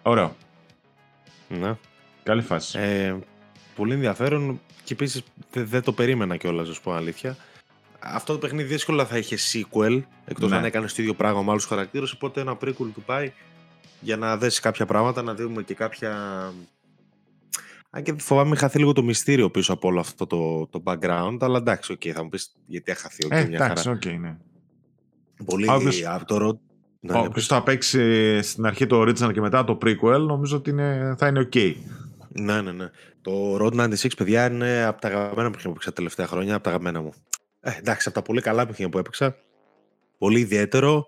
[0.03, 0.37] Ωραίο.
[1.49, 1.77] Ναι.
[2.23, 2.79] Καλή φάση.
[2.79, 3.14] Ε,
[3.77, 7.37] πολύ ενδιαφέρον και επίσης δεν το περίμενα κιόλας, να σου πω αλήθεια.
[8.05, 10.57] Αυτό το παιχνίδι δύσκολα θα είχε sequel, εκτός ναι.
[10.57, 12.12] αν έκανε το ίδιο πράγμα με άλλους χαρακτήρες.
[12.12, 13.32] Οπότε ένα prequel του πάει
[14.00, 16.12] για να δέσει κάποια πράγματα, να δούμε και κάποια...
[17.90, 21.59] Αν και φοβάμαι χαθεί λίγο το μυστήριο πίσω από όλο αυτό το, το background, αλλά
[21.59, 23.26] εντάξει, okay, θα μου πεις γιατί έχει χαθεί.
[23.26, 24.36] Okay, ε, εντάξει, OK, okay, ναι.
[25.44, 26.05] Πολύ Όποιος...
[26.07, 26.59] από το Road...
[27.00, 31.14] Ναι, Όποιος θα παίξει στην αρχή το original και μετά το prequel, νομίζω ότι είναι,
[31.18, 31.74] θα είναι ok.
[32.28, 32.90] Ναι, ναι, ναι.
[33.22, 36.70] Το Road 96, παιδιά, είναι από τα αγαπημένα που έπαιξα τα τελευταία χρόνια, από τα
[36.70, 37.12] αγαπημένα μου.
[37.64, 39.36] Ε, εντάξει, από τα πολύ καλά παιχνίδια που έπαιξα.
[40.18, 41.06] Πολύ ιδιαίτερο.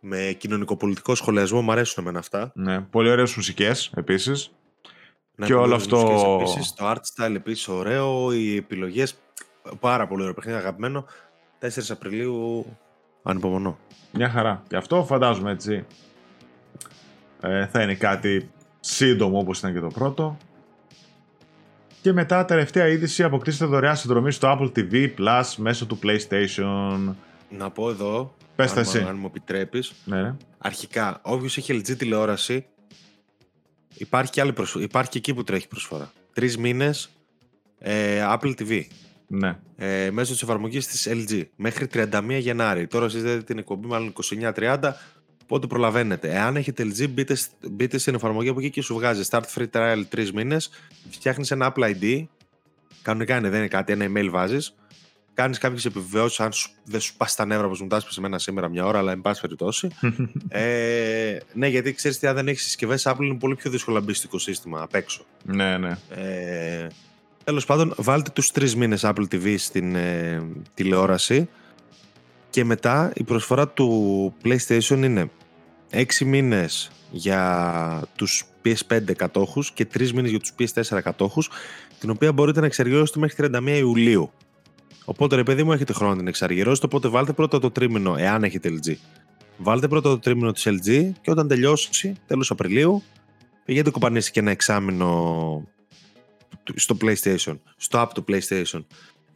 [0.00, 2.52] Με κοινωνικοπολιτικό σχολιασμό, μου αρέσουν εμένα αυτά.
[2.54, 4.50] Ναι, πολύ ωραίες μουσικές επίσης.
[5.34, 6.38] Ναι, και όλο αυτό.
[6.40, 8.32] Επίσης, το art style επίσης ωραίο.
[8.32, 9.18] Οι επιλογές.
[9.80, 11.04] Πάρα πολύ ωραίο παιχνίδι, αγαπημένο.
[11.60, 12.66] 4 Απριλίου
[13.22, 13.78] ανυπομονώ.
[14.12, 14.62] Μια χαρά.
[14.68, 15.86] Και αυτό φαντάζομαι έτσι.
[17.40, 18.50] Ε, θα είναι κάτι
[18.80, 20.36] σύντομο όπως ήταν και το πρώτο.
[22.06, 27.14] Και μετά τελευταία είδηση αποκτήστε δωρεάν συνδρομή στο Apple TV Plus μέσω του PlayStation.
[27.50, 28.98] Να πω εδώ, Πες αν, εσύ.
[28.98, 29.92] αν μου επιτρέπεις.
[30.04, 30.34] Ναι, ναι.
[30.58, 32.66] Αρχικά, όποιος έχει LG τηλεόραση,
[33.94, 34.84] υπάρχει και, άλλη προσφορά.
[34.84, 36.12] υπάρχει και εκεί που τρέχει προσφορά.
[36.32, 37.10] Τρεις μήνες
[37.78, 38.82] ε, Apple TV.
[39.26, 39.58] Ναι.
[39.76, 42.86] Ε, μέσω της εφαρμογής της LG μέχρι 31 Γενάρη.
[42.86, 44.12] Τώρα εσείς δείτε την εκπομπή, μάλλον
[44.54, 44.92] 29-30.
[45.46, 46.30] Πότε προλαβαίνετε.
[46.30, 47.36] Εάν έχετε LG, μπείτε,
[47.70, 50.70] μπείτε στην εφαρμογή από εκεί και σου βγάζει Start Free Trial 3 μήνες.
[51.10, 52.24] Φτιάχνεις ένα Apple ID.
[53.02, 54.74] Κανονικά είναι, δεν είναι κάτι, ένα email βάζεις.
[55.34, 58.38] Κάνεις κάποιες επιβεβαιώσεις, αν σου, δεν σου πας στα νεύρα όπως μου τα σε μένα
[58.38, 59.88] σήμερα μια ώρα, αλλά εν πάση περιπτώσει.
[60.48, 64.04] ε, ναι, γιατί ξέρεις τι, αν δεν έχεις συσκευές Apple είναι πολύ πιο δύσκολο να
[64.04, 65.24] μπεις στο οικοσύστημα απ' έξω.
[65.44, 65.98] Ναι, ναι.
[66.10, 66.86] Ε,
[67.46, 70.42] Τέλος πάντων, βάλτε τους τρεις μήνες Apple TV στην ε,
[70.74, 71.48] τηλεόραση
[72.56, 75.30] και μετά η προσφορά του PlayStation είναι
[75.92, 81.50] 6 μήνες για τους PS5 κατόχους και 3 μήνες για τους PS4 κατόχους
[81.98, 84.30] την οποία μπορείτε να εξαργυρώσετε μέχρι 31 Ιουλίου.
[85.04, 88.44] Οπότε ρε παιδί μου έχετε χρόνο να την εξαργυρώσετε οπότε βάλτε πρώτα το τρίμηνο εάν
[88.44, 88.94] έχετε LG.
[89.56, 93.02] Βάλτε πρώτα το τρίμηνο της LG και όταν τελειώσει τέλος Απριλίου
[93.64, 95.68] πηγαίνετε κοπανίσει και ένα εξάμηνο
[96.74, 98.84] στο PlayStation, στο app του PlayStation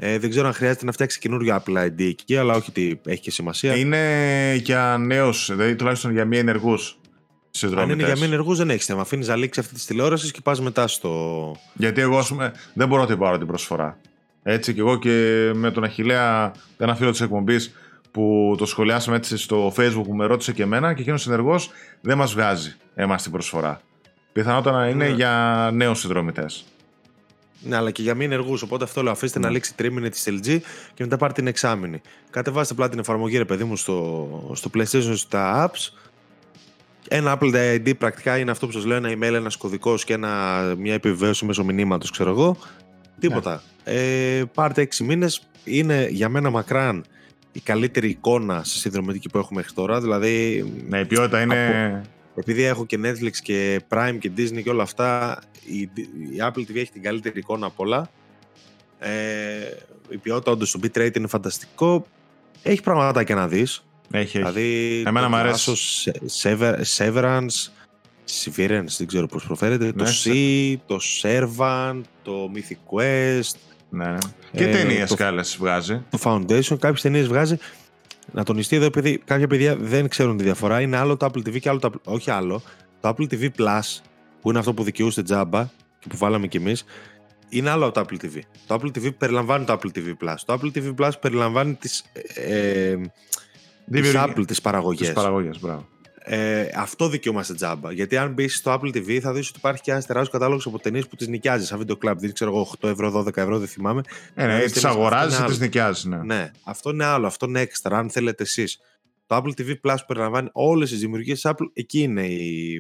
[0.03, 3.21] ε, δεν ξέρω αν χρειάζεται να φτιάξει καινούριο Apple ID εκεί, αλλά όχι ότι έχει
[3.21, 3.77] και σημασία.
[3.77, 6.99] Είναι για νέους, δηλαδή τουλάχιστον για μη ενεργούς
[7.77, 9.01] Αν είναι για μη ενεργούς, δεν έχεις θέμα.
[9.01, 11.57] Αφήνεις να λήξει αυτή της τηλεόρασης και πας μετά στο.
[11.75, 13.99] Γιατί εγώ, πούμε, δεν μπορώ να την πάρω την προσφορά.
[14.43, 17.75] Έτσι και εγώ και με τον Αχηλέα, ένα φίλο της εκπομπής
[18.11, 21.61] που το σχολιάσαμε έτσι στο Facebook που με ρώτησε και εμένα και εκείνος ενεργό
[22.01, 23.81] δεν μας βγάζει εμάς την προσφορά.
[24.33, 25.15] Πιθανότατα να είναι ναι.
[25.15, 26.65] για νέους συνδρομητές.
[27.63, 28.63] Ναι, αλλά και για μη ενεργούς.
[28.63, 29.53] Οπότε αυτό λέω: αφήστε να ναι.
[29.53, 30.59] λήξει τρίμηνη της LG
[30.95, 32.01] και μετά πάρτε την εξάμηνη.
[32.31, 35.93] Κατεβάστε απλά την εφαρμογή, ρε παιδί μου, στο, στο PlayStation, στα apps.
[37.09, 40.63] Ένα Apple ID πρακτικά είναι αυτό που σας λέω: ένα email, ένας κωδικός και ένα,
[40.79, 42.57] μια επιβεβαίωση μέσω μηνύματος, ξέρω εγώ.
[43.21, 43.63] Τίποτα.
[43.85, 43.93] Ναι.
[43.93, 45.43] Ε, πάρτε 6 μήνες.
[45.65, 47.05] Είναι για μένα μακράν
[47.53, 50.01] η καλύτερη εικόνα σε συνδρομητική που έχουμε μέχρι τώρα.
[50.01, 50.65] Δηλαδή.
[50.89, 52.03] Ναι, η ποιότητα είναι
[52.41, 56.75] επειδή έχω και Netflix και Prime και Disney και όλα αυτά, η, η Apple TV
[56.77, 58.11] έχει την καλύτερη εικόνα από όλα.
[58.99, 59.11] Ε,
[60.09, 62.07] η ποιότητα όντως στο bitrate είναι φανταστικό.
[62.63, 63.85] Έχει πράγματα και να δεις.
[64.11, 65.73] Έχει, δηλαδή, Εμένα μου αρέσει.
[66.97, 67.71] Severance,
[68.45, 73.55] Severance, δεν ξέρω πώς προφέρεται, το ναι, C, το Servant, το Mythic Quest.
[73.91, 74.19] Ναι, ναι.
[74.53, 75.17] Και ε, ταινίες το,
[75.59, 76.03] βγάζει.
[76.11, 77.57] Το Foundation, κάποιες ταινίες βγάζει.
[78.33, 81.61] Να τονιστεί εδώ, επειδή κάποια παιδιά δεν ξέρουν τη διαφορά, είναι άλλο το Apple TV
[81.61, 82.13] και άλλο το Apple...
[82.13, 82.63] Όχι άλλο.
[83.01, 84.01] Το Apple TV Plus,
[84.41, 85.65] που είναι αυτό που δικαιούστε τζάμπα
[85.99, 86.85] και που βάλαμε κι εμείς,
[87.49, 88.39] είναι άλλο από το Apple TV.
[88.67, 90.35] Το Apple TV περιλαμβάνει το Apple TV Plus.
[90.45, 92.97] Το Apple TV Plus περιλαμβάνει τις, ε,
[93.91, 95.07] τις Apple, τις παραγωγές.
[95.07, 95.89] Τις παραγωγές, μπράβο.
[96.23, 97.93] Ε, αυτό δικαιούμαστε τζάμπα.
[97.93, 100.79] Γιατί αν μπεις στο Apple TV θα δεις ότι υπάρχει και ένας τεράστιος κατάλογος από
[100.79, 102.19] ταινίες που τις νοικιάζεις σαν βίντεο κλαμπ.
[102.19, 104.03] Δεν ξέρω εγώ, 8 ευρώ, 12 ευρώ, δεν θυμάμαι.
[104.35, 106.05] Ε, ναι, τις αγοράζεις ή τις νοικιάζεις.
[106.05, 106.17] Ναι.
[106.17, 107.27] ναι, αυτό είναι άλλο.
[107.27, 107.99] Αυτό είναι έξτρα.
[107.99, 108.79] Αν θέλετε εσείς.
[109.27, 112.75] Το Apple TV Plus που περιλαμβάνει όλες τις δημιουργίες της Apple, εκεί είναι η,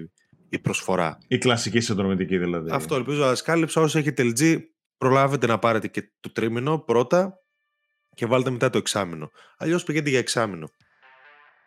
[0.48, 1.18] η προσφορά.
[1.28, 2.70] Η κλασική συνδρομητική δηλαδή.
[2.72, 3.80] Αυτό ελπίζω να σα κάλυψα.
[3.80, 4.58] Όσο έχετε LG,
[4.98, 7.34] προλάβετε να πάρετε και το τρίμηνο πρώτα
[8.14, 9.30] και βάλτε μετά το εξάμηνο.
[9.56, 10.70] Αλλιώς πηγαίνετε για εξάμηνο.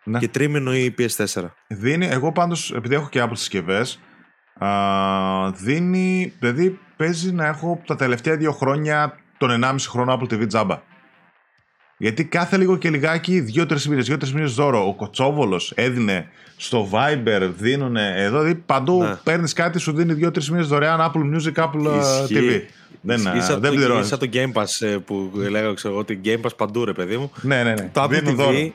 [0.04, 0.20] Ναι.
[0.20, 1.44] Και τρίμηνο ή PS4.
[1.68, 4.00] Δίνει, εγώ πάντως, επειδή έχω και Apple συσκευές,
[5.54, 10.82] δίνει, δηλαδή παίζει να έχω τα τελευταία δύο χρόνια τον 1,5 χρόνο Apple TV τζάμπα.
[11.98, 14.88] Γιατί κάθε λίγο και λιγάκι, δύο-τρεις μήνες, δύο-τρεις μήνες δώρο.
[14.88, 16.28] Ο Κοτσόβολος έδινε
[16.58, 18.40] στο Viber, δίνουν εδώ.
[18.40, 19.16] Δηλαδή παντού ναι.
[19.24, 22.62] παίρνεις κάτι, σου δίνει δύο-τρεις μήνες δωρεάν Apple Music, Apple TV.
[23.02, 24.00] Δεν, είσαι δεν πληρώνει.
[24.00, 27.32] Είσαι το Game Pass ε, που λέγαμε, ξέρω ότι Game Pass παντού, ρε παιδί μου.
[27.42, 27.90] Ναι, ναι, ναι.
[27.94, 28.70] Το Apple TV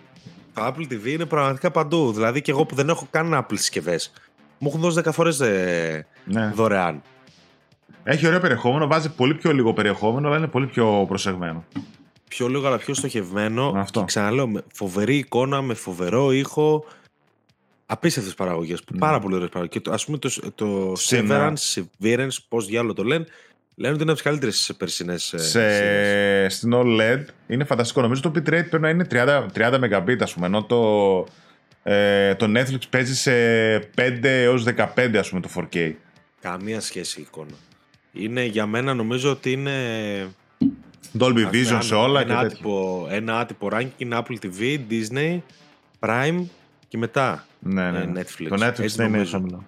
[0.58, 2.12] το Apple TV είναι πραγματικά παντού.
[2.12, 4.12] Δηλαδή και εγώ που δεν έχω καν Apple συσκευές,
[4.58, 6.52] μου έχουν δώσει 10 φορές ε, ναι.
[6.54, 7.02] δωρεάν.
[8.02, 11.64] Έχει ωραίο περιεχόμενο, βάζει πολύ πιο λίγο περιεχόμενο, αλλά είναι πολύ πιο προσεγμένο.
[12.28, 13.72] Πιο λίγο, αλλά πιο στοχευμένο.
[13.76, 14.00] Αυτό.
[14.00, 16.84] Και ξαναλέω, με φοβερή εικόνα, με φοβερό ήχο.
[17.86, 18.82] Απίστευτες παραγωγές.
[18.92, 18.98] Ναι.
[18.98, 20.02] Πάρα πολύ ωραίες παραγωγές.
[20.02, 23.26] Α πούμε το, το Severance, Severance, πώς διάλογο το λένε,
[23.78, 25.32] λένε ότι είναι από τις καλύτερες περσινές.
[25.32, 26.48] Ε, σε...
[26.48, 28.00] Στην OLED είναι φανταστικό.
[28.00, 30.46] Νομίζω το bitrate πρέπει να είναι 30, 30 Mbit, ας πούμε.
[30.46, 31.26] Ενώ το,
[31.82, 33.32] ε, το Netflix παίζει σε
[33.76, 34.64] 5 έως
[34.96, 35.92] 15, ας πούμε, το 4K.
[36.40, 37.54] Καμία σχέση εικόνα.
[38.12, 39.72] Είναι για μένα νομίζω ότι είναι.
[41.18, 45.38] Dolby Vision σε όλα ένα, και άτυπο, ένα άτυπο ranking Apple TV, Disney,
[45.98, 46.44] Prime
[46.88, 48.20] και μετά ναι, ναι, ε, ναι.
[48.20, 48.46] Netflix.
[48.48, 49.64] Το Netflix δεν είναι χαμηλό.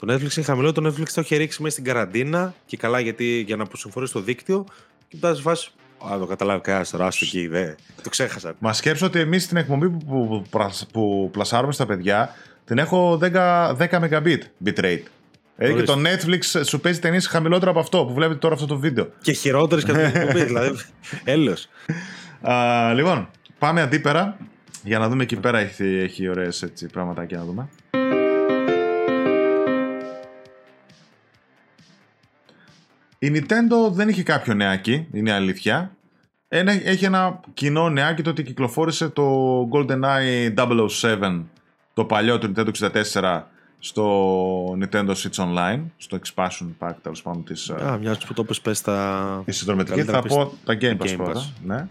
[0.00, 3.42] Το Netflix είναι χαμηλό, το Netflix το έχει ρίξει μέσα στην καραντίνα και καλά γιατί
[3.46, 4.64] για να αποσυμφορήσει το δίκτυο
[5.08, 5.70] και μετά σε φάση
[6.12, 7.74] Α, το καταλάβει κανένας τώρα, άστο εκεί, δε.
[8.02, 8.54] Το ξέχασα.
[8.58, 13.18] Μα σκέψω ότι εμείς την εκπομπή που, που, που, που πλασάρουμε στα παιδιά την έχω
[13.22, 15.02] 10, 10 Mbit bitrate.
[15.56, 18.78] Ε, και το Netflix σου παίζει ταινίες χαμηλότερο από αυτό που βλέπετε τώρα αυτό το
[18.78, 19.08] βίντεο.
[19.20, 20.78] Και χειρότερες και αυτό το δηλαδή.
[21.24, 21.68] Έλεος.
[22.94, 23.28] Λοιπόν,
[23.58, 24.36] πάμε αντίπερα
[24.84, 27.68] για να δούμε εκεί πέρα έχει, έχει ωραίες έτσι, πραγματάκια να δούμε.
[33.22, 35.96] Η Nintendo δεν είχε κάποιο νεάκι, είναι αλήθεια.
[36.48, 41.42] Έχει ένα κοινό νεάκι το ότι κυκλοφόρησε το GoldenEye 007,
[41.94, 42.70] το παλιό του Nintendo
[43.12, 43.42] 64,
[43.78, 47.68] στο Nintendo Switch Online, στο expansion pack τέλος πάντων της...
[47.68, 49.42] Ε, Α, μοιάζει που το πες πες τα...
[49.46, 51.52] Η συνδρομητικής, θα πω τα Game Pass πρώτα.
[51.64, 51.86] Ναι.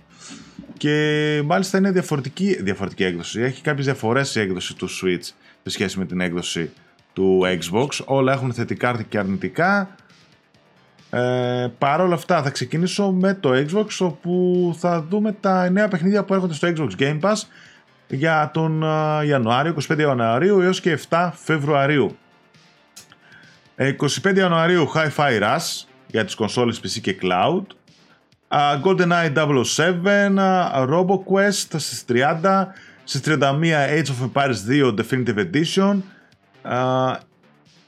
[0.77, 3.41] Και μάλιστα είναι διαφορετική, διαφορετική έκδοση.
[3.41, 5.23] Έχει κάποιες διαφορές η έκδοση του Switch
[5.63, 6.71] σε σχέση με την έκδοση
[7.13, 7.87] του Xbox.
[8.05, 9.95] Όλα έχουν θετικά και αρνητικά.
[11.09, 16.23] Ε, Παρ' όλα αυτά θα ξεκινήσω με το Xbox όπου θα δούμε τα νέα παιχνίδια
[16.23, 17.35] που έρχονται στο Xbox Game Pass
[18.07, 18.81] για τον
[19.25, 22.17] Ιανουάριο, 25 Ιανουαρίου έως και 7 Φεβρουαρίου.
[23.77, 23.85] 25
[24.23, 27.63] ε, Ιανουαρίου Hi-Fi Rush για τις κονσόλες PC και Cloud.
[28.83, 30.35] GoldenEye 007,
[30.87, 32.67] RoboQuest στις 30,
[33.03, 33.37] στις 31
[33.97, 36.01] Age of Empires 2 Definitive Edition,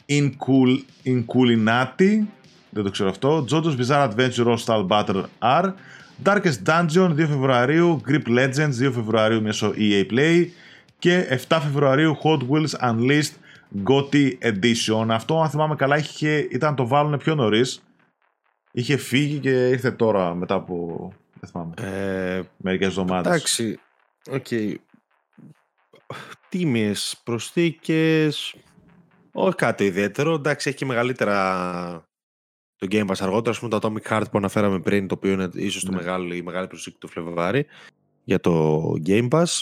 [0.10, 2.26] Incul, Inculinati,
[2.72, 5.74] δεν το ξέρω αυτό, JoJo's Bizarre Adventure All Battle R,
[6.24, 10.48] Darkest Dungeon 2 Φεβρουαρίου, Grip Legends 2 Φεβρουαρίου μέσω EA Play
[11.00, 13.32] και 7 Φεβρουαρίου Hot Wheels Unleashed
[13.84, 15.06] GOTY Edition.
[15.10, 17.84] Αυτό αν θυμάμαι καλά είχε, ήταν το βάλουν πιο νωρίς.
[18.72, 23.32] Είχε φύγει και ήρθε τώρα μετά από δεν θυμάμαι, ε, μερικές εβδομάδες.
[23.32, 23.80] Εντάξει,
[24.32, 24.46] OK.
[24.50, 24.76] Okay.
[26.50, 28.56] Τίμιες, προσθήκες,
[29.32, 30.34] όχι κάτι ιδιαίτερο.
[30.34, 32.10] Εντάξει, έχει και μεγαλύτερα
[32.82, 35.84] το Game Pass αργότερα, πούμε το Atomic Heart που αναφέραμε πριν, το οποίο είναι ίσως
[35.84, 35.98] το ναι.
[35.98, 37.66] μεγάλο, η μεγάλη προσθήκη του Φλεβάρι
[38.24, 39.62] για το Game Pass.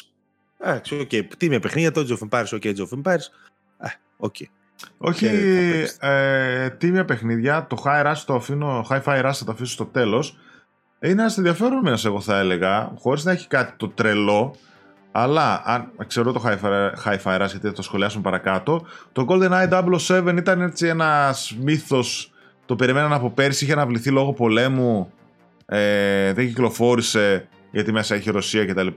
[0.59, 1.09] Εντάξει, OK.
[1.11, 1.23] Okay.
[1.37, 3.25] Τι με παιχνίδια, το Age of Empires, ok, Age of Empires.
[3.79, 3.87] Ε,
[4.17, 4.35] οκ.
[4.39, 4.45] Okay.
[4.97, 5.25] Όχι
[5.99, 10.37] ε, τίμια παιχνίδια, το Hi-Fi Rush το αφήνω, Hi-Fi Rush θα το αφήσω στο τέλος.
[10.99, 14.55] Είναι ένας ενδιαφέρον μήνας εγώ θα έλεγα, χωρίς να έχει κάτι το τρελό,
[15.11, 16.43] αλλά αν ξέρω το
[17.05, 22.33] Hi-Fi Rush γιατί θα το σχολιάσουμε παρακάτω, το GoldenEye 007 ήταν έτσι ένας μύθος
[22.69, 25.11] το περιμέναν από πέρσι, είχε αναβληθεί λόγω πολέμου,
[25.65, 28.87] ε, δεν κυκλοφόρησε γιατί μέσα έχει Ρωσία κτλ.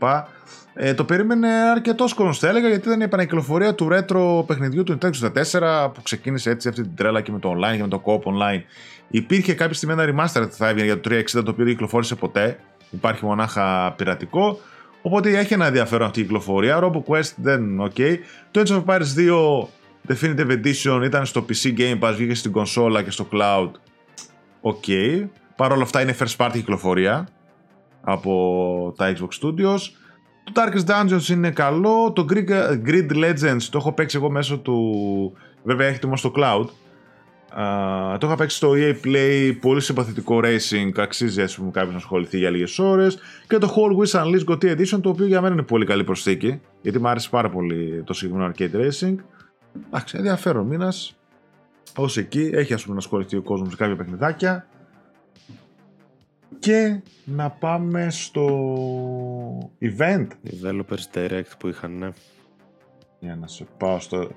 [0.74, 4.98] Ε, το περίμενε αρκετός κόσμο, θα έλεγα, γιατί ήταν η επανακυκλοφορία του retro παιχνιδιού του
[4.98, 5.10] Nintendo
[5.54, 8.18] 64 που ξεκίνησε έτσι αυτή την τρέλα και με το online και με το co
[8.18, 8.62] online.
[9.08, 12.58] Υπήρχε κάποια στιγμή ένα remaster θα έβγαινε για το 360 το οποίο δεν κυκλοφόρησε ποτέ.
[12.90, 14.58] Υπάρχει μονάχα πειρατικό.
[15.02, 16.80] Οπότε έχει ένα ενδιαφέρον αυτή η κυκλοφορία.
[16.82, 18.18] Robo Quest δεν ok.
[18.50, 19.00] Το Age of Empires
[19.60, 19.66] 2
[20.08, 23.70] Definitive Edition ήταν στο PC Game Pass, βγήκε στην κονσόλα και στο cloud.
[24.60, 24.84] OK.
[24.86, 25.28] Okay.
[25.56, 27.28] Παρ' όλα αυτά είναι first party κυκλοφορία
[28.00, 29.78] από τα Xbox Studios.
[30.44, 32.12] Το Darkest Dungeon είναι καλό.
[32.12, 32.26] Το
[32.86, 35.32] Grid Legends το έχω παίξει εγώ μέσω του...
[35.62, 36.66] Βέβαια έχετε όμως στο cloud.
[37.58, 41.98] Uh, το είχα παίξει στο EA Play, πολύ συμπαθητικό racing, αξίζει ας πούμε κάποιος να
[41.98, 45.54] ασχοληθεί για λίγες ώρες και το Hot Wheels Unleashed GOTY Edition το οποίο για μένα
[45.54, 49.14] είναι πολύ καλή προσθήκη γιατί μου άρεσε πάρα πολύ το συγκεκριμένο arcade racing
[49.86, 51.16] Εντάξει, ενδιαφέρον μήνας.
[51.96, 54.66] Ω εκεί έχει ας πούμε να ασχοληθεί ο κόσμος σε κάποια παιχνιδάκια.
[56.58, 58.46] Και να πάμε στο
[59.80, 60.26] event.
[60.26, 62.08] Developers Direct που είχαν, ναι.
[63.20, 64.30] Για να σε πάω στο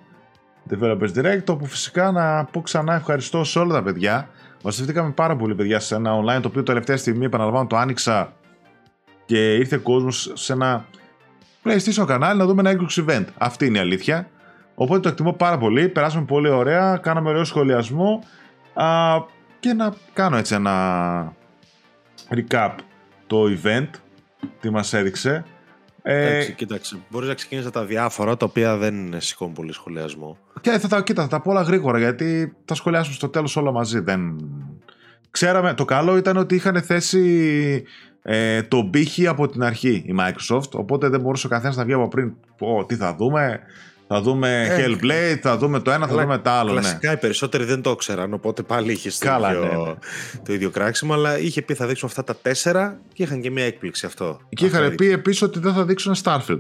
[0.70, 4.30] Developers Direct, όπου φυσικά να πω ξανά ευχαριστώ σε όλα τα παιδιά.
[4.62, 8.34] Βασιστήκαμε πάρα πολύ παιδιά σε ένα online, το οποίο τελευταία στιγμή επαναλαμβάνω το άνοιξα
[9.26, 10.86] και ήρθε κόσμος σε ένα
[11.64, 13.26] PlayStation κανάλι να δούμε ένα έκδοξη event.
[13.38, 14.30] Αυτή είναι η αλήθεια.
[14.76, 15.90] Οπότε το εκτιμώ πάρα πολύ.
[15.90, 16.98] Περάσαμε πολύ ωραία.
[16.98, 18.24] Κάναμε ωραίο σχολιασμό.
[18.74, 19.16] Α,
[19.60, 21.34] και να κάνω έτσι ένα
[22.30, 22.72] recap
[23.28, 23.90] το event.
[24.60, 25.44] Τι μας έδειξε.
[26.02, 26.98] Ε, Εντάξει, κοίταξε.
[27.10, 30.38] Μπορείς να ξεκινήσεις τα διάφορα τα οποία δεν σηκώνουν πολύ σχολιασμό.
[30.62, 33.72] Και θα τα, κοίτα, θα τα πω όλα γρήγορα γιατί θα σχολιάσουμε στο τέλος όλα
[33.72, 34.00] μαζί.
[34.00, 34.36] Δεν...
[35.32, 37.84] Ξέραμε, το καλό ήταν ότι είχαν θέσει
[38.22, 41.94] ε, το πύχη από την αρχή η Microsoft οπότε δεν μπορούσε ο καθένας να βγει
[41.94, 43.60] από πριν πω τι θα δούμε
[44.08, 46.74] Θα δούμε Ε, Hellblade, θα δούμε το ένα, θα Αλλά δούμε το άλλο.
[46.74, 46.80] Ναι.
[46.80, 49.94] Κλασικά οι περισσότεροι δεν το ξέραν, οπότε πάλι είχε το, Καλά, ίδιο, ναι, ναι.
[50.46, 51.14] το ίδιο κράξιμο.
[51.14, 54.40] Αλλά είχε πει θα δείξουμε αυτά τα τέσσερα και είχαν και μια έκπληξη αυτό.
[54.50, 56.60] Και Αυτό είχαν πει επίσης ότι δεν θα δείξουν Starfield.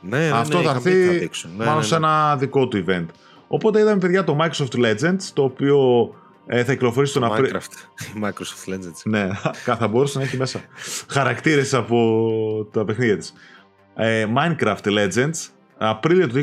[0.00, 1.50] Ναι, ναι, ναι, Αυτό θα είχαν πει ότι έρθει δείξουν.
[1.56, 2.06] Ναι, μάλλον ναι, σε ναι.
[2.06, 3.06] ένα δικό του event.
[3.46, 6.10] Οπότε είδαμε, παιδιά, το Microsoft Legends, το οποίο
[6.46, 7.60] ε, θα κυκλοφορήσει τον Απρίλιο.
[7.60, 8.24] Minecraft.
[8.24, 9.00] Microsoft Legends.
[9.04, 9.28] Ναι,
[9.64, 10.60] θα μπορούσε να έχει μέσα
[11.08, 13.32] χαρακτήρες από τα παιχνίδια της.
[13.94, 15.48] Ε, Minecraft Legends,
[15.88, 16.34] Απρίλιο του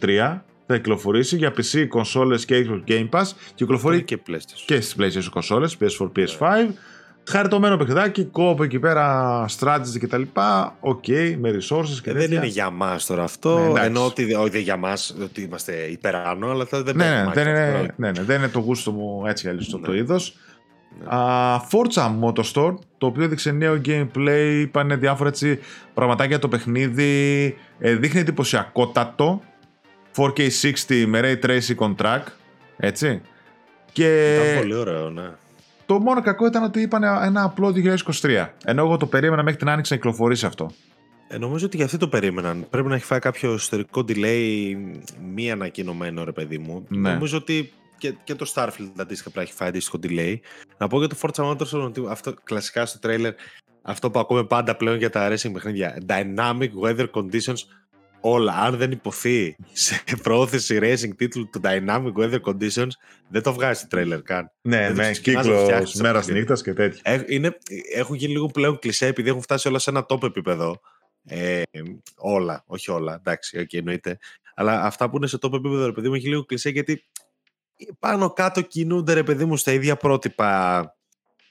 [0.00, 3.24] 2023 θα κυκλοφορήσει για PC, κονσόλες και Xbox Game Pass.
[3.54, 4.62] Κυκλοφορεί και PlayStation.
[4.66, 6.46] και στις PlayStation κονσόλες, PS4, PS5.
[7.28, 10.76] Χαριτωμένο παιχνιδάκι, κόπο εκεί πέρα, strategy και τα λοιπά.
[10.80, 11.04] Οκ,
[11.38, 12.36] με resources και Ε, δεν τέτοια.
[12.36, 13.58] είναι για μας τώρα αυτό.
[13.58, 13.84] Ναι, εντάξει.
[13.84, 17.30] ενώ ότι όχι δεν για μας, ότι είμαστε υπεράνω, αλλά θα δεν Ναι, παίζει ναι,
[17.30, 17.94] Minecraft δεν είναι, τώρα.
[17.96, 19.86] ναι, ναι, δεν είναι το γούστο μου έτσι αλλιώς το, Ναι.
[19.86, 20.34] το είδος.
[20.98, 21.06] Ναι.
[21.16, 25.58] Α, Forza Motorsport, το οποίο έδειξε νέο gameplay, είπανε διάφορα έτσι
[25.94, 29.42] πραγματάκια για το παιχνίδι, ε, δείχνει εντυπωσιακότατο,
[30.16, 32.22] 4K60 με Ray Tracing on track,
[32.76, 33.20] έτσι.
[33.92, 35.30] Και Ήταν πολύ ωραίο, ναι.
[35.86, 37.72] το μόνο κακό ήταν ότι είπαν ένα απλό
[38.20, 38.46] 2023.
[38.64, 40.70] Ενώ εγώ το περίμενα μέχρι την άνοιξη να κυκλοφορήσει αυτό.
[41.32, 42.66] Ε, νομίζω ότι για αυτό το περίμεναν.
[42.70, 44.76] Πρέπει να έχει φάει κάποιο ιστορικό delay
[45.34, 46.86] μη ανακοινωμένο, ρε παιδί μου.
[46.88, 47.10] Ναι.
[47.10, 50.36] Νομίζω ότι και, και το Starfield αντίστοιχα πρέπει να έχει φάει αντίστοιχο delay.
[50.78, 53.32] Να πω για το Forza Motorsport ότι αυτό κλασικά στο trailer
[53.82, 55.98] αυτό που ακούμε πάντα πλέον για τα racing παιχνίδια.
[56.06, 57.58] Dynamic weather conditions
[58.20, 58.52] όλα.
[58.52, 62.90] Αν δεν υποθεί σε πρόθεση racing τίτλου του Dynamic weather conditions,
[63.28, 64.50] δεν το βγάζει το trailer καν.
[64.60, 66.38] Ναι, Δεν με τους ξεκινάς να κύκλος φτιάχνεις το μέρας παιχνίδι.
[66.38, 67.00] νύχτας και τέτοια.
[67.04, 67.56] Ε, είναι,
[67.94, 70.80] έχουν γίνει λίγο πλέον κλεισέ επειδή έχουν φτάσει όλα σε ένα top επίπεδο.
[71.26, 71.62] Ε,
[72.16, 74.18] όλα, όχι όλα, εντάξει, okay, εννοείται.
[74.54, 77.04] Αλλά αυτά που είναι σε top επίπεδο, ρε παιδί μου, έχει λίγο κλεισέ γιατί
[77.98, 80.82] πάνω κάτω κινούνται, ρε παιδί μου, στα ίδια πρότυπα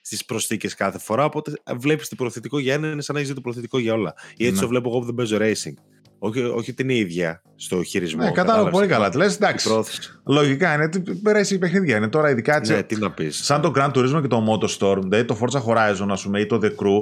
[0.02, 1.26] στις προσθήκες κάθε φορά.
[1.26, 4.14] Οπότε βλέπεις το προθετικό για ένα, είναι σαν να έχεις το προθετικό για όλα.
[4.38, 4.62] Ή έτσι Ναι.
[4.62, 5.74] το βλέπω εγώ που δεν παίζω racing.
[6.22, 8.24] Όχι, όχι ότι είναι ίδια στο χειρισμό.
[8.24, 9.06] Ναι, κατάλαβα πολύ καλά.
[9.06, 9.68] Τι Τι λες, εντάξει.
[9.68, 10.00] πρόθεση.
[10.26, 10.90] Λογικά είναι.
[10.90, 12.74] τι- Περάσει η παιχνίδια είναι τώρα, ειδικά έτσι.
[12.74, 13.46] Ναι, τι να πεις.
[13.46, 16.60] Σαν το Grand Turismo και το MotoStorm, δηλαδή το Forza Horizon, ας πούμε, ή το
[16.64, 17.02] The Crew,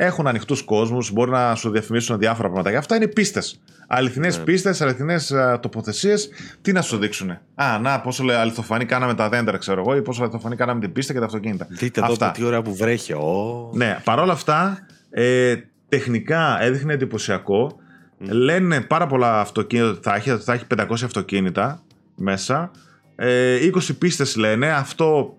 [0.00, 2.78] έχουν ανοιχτούς κόσμους, μπορεί να σου διαφημίσουν διάφορα πράγματα.
[2.78, 3.60] Αυτά είναι πίστες.
[3.86, 4.44] Αληθινές Ναι.
[4.44, 6.28] πίστες, αληθινές τοποθεσίες.
[6.62, 7.30] Τι να σου δείξουν.
[7.54, 10.92] Α, να, πόσο λέει, αληθοφανή κάναμε τα δέντρα, ξέρω εγώ, ή πόσο αληθοφανή κάναμε την
[10.92, 11.66] πίστα και τα αυτοκίνητα.
[11.70, 12.26] Δείτε εδώ Αυτά.
[12.26, 13.12] το τι ωραία που βρέχει.
[13.12, 13.70] Ω.
[13.74, 14.78] Ναι, παρόλα αυτά,
[15.10, 15.54] ε,
[15.88, 17.76] τεχνικά έδειχνε εντυπωσιακό.
[18.18, 18.26] Μμ.
[18.30, 21.82] Λένε πάρα πολλά αυτοκίνητα ότι θα έχει, ότι θα έχει 500 αυτοκίνητα
[22.14, 22.70] μέσα.
[23.16, 25.36] Ε, 20 πίστες λένε, αυτό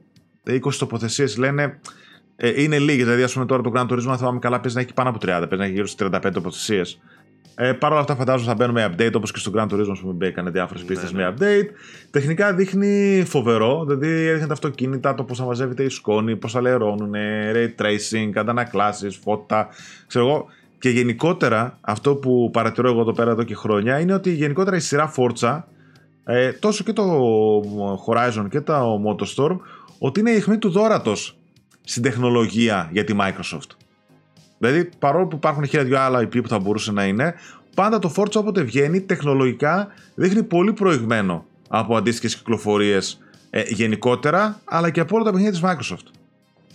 [0.47, 1.79] 20 τοποθεσίες λένε
[2.41, 3.03] ε, είναι λίγες.
[3.03, 5.17] Δηλαδή, ας πούμε τώρα το Grand Turismo, αν θυμάμαι καλά, παίζει να έχει πάνω από
[5.21, 6.99] 30, παίζει να έχει γύρω στις 35 τοποθεσίες.
[7.55, 10.13] Ε, Παρ' όλα αυτά, φαντάζομαι θα μπαίνουν με update όπως και στο Grand Turismo που
[10.13, 11.23] μπήκαν διάφορες Ναι, πίστες ναι.
[11.23, 11.67] με update.
[12.11, 16.61] Τεχνικά δείχνει φοβερό, δηλαδή έδειχνε τα αυτοκίνητα, το πώς θα μαζεύεται η σκόνη, πώς θα
[16.61, 17.13] λερώνουν,
[17.53, 19.67] ray tracing, αντανακλάσεις, φώτα.
[20.07, 20.45] Ξέρω εγώ.
[20.79, 24.79] Και γενικότερα, αυτό που παρατηρώ εγώ εδώ πέρα εδώ και χρόνια είναι ότι γενικότερα η
[24.79, 25.61] σειρά Forza,
[26.23, 27.03] ε, τόσο και το
[28.07, 29.57] Horizon και το MotoStorm,
[29.99, 31.38] ότι είναι η αιχμή του δόρατος
[31.89, 33.69] στην τεχνολογία για τη Microsoft.
[34.57, 37.33] Δηλαδή, παρόλο που υπάρχουν χίλια δυο άλλα IP που θα μπορούσε να είναι,
[37.75, 44.89] πάντα το Forza όποτε βγαίνει τεχνολογικά δείχνει πολύ προηγμένο από αντίστοιχες κυκλοφορίες ε, γενικότερα, αλλά
[44.89, 46.11] και από όλα τα παιχνίδια της Microsoft.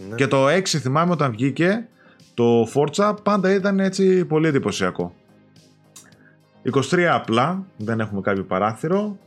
[0.08, 0.14] Ναι.
[0.14, 1.88] Και το 6 θυμάμαι όταν βγήκε
[2.34, 5.14] το Forza πάντα ήταν έτσι πολύ εντυπωσιακό.
[6.90, 9.18] 23 απλά, δεν έχουμε κάποιο παράθυρο.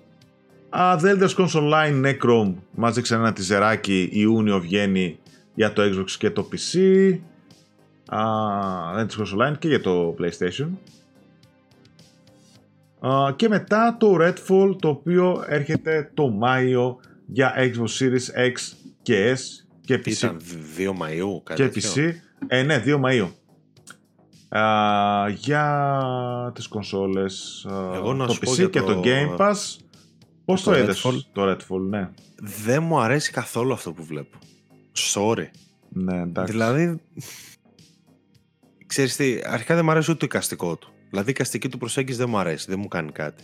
[0.70, 5.20] Α, The Elder Scrolls Online Necrom μας δείξε ένα τιζεράκι Ιούνιο βγαίνει
[5.58, 6.80] για το Xbox και το PC.
[8.10, 8.20] Α,
[8.96, 10.68] The Elder Scrolls Online και για το PlayStation.
[13.08, 18.54] Α, και μετά το Redfall το οποίο έρχεται το Μάιο για Xbox Series X
[19.02, 20.08] και S και PC.
[20.12, 20.38] Ήταν
[20.78, 21.92] 2 Μαΐου, κάτι Και τέτοιο.
[21.96, 22.14] PC.
[22.48, 23.30] Ε, ναι, 2 Μαΐου.
[24.60, 28.86] Α, για τις κονσόλες, α, Εγώ να το σου πω PC για και το...
[28.94, 29.56] το- Game Pass.
[30.46, 31.20] Πώς το, το είδες Redfall.
[31.34, 32.10] το Redfall, ναι.
[32.66, 34.38] Δεν μου αρέσει καθόλου αυτό που βλέπω.
[35.14, 35.46] Sorry.
[35.90, 36.52] Ναι, εντάξει.
[36.52, 37.00] Δηλαδή,
[38.88, 40.90] ξέρεις τι, αρχικά δεν μου αρέσει ούτε το εικαστικό του.
[41.10, 43.44] Δηλαδή η εικαστική του προσέγγιση δεν μου αρέσει, δεν μου κάνει κάτι.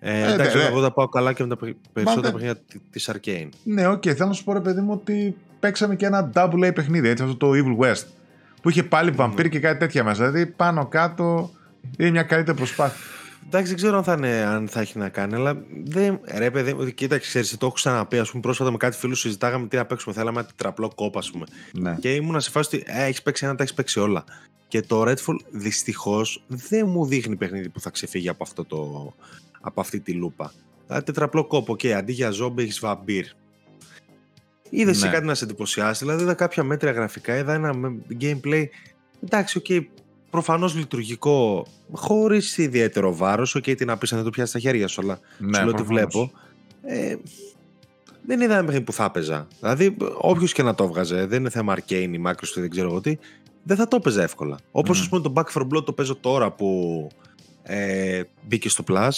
[0.00, 0.68] Ε, Ε, εντάξει, ναι, ναι.
[0.68, 3.48] εγώ τα πάω καλά και με τα παι- περισσότερα δεν- παιχνίδια τη- της Arcane.
[3.64, 6.74] Ναι, οκ, θέλω να σου πω ρε παιδί μου ότι παίξαμε και ένα double A
[6.74, 8.04] παιχνίδι, έτσι, αυτό το Evil West.
[8.62, 9.16] Που είχε πάλι Ναι.
[9.16, 10.30] βαμπύρ και κάτι τέτοια μέσα.
[10.30, 11.50] Δηλαδή πάνω κάτω
[11.98, 13.00] είναι μια καλύτερη προσπάθεια.
[13.46, 16.74] Εντάξει, δεν ξέρω αν θα, είναι, αν θα έχει να κάνει, αλλά δεν, ρε παιδί,
[16.74, 18.18] μου, κοίταξε, ξέρεις, το έχω ξαναπεί.
[18.18, 20.14] Α πούμε, πρόσφατα με κάτι φίλους συζητάγαμε τι να παίξουμε.
[20.14, 21.46] Θέλαμε ένα τετραπλό κόπ, ας πούμε.
[21.72, 21.96] Ναι.
[22.00, 24.24] Και ήμουνα σε φάση ότι ε, έχεις παίξει ένα, τα έχεις παίξει όλα.
[24.68, 29.12] Και το Redfall δυστυχώς δεν μου δείχνει παιχνίδι που θα ξεφύγει από, αυτό το,
[29.60, 30.52] από αυτή τη λούπα.
[30.86, 33.24] Δηλαδή τετραπλό κόπο, και αντί για ζόμπι έχεις βαμπύρ.
[34.70, 35.12] Είδες εσύ Ναι.
[35.12, 38.64] κάτι να σε εντυπωσιάσει, δηλαδή είδα κάποια μέτρια γραφικά, είδα ένα με- gameplay.
[39.24, 39.66] Εντάξει, οκ,
[40.32, 43.54] προφανώς λειτουργικό, χωρίς ιδιαίτερο βάρος.
[43.54, 45.64] OK, okay, τι να πεις αν δεν το πιάσεις στα χέρια σου, αλλά ναι, σου
[45.64, 46.30] λέω ότι βλέπω.
[46.82, 47.16] Ε,
[48.26, 49.48] δεν είδα ένα παιχνίδι που θα έπαιζα.
[49.60, 53.00] Δηλαδή, όποιος και να το έβγαζε, δεν είναι θέμα Arcane ή Microsoft, δεν ξέρω εγώ
[53.00, 53.16] τι,
[53.62, 54.58] δεν θα το έπαιζα εύκολα.
[54.70, 55.00] Όπως mm.
[55.00, 57.08] ας πούμε το Back 4 Blood το παίζω τώρα που
[57.62, 59.10] ε, μπήκε στο Plus,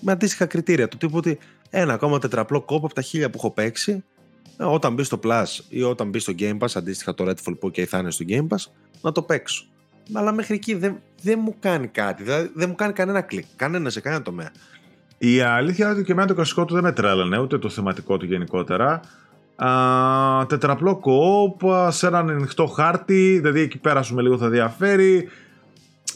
[0.00, 0.88] με αντίστοιχα κριτήρια.
[0.88, 1.38] Το τύπο ότι
[1.70, 4.04] ένα ακόμα τετραπλό κόπο από τα χίλια που έχω παίξει,
[4.56, 7.70] ε, όταν μπει στο Plus ή όταν μπει στο Game Pass, αντίστοιχα το Redfall που
[7.70, 8.70] και θα είναι στο Game Pass,
[9.00, 9.66] να το παίξω.
[10.12, 12.22] Αλλά μέχρι εκεί δεν, δεν μου κάνει κάτι.
[12.22, 13.44] Δηλαδή δεν μου κάνει κανένα κλικ.
[13.56, 14.50] Κανένα σε κανένα τομέα.
[15.18, 18.16] Η αλήθεια είναι ότι και εμένα το κλασικό του δεν με τρέλανε, ούτε το θεματικό
[18.16, 19.00] του γενικότερα.
[19.56, 25.28] Α, τετραπλό κοόπ, σε έναν ανοιχτό χάρτη, δηλαδή εκεί πέρα σου με λίγο θα διαφέρει.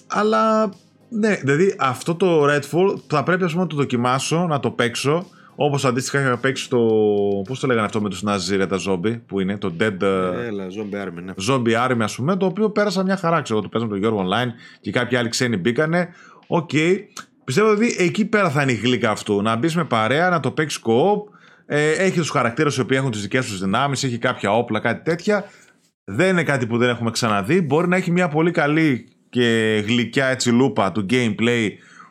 [0.07, 0.71] Αλλά
[1.09, 5.27] ναι, δηλαδή αυτό το Redfall θα πρέπει ας πούμε, να το δοκιμάσω, να το παίξω.
[5.62, 6.78] Όπως αντίστοιχα είχα παίξει το.
[7.49, 10.03] Πώς το λέγανε αυτό με τους Ναζί, ρε, τα ζόμπι, που είναι το Dead.
[10.03, 11.32] Ε, έλα, Zombie Army, ναι.
[11.49, 13.43] Zombie Army, ας πούμε, το οποίο πέρασα μια χαρά.
[13.43, 14.48] Ξέρω, το παίζαμε τον Γιώργο online
[14.81, 16.09] και κάποιοι άλλοι ξένοι μπήκανε.
[16.47, 16.70] OK.
[16.73, 16.97] Okay.
[17.45, 19.43] Πιστεύω ότι εκεί πέρα θα είναι η γλύκα αυτού.
[19.43, 21.28] Να μπεις με παρέα, να το παίξεις co-op.
[21.66, 25.03] Ε, έχει τους χαρακτήρες οι οποίοι έχουν τις δικές τους δυνάμεις, έχει κάποια όπλα, κάτι
[25.03, 25.45] τέτοια.
[26.05, 27.61] Δεν είναι κάτι που δεν έχουμε ξαναδεί.
[27.61, 31.69] Μπορεί να έχει μια πολύ καλή και γλυκιά έτσι λούπα του gameplay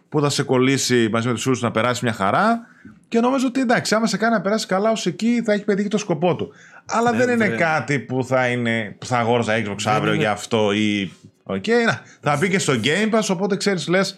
[0.09, 2.68] που θα σε κολλήσει μαζί με τους άλλου να περάσεις μια χαρά.
[3.09, 5.87] Και νομίζω ότι εντάξει, άμα σε κάνει να περάσει καλά ως εκεί, θα έχει πετύχει
[5.87, 6.53] το σκοπό του.
[6.85, 10.71] Αλλά ναι, δεν είναι κάτι που θα, είναι, που θα αγόραζα Xbox αύριο για αυτό
[10.71, 11.11] ή.
[11.43, 14.17] Okay, να, θα μπει και στο Game Pass, οπότε ξέρεις, λες.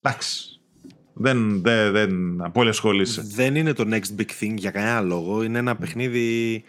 [0.00, 0.60] Εντάξει.
[1.12, 2.10] Δεν, δεν, δεν
[2.52, 3.22] πολύ ασχολείσαι.
[3.34, 5.42] Δεν είναι το next big thing για κανένα λόγο.
[5.42, 6.64] Είναι ένα παιχνίδι.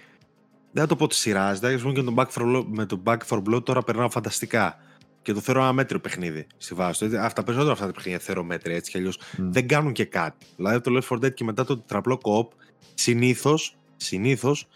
[0.72, 1.54] Δεν θα το πω τη σειρά.
[1.54, 4.78] Δηλαδή, και Back for, με το Back for Blood τώρα περνάω φανταστικά.
[5.22, 7.20] Και το θεωρώ ένα μέτριο παιχνίδι στη βάση του.
[7.20, 9.20] Αυτά περισσότερα αυτά τα παιχνίδια θεωρώ μέτρια έτσι κι αλλιώς.
[9.38, 10.46] Δεν κάνουν και κάτι.
[10.56, 12.52] Δηλαδή το Left 4 Dead και μετά το τετραπλό κοπ
[12.94, 14.68] συνήθως συνήθως,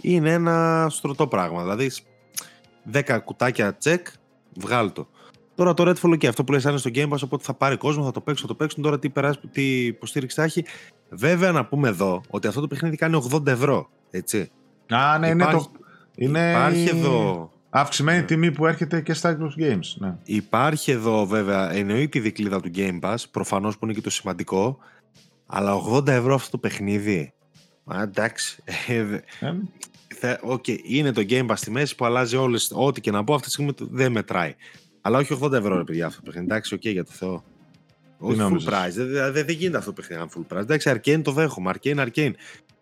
[0.00, 1.62] είναι ένα στρωτό πράγμα.
[1.62, 1.90] Δηλαδή
[2.92, 4.06] 10 κουτάκια τσεκ,
[4.56, 5.08] βγάλ το.
[5.54, 8.04] Τώρα το Redfall και αυτό που λες είναι στο Game Pass, οπότε θα πάρει κόσμο,
[8.04, 8.82] θα το παίξει, θα το παίξουν.
[8.82, 10.64] Τώρα τι, περάσει, τι υποστήριξη θα έχει.
[11.08, 13.88] Βέβαια να πούμε εδώ ότι αυτό το παιχνίδι κάνει 80 ευρώ.
[14.10, 14.50] Έτσι.
[14.88, 15.70] Α, ναι, είναι το.
[16.16, 16.50] Είναι...
[16.50, 18.24] Υπάρχει εδώ Αυξημένη ναι.
[18.24, 19.94] τιμή που έρχεται και στα Xbox Games.
[19.96, 20.16] Ναι.
[20.24, 24.78] Υπάρχει εδώ βέβαια, εννοείται η δικλίδα του Game Pass, προφανώς που είναι και το σημαντικό,
[25.46, 27.32] αλλά 80 ευρώ αυτό το παιχνίδι.
[27.84, 28.62] Α, εντάξει.
[30.20, 32.72] Ε, okay, είναι το Game Pass στη μέση που αλλάζει όλες.
[32.74, 34.54] Ό,τι και να πω αυτή τη στιγμή δεν μετράει.
[35.00, 36.46] Αλλά όχι 80 ευρώ, ρε παιδιά, αυτό το παιχνίδι.
[36.46, 37.44] Εντάξει, OK, okay, για το Θεό.
[38.18, 38.92] Όχι full price.
[38.94, 40.60] Δεν, δεν, δεν γίνεται αυτό το παιχνίδι αν full price.
[40.60, 41.72] Εντάξει, Arcane το δέχομαι.
[41.74, 42.32] Arcane, Arcane.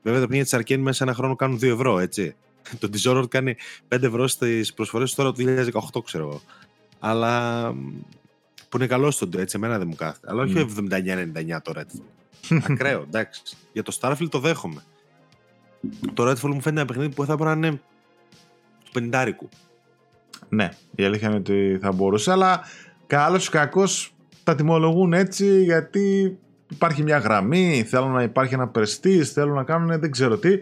[0.02, 2.35] Βέβαια τα παιχνίδια της Arcane μέσα ένα χρόνο κάνουν 2 ευρώ, έτσι.
[2.80, 3.56] το Dishonored κάνει
[3.89, 5.44] 5 ευρώ στις προσφορές τώρα το
[5.94, 6.40] 2018, ξέρω εγώ.
[6.98, 7.74] Αλλά.
[8.68, 10.26] που είναι καλό στον έτσι, εμένα δεν μου κάθεται.
[10.30, 10.93] Αλλά όχι mm.
[10.93, 12.59] 79-99 το Redfall.
[12.70, 13.43] Ακραίο, εντάξει.
[13.72, 14.82] Για το Starfield το δέχομαι.
[16.14, 17.80] Το Redfall μου φαίνεται ένα παιχνίδι που θα πρέπει να είναι
[18.93, 19.32] του 50
[20.48, 22.60] Ναι, η αλήθεια είναι ότι θα μπορούσε, αλλά
[23.06, 24.14] καλός ή κακός
[24.44, 26.39] τα τιμολογούν έτσι γιατί
[26.70, 30.59] υπάρχει μια γραμμή, θέλουν να υπάρχει ένα πρεστή, θέλουν να κάνουν δεν ξέρω τι.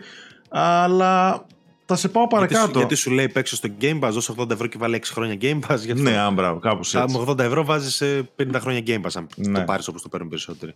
[0.48, 1.46] Αλλά
[1.90, 2.64] θα σε πάω παρακάτω.
[2.64, 5.36] Γιατί, γιατί σου λέει παίξω στο Game Pass, δώσε 80 ευρώ και βάλει 6 χρόνια
[5.40, 5.78] Game Pass.
[5.78, 7.18] Γιατί ναι, αν μπράβο, κάπω έτσι.
[7.18, 8.02] Με 80 ευρώ βάζεις
[8.36, 9.58] 50 χρόνια Game Pass, αν ναι.
[9.58, 10.74] το πάρεις όπως το παίρνουν περισσότεροι.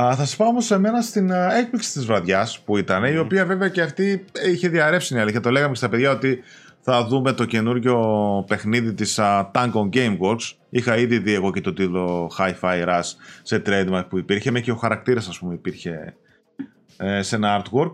[0.00, 3.12] Α, θα σα πάω όμως σε μένα στην uh, έκπληξη της βραδιάς που ήταν, mm.
[3.12, 5.40] η οποία βέβαια και αυτή είχε διαρρεύσει η αλήθεια.
[5.40, 6.42] Το λέγαμε και στα παιδιά ότι
[6.80, 7.98] θα δούμε το καινούριο
[8.46, 10.52] παιχνίδι της uh, Tango Gameworks.
[10.70, 14.70] Είχα ήδη δει εγώ και το τίτλο Hi-Fi Rush σε trademark που υπήρχε, με και
[14.70, 16.14] ο χαρακτήρας, ας πούμε, υπήρχε
[16.96, 17.90] ε, σε ένα artwork.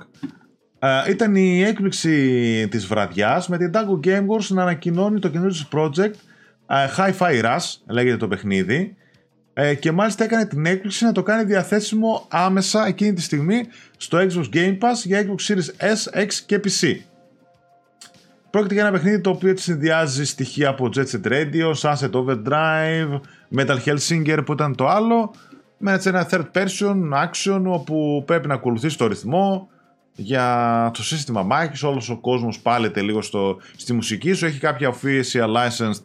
[0.85, 5.69] Uh, ήταν η έκπληξη της βραδιάς με την Tango Gameworks να ανακοινώνει το καινούριο της
[5.73, 6.15] project
[6.67, 8.97] uh, Hi-Fi Rush, λέγεται το παιχνίδι
[9.55, 13.67] uh, και μάλιστα έκανε την έκπληξη να το κάνει διαθέσιμο άμεσα εκείνη τη στιγμή
[13.97, 16.97] στο Xbox Game Pass για Xbox Series S, X και PC.
[18.51, 23.21] Πρόκειται για ένα παιχνίδι το οποίο συνδυάζει στοιχεία από Jet Set Radio, Sunset Overdrive,
[23.57, 25.35] Metal Hellsinger που ήταν το άλλο
[25.79, 29.69] με ένα third person action όπου πρέπει να ακολουθήσει το ρυθμό
[30.17, 34.95] για το σύστημα μάχης, όλος ο κόσμος πάλεται λίγο στο, στη μουσική σου, έχει κάποια
[34.95, 36.05] official licensed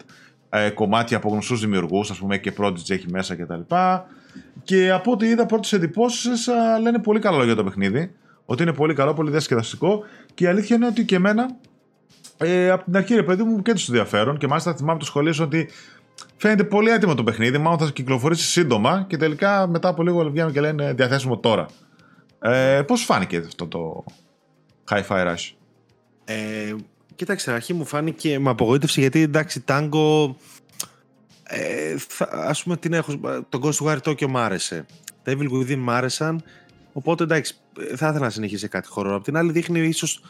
[0.50, 3.76] ε, κομμάτια από γνωστούς δημιουργούς, ας πούμε και Prodigy έχει μέσα κτλ.
[4.64, 8.16] Και από ό,τι είδα πρώτες εντυπώσεις ε, λένε πολύ καλά για το παιχνίδι,
[8.46, 10.04] ότι είναι πολύ καλό, πολύ διασκεδαστικό.
[10.34, 11.50] Και η αλήθεια είναι ότι και εμένα
[12.38, 14.38] ε, από την αρχή ρε παιδί μου και τους ενδιαφέρον.
[14.38, 15.70] Και μάλιστα θυμάμαι το σχολείο ότι
[16.38, 20.52] φαίνεται πολύ έτοιμο το παιχνίδι, μάλλον θα κυκλοφορήσει σύντομα και τελικά μετά από λίγο βγαίνουν
[20.52, 21.66] και λένε διαθέσιμο τώρα.
[22.42, 24.04] Ε, Πώς φάνηκε αυτό το
[24.90, 25.52] Hi-Fi Rush;
[26.26, 26.76] Ε,
[27.16, 30.36] κοίταξε, αρχή μου φάνηκε, με απογοήτευσε γιατί εντάξει, Tango.
[31.44, 34.86] Ε, θα, ας πούμε την έχω, το Ghostwire Tokyo μ' άρεσε.
[35.24, 36.44] Τα Evil Within μ' άρεσαν.
[36.94, 37.56] Οπότε εντάξει,
[37.96, 39.16] θα ήθελα να συνεχίσει κάτι χώρο.
[39.16, 40.22] Απ' την άλλη δείχνει ίσως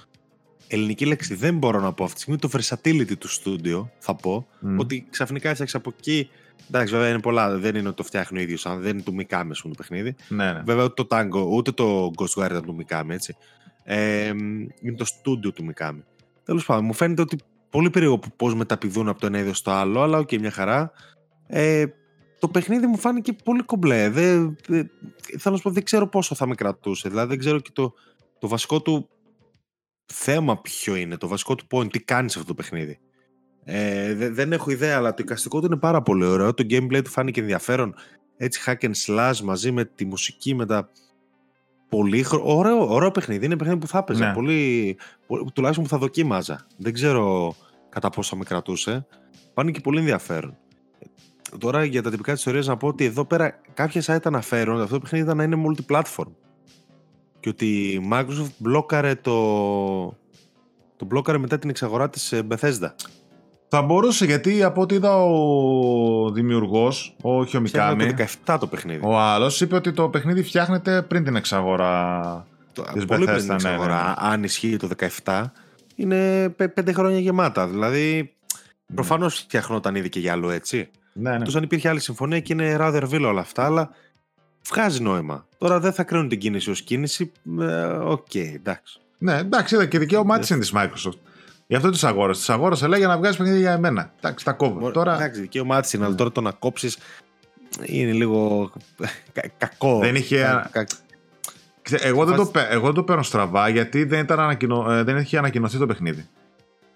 [0.67, 4.47] ελληνική λέξη δεν μπορώ να πω αυτή τη στιγμή, το versatility του studio θα πω,
[4.77, 6.29] ότι ξαφνικά έφτιαξε από εκεί
[6.67, 7.57] Εντάξει, βέβαια είναι πολλά.
[7.57, 10.15] Δεν είναι ότι το φτιάχνει ο ίδιος, αν δεν είναι του Mikami, το παιχνίδι.
[10.27, 10.61] Ναι, ναι.
[10.65, 13.35] Βέβαια ούτε το Tango, ούτε το Ghostwire ήταν του Mikami, έτσι.
[13.83, 14.27] Ε,
[14.81, 15.99] είναι το στούντιο του Mikami.
[16.43, 17.37] Τέλος πάντων, μου φαίνεται ότι
[17.69, 20.91] πολύ περίεργο πώς μεταπηδούν από το ένα είδος στο άλλο, αλλά OK, okay, μια χαρά.
[21.47, 21.85] Ε,
[22.39, 24.09] το παιχνίδι μου φάνηκε πολύ κομπλέ.
[24.09, 24.89] Δεν, δεν,
[25.37, 27.09] θέλω να πω, δεν ξέρω πόσο θα με κρατούσε.
[27.09, 27.93] Δηλαδή, δεν ξέρω και το,
[28.39, 29.09] το βασικό του
[30.05, 32.99] θέμα ποιο είναι, το βασικό του point, τι κάνεις σε αυτό το παιχνίδι.
[33.63, 36.53] Ε, δεν έχω ιδέα, αλλά το εικαστικό του είναι πάρα πολύ ωραίο.
[36.53, 37.95] Το gameplay του φάνηκε ενδιαφέρον.
[38.37, 40.89] Έτσι, hack and slash μαζί με τη μουσική, με τα.
[41.89, 42.41] Πολύ χρο...
[42.43, 43.45] ωραίο, ωραίο παιχνίδι.
[43.45, 44.27] Είναι παιχνίδι που θα έπαιζα.
[44.27, 44.33] Ναι.
[44.33, 44.97] Πολύ...
[45.53, 46.65] Τουλάχιστον που θα δοκίμαζα.
[46.77, 47.55] Δεν ξέρω
[47.89, 49.05] κατά πόσο με κρατούσε.
[49.53, 50.57] Φάνηκε πολύ ενδιαφέρον.
[51.57, 54.83] Τώρα για τα τυπικά της ιστορίας να πω ότι εδώ πέρα κάποια site αναφέρουν ότι
[54.83, 56.31] αυτό το παιχνίδι ήταν να είναι multiplatform.
[57.39, 59.35] Και ότι η Microsoft μπλόκαρε το.
[60.95, 62.89] Το μπλόκαρε μετά την εξαγορά της ε, Bethesda.
[63.71, 68.13] Θα μπορούσε γιατί από ό,τι είδα ο δημιουργός, όχι ο Μικάμι.
[68.13, 69.05] Το 17 το παιχνίδι.
[69.05, 72.47] Ο άλλος είπε ότι το παιχνίδι φτιάχνεται πριν την εξαγορά.
[72.73, 74.01] Το, της πολύ πριν την ναι, εξαγορά.
[74.01, 74.33] Ναι, ναι.
[74.33, 74.89] Αν ισχύει το
[75.23, 75.43] 17,
[75.95, 77.67] είναι πέντε χρόνια γεμάτα.
[77.67, 78.33] Δηλαδή,
[78.87, 78.95] ναι.
[78.95, 80.89] προφανώς φτιαχνόταν ήδη και για άλλο έτσι.
[81.13, 81.35] Ναι, ναι.
[81.35, 83.89] Εκτός αν υπήρχε άλλη συμφωνία και είναι rather will όλα αυτά, αλλά
[84.67, 85.45] βγάζει νόημα.
[85.57, 87.31] Τώρα δεν θα κρίνουν την κίνηση ως κίνηση.
[87.59, 88.99] Ε, OK, okay, εντάξει.
[89.17, 91.19] Ναι, εντάξει, είδα και δικαίωμά της είναι της Microsoft.
[91.69, 92.45] Γι' αυτό τη αγόρασε.
[92.45, 94.13] Τη αγόρασε λέει για να βγάζει παιχνίδια για εμένα.
[94.17, 94.91] Εντάξει, τα κόβω.
[94.91, 95.15] Τώρα...
[95.15, 96.97] Εντάξει, δικαίωμά της είναι, αλλά τώρα το να κόψεις
[97.81, 98.71] είναι λίγο
[99.57, 99.99] κακό.
[99.99, 100.67] Δεν είχε.
[100.71, 100.85] Κα...
[102.01, 104.91] Εγώ, δεν το, εγώ το παίρνω στραβά γιατί δεν, ήταν ανακοινω...
[104.91, 106.27] Ε, δεν είχε ανακοινωθεί το παιχνίδι.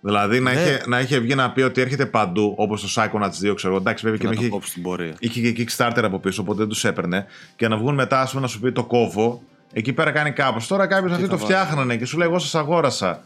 [0.02, 0.62] Δηλαδή να, ναι.
[0.62, 4.04] είχε, να είχε βγει να πει ότι έρχεται παντού, όπως το Psychonauts 2, ξέρω Εντάξει,
[4.10, 7.26] βέβαια και, και είχε, είχε και Kickstarter από πίσω, οπότε δεν τους έπαιρνε.
[7.56, 9.42] Και να βγουν μετά, ας πούμε, να σου πει το κόβω.
[9.74, 10.68] Εκεί πέρα κάνει κάπως.
[10.68, 13.24] Τώρα κάποιος αυτοί το φτιάχνανε και σου λέει: Εγώ σας αγόρασα.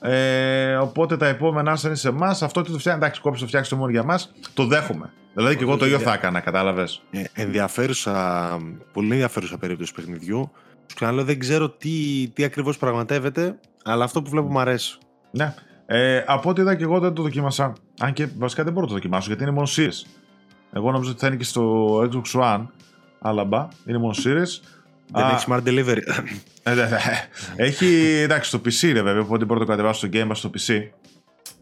[0.00, 2.42] Ε, οπότε τα επόμενά σας είναι σε εμάς.
[2.42, 4.20] Αυτό τι το φτιάχνει, εντάξει, κόψε το φτιάξει το μόνο για μα.
[4.54, 5.12] Το δέχομαι.
[5.34, 7.02] Δηλαδή και εγώ το ίδιο θα έκανα, κατάλαβες.
[7.10, 8.48] Ε, ενδιαφέρουσα,
[8.92, 10.50] πολύ ενδιαφέρουσα περίπτωση παιχνιδιού.
[10.86, 14.98] Σου ξαναλέω, δεν ξέρω τι, τι ακριβώς πραγματεύεται, αλλά αυτό που βλέπω μου αρέσει.
[15.30, 15.54] Ναι.
[15.86, 17.72] Ε, από ό,τι είδα και εγώ δεν το δοκίμασα.
[18.00, 20.06] Αν και βασικά δεν μπορώ να το δοκιμάσω γιατί είναι μόνο series.
[20.72, 22.66] Εγώ νομίζω ότι θα είναι και στο Xbox One.
[23.20, 24.79] Αλλά μπα, είναι μόνο series.
[25.12, 26.00] Δεν έχεις smart delivery.
[26.62, 26.86] Ε,
[27.56, 27.86] έχει,
[28.22, 30.74] εντάξει, στο PC ρε βέβαια, οπότε μπορώ να το κατεβάσω στο Game Pass στο PC.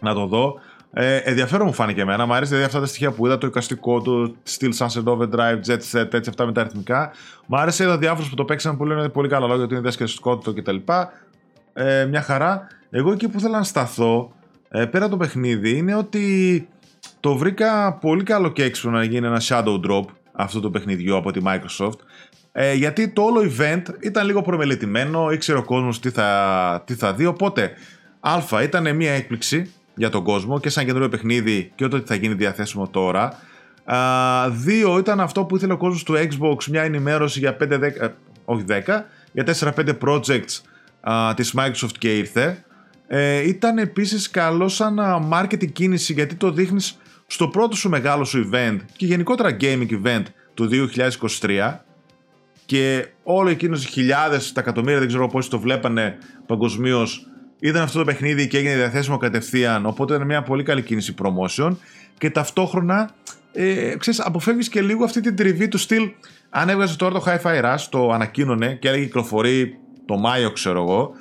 [0.00, 0.60] Να το δω.
[0.92, 2.26] Ε, ενδιαφέρον μου φάνηκε εμένα.
[2.26, 5.80] Μου αρέσει δηλαδή αυτά τα στοιχεία που είδα, το εικαστικό του, Steel Sunset Overdrive, Jet
[5.92, 7.12] Set, έτσι αυτά με τα αριθμικά.
[7.46, 10.38] Μου άρεσε, είδα διάφορους που το παίξαν που λένε πολύ καλά λόγια, ότι είναι διασκεδαστικό
[10.38, 10.76] κτλ.
[11.72, 12.66] Ε, μια χαρά.
[12.90, 14.32] Εγώ εκεί που θέλω να σταθώ,
[14.68, 16.68] ε, πέρα το παιχνίδι, είναι ότι
[17.20, 21.30] το βρήκα πολύ καλό και έξω να γίνει ένα shadow drop αυτό το παιχνιδιό από
[21.30, 21.98] τη Microsoft.
[22.60, 27.14] Ε, γιατί το όλο event ήταν λίγο προμελετημένο, ήξερε ο κόσμος τι θα, τι θα
[27.14, 27.26] δει.
[27.26, 27.72] Οπότε,
[28.20, 32.34] Α, ήταν μια έκπληξη για τον κόσμο και σαν καινούριο παιχνίδι και ότι θα γίνει
[32.34, 33.38] διαθέσιμο τώρα.
[33.84, 37.82] Α, δύο, ήταν αυτό που ήθελε ο κόσμος του Xbox, μια ενημέρωση για 5, 10,
[37.82, 38.08] ε,
[38.44, 40.60] όχι 10, για 4-5 projects
[41.00, 42.64] α, της Microsoft και ήρθε.
[43.06, 44.98] Ε, ήταν επίσης καλό σαν
[45.32, 50.22] marketing κίνηση γιατί το δείχνεις στο πρώτο σου μεγάλο σου event και γενικότερα gaming event
[50.54, 50.68] του
[51.38, 51.78] 2023
[52.68, 57.26] και όλο εκείνος οι χιλιάδες, τα εκατομμύρια, δεν ξέρω πόσοι το βλέπανε παγκοσμίως,
[57.58, 59.86] είδαν αυτό το παιχνίδι και έγινε διαθέσιμο κατευθείαν.
[59.86, 61.76] Οπότε ήταν μια πολύ καλή κίνηση promotion
[62.18, 63.10] και ταυτόχρονα
[63.52, 66.10] ε, ξέρεις, αποφεύγεις και λίγο αυτή την τριβή του στυλ
[66.50, 71.12] αν έβγαζες τώρα το Hi-Fi Rush, το ανακοίνωνε και έλεγε κυκλοφορεί το Μάιο ξέρω εγώ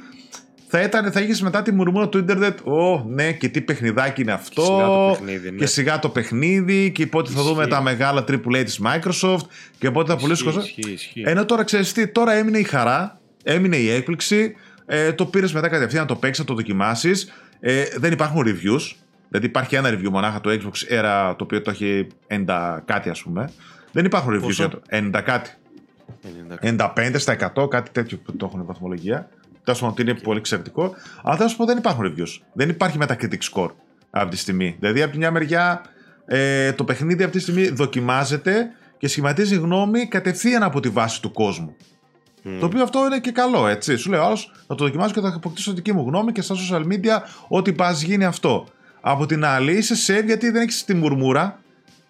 [0.70, 4.32] θα, ήταν, θα είχες μετά τη μουρμούρα του ίντερνετ Ω, ναι, και τι παιχνιδάκι είναι
[4.32, 4.62] αυτό.
[4.62, 5.58] Και σιγά το παιχνίδι, ναι.
[5.58, 6.92] Και σιγά το παιχνίδι.
[6.92, 9.46] Και πότε θα δούμε τα μεγάλα AAA της Microsoft.
[9.78, 10.62] Και πότε θα πουλήσεις κόσμο.
[11.24, 14.56] Ενώ τώρα ξέρεις τι, τώρα έμεινε η χαρά, έμεινε η έκπληξη.
[14.86, 17.32] Ε, το πήρες μετά κατευθείαν να το παίξεις, να το δοκιμάσεις.
[17.60, 18.96] Ε, δεν υπάρχουν reviews.
[19.30, 23.22] Δηλαδή υπάρχει ένα review μονάχα το Xbox Era το οποίο το έχει 90 κάτι ας
[23.22, 23.52] πούμε.
[23.92, 25.50] Δεν υπάρχουν reviews για το 90 κάτι.
[26.62, 29.30] 95 στα 100, κάτι τέτοιο που το έχουν βαθμολογία.
[29.68, 30.96] Τέλος πάντων, ότι είναι πολύ εξαιρετικό.
[31.24, 32.42] Αλλά θέλω να σου πω δεν υπάρχουν reviews.
[32.54, 33.70] Δεν υπάρχει Metacritic score
[34.10, 34.76] αυτή τη στιγμή.
[34.80, 35.82] Δηλαδή, από τη μια μεριά,
[36.26, 38.68] ε, το παιχνίδι αυτή τη στιγμή δοκιμάζεται
[38.98, 41.76] και σχηματίζει γνώμη κατευθείαν από τη βάση του κόσμου.
[42.44, 42.58] Mm.
[42.60, 43.96] Το οποίο αυτό είναι και καλό, έτσι.
[43.96, 46.84] Σου λέει άλλος, θα το δοκιμάσω και θα αποκτήσω δική μου γνώμη και στα social
[46.84, 48.68] media ό,τι πας γίνει αυτό.
[49.02, 51.60] Από την άλλη, είσαι safe γιατί δεν έχεις τη μουρμούρα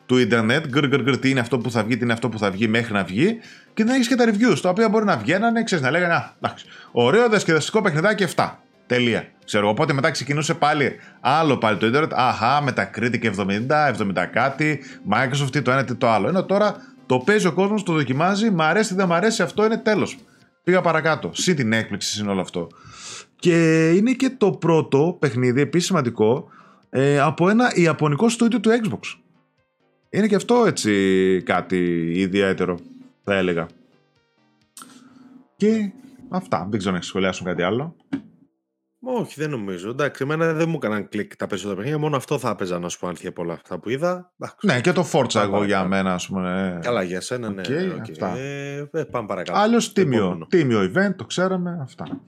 [0.08, 0.68] του Ιντερνετ.
[0.68, 2.68] Γκρ, γκρ, γκρ, τι είναι αυτό που θα βγει, τι είναι αυτό που θα βγει
[2.68, 3.38] μέχρι να βγει.
[3.74, 6.34] Και δεν έχεις και τα reviews, τα οποία μπορεί να βγαίνανε, ξέρεις να λέγανε Α,
[6.42, 8.50] εντάξει, ωραίο διασκεδαστικό παιχνιδάκι 7.
[8.86, 9.28] Τελεία.
[9.46, 12.12] Ξέρω, οπότε μετά ξεκινούσε πάλι άλλο πάλι το Ιντερνετ.
[12.16, 13.68] Αχά, με τα Critic 70,
[13.98, 14.80] 70 κάτι,
[15.12, 16.28] Microsoft τι το ένα τι το άλλο.
[16.28, 16.76] Ενώ τώρα
[17.06, 20.18] το παίζει ο κόσμος, το δοκιμάζει, μ' αρέσει, δεν μ' αρέσει, αυτό είναι τέλος.
[20.64, 21.30] Πήγα παρακάτω.
[21.34, 22.68] Συ την έκπληξη είναι όλο αυτό.
[23.36, 26.48] Και είναι και το πρώτο παιχνίδι, επίσης σημαντικό,
[26.90, 29.00] ε, από ένα ιαπωνικό στούντιο του Xbox.
[30.10, 32.80] Είναι και αυτό έτσι κάτι ιδιαίτερο,
[33.24, 33.68] θα έλεγα.
[35.56, 35.92] Και
[36.30, 36.68] αυτά.
[36.70, 37.96] Δεν ξέρω να σχολιάσουν κάτι άλλο.
[39.00, 39.90] Όχι, δεν νομίζω.
[39.90, 42.02] Εντάξει, εμένα δεν μου έκαναν κλικ τα περισσότερα παιχνίδια.
[42.02, 44.34] Μόνο αυτό θα έπαιζα να σου πω αν πολλά αυτά που είδα.
[44.62, 46.80] Ναι, και το Forza εγώ για μένα, ας πούμε.
[46.82, 47.62] Καλά, για σένα, ναι.
[47.66, 48.10] Okay, okay.
[48.12, 48.38] Αυτά.
[48.38, 49.60] Ε, ε, πάμε παρακάτω.
[49.60, 51.78] Άλλος τίμιο, τίμιο event, το ξέραμε.
[51.82, 52.22] Αυτά.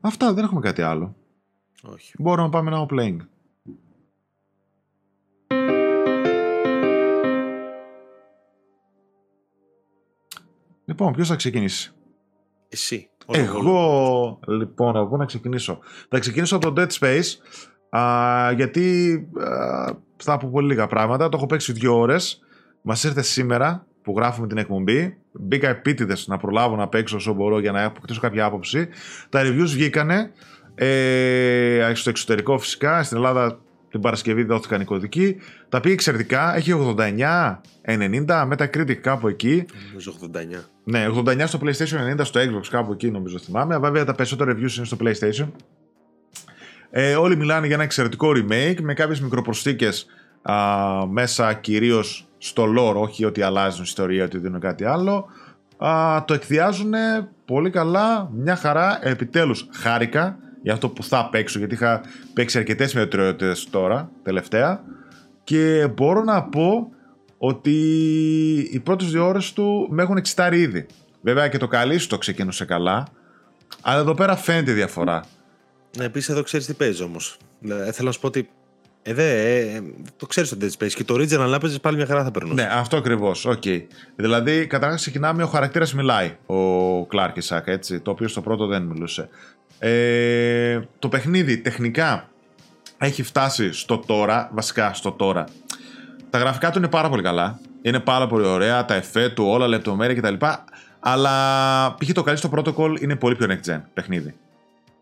[0.00, 1.16] Αυτά, δεν έχουμε κάτι άλλο.
[1.82, 2.12] Όχι.
[2.18, 3.26] Μπορούμε να πάμε ένα playing.
[10.92, 11.92] Λοιπόν, ποιος θα ξεκινήσει;
[12.68, 13.08] Εσύ.
[13.26, 15.78] Εγώ, λοιπόν, εγώ να ξεκινήσω;
[16.08, 17.24] Θα ξεκινήσω από το Dead Space,
[17.98, 21.28] α, γιατί α, θα πω πολύ λίγα πράγματα.
[21.28, 22.40] Το έχω παίξει δύο ώρες.
[22.82, 25.16] Μας ήρθε σήμερα που γράφουμε την εκπομπή.
[25.32, 28.88] Μπήκα επίτηδες να προλάβω να παίξω όσο μπορώ για να αποκτήσω κάποια άποψη.
[29.28, 30.32] Τα reviews βγήκανε
[30.74, 33.02] ε, στο εξωτερικό φυσικά.
[33.02, 33.60] Στην Ελλάδα
[33.92, 35.36] την Παρασκευή δόθηκαν οι κωδικοί.
[35.68, 36.56] Τα πήγε εξαιρετικά.
[36.56, 39.64] Έχει 89, 90, Metacritic κάπου εκεί.
[39.88, 40.64] Νομίζω 89.
[40.84, 43.78] Ναι, 89 στο PlayStation, 90 στο Xbox κάπου εκεί νομίζω θυμάμαι.
[43.78, 45.48] Βέβαια τα περισσότερα reviews είναι στο PlayStation.
[46.90, 50.06] Ε, όλοι μιλάνε για ένα εξαιρετικό remake με κάποιες μικροπροσθήκες
[50.42, 50.56] α,
[51.06, 55.26] μέσα κυρίως στο lore, όχι ότι αλλάζουν ιστορία, ότι δίνουν κάτι άλλο.
[55.76, 56.92] Α, το εκδιάζουν
[57.44, 62.00] πολύ καλά, μια χαρά, επιτέλους χάρηκα για αυτό που θα παίξω, γιατί είχα
[62.32, 64.84] παίξει αρκετές μετριότητες τώρα, τελευταία,
[65.44, 66.90] και μπορώ να πω
[67.38, 67.78] ότι
[68.72, 70.86] οι πρώτες δύο ώρες του με έχουν εξητάρει ήδη.
[71.22, 73.06] Βέβαια και το καλή σου το ξεκίνησε καλά,
[73.80, 75.24] αλλά εδώ πέρα φαίνεται η διαφορά.
[75.98, 77.36] Ναι, επίσης εδώ ξέρεις τι παίζει όμως.
[77.68, 78.48] Ε, θέλω να σου πω ότι
[79.02, 79.82] ε, δε, ε,
[80.16, 82.54] το ξέρεις το Dead Space και το original να παίζεις πάλι μια χαρά θα περνούσε.
[82.54, 83.48] Ναι, αυτό ακριβώς.
[83.48, 83.82] Okay.
[84.16, 88.82] Δηλαδή, καταρχάς ξεκινάμε, ο χαρακτήρας μιλάει, ο Κλάρκ Ισακ, έτσι, το οποίο στο πρώτο δεν
[88.82, 89.28] μιλούσε.
[89.84, 92.28] Ε, το παιχνίδι τεχνικά
[92.98, 95.44] έχει φτάσει στο τώρα, βασικά στο τώρα.
[96.30, 97.60] Τα γραφικά του είναι πάρα πολύ καλά.
[97.82, 100.46] Είναι πάρα πολύ ωραία, τα εφέ του, όλα λεπτομέρεια κτλ.
[101.00, 102.12] Αλλά π.χ.
[102.12, 104.34] το καλύτερο protocol είναι πολύ πιο next gen παιχνίδι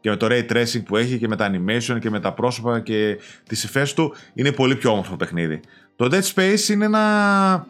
[0.00, 2.80] και με το ray tracing που έχει και με τα animation και με τα πρόσωπα
[2.80, 5.60] και τις υφές του είναι πολύ πιο όμορφο παιχνίδι.
[5.96, 7.66] Το Dead Space είναι ένα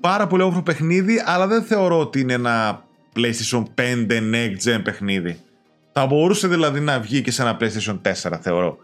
[0.00, 2.84] πάρα πολύ όμορφο παιχνίδι αλλά δεν θεωρώ ότι είναι ένα
[3.16, 5.40] PlayStation 5 next gen παιχνίδι.
[5.92, 8.00] Θα μπορούσε δηλαδή να βγει και σε ένα PlayStation
[8.30, 8.76] 4 θεωρώ.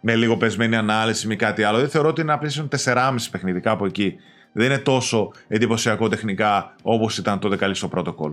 [0.00, 1.78] Με λίγο πεσμένη ανάλυση με κάτι άλλο.
[1.78, 4.16] Δεν θεωρώ ότι είναι ένα PlayStation 4,5 παιχνίδι κάπου εκεί.
[4.52, 8.32] Δεν είναι τόσο εντυπωσιακό τεχνικά όπως ήταν το δεκαλίστο protocol.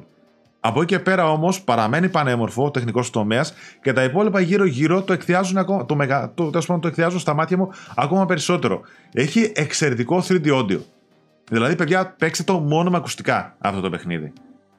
[0.60, 5.14] Από εκεί και πέρα όμως παραμένει πανέμορφο ο τεχνικός τομέας και τα υπόλοιπα γύρω-γύρω το
[5.14, 8.82] εκθιάζουν, ακόμα, το, μεγα, το, το, το εκθιάζουν στα μάτια μου ακόμα περισσότερο.
[9.14, 10.80] Έχει εξαιρετικό 3D audio.
[11.50, 14.34] Δηλαδή, παιδιά, παίξτε το μόνο με ακουστικά αυτό το παιχνίδι.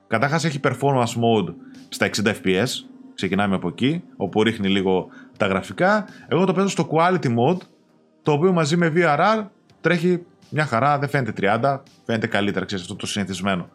[0.06, 1.54] Καταρχάς έχει performance mode
[1.88, 2.93] στα 60 FPS.
[3.14, 6.06] Ξεκινάμε από εκεί, όπου ρίχνει λίγο τα γραφικά.
[6.28, 7.58] Εγώ το παίζω στο quality mode,
[8.22, 9.44] το οποίο μαζί με VRR
[9.80, 13.68] τρέχει μια χαρά, δεν φαίνεται 30, φαίνεται καλύτερα, ξέρεις, αυτό το συνηθισμένο.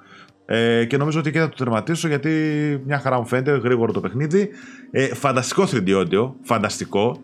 [0.46, 2.32] Ε, και νομίζω ότι εκεί θα το τερματίσω γιατί
[2.86, 4.50] μια χαρά μου φαίνεται, γρήγορο το παιχνίδι.
[4.92, 7.22] Ε, φανταστικό 3D audio, φανταστικό.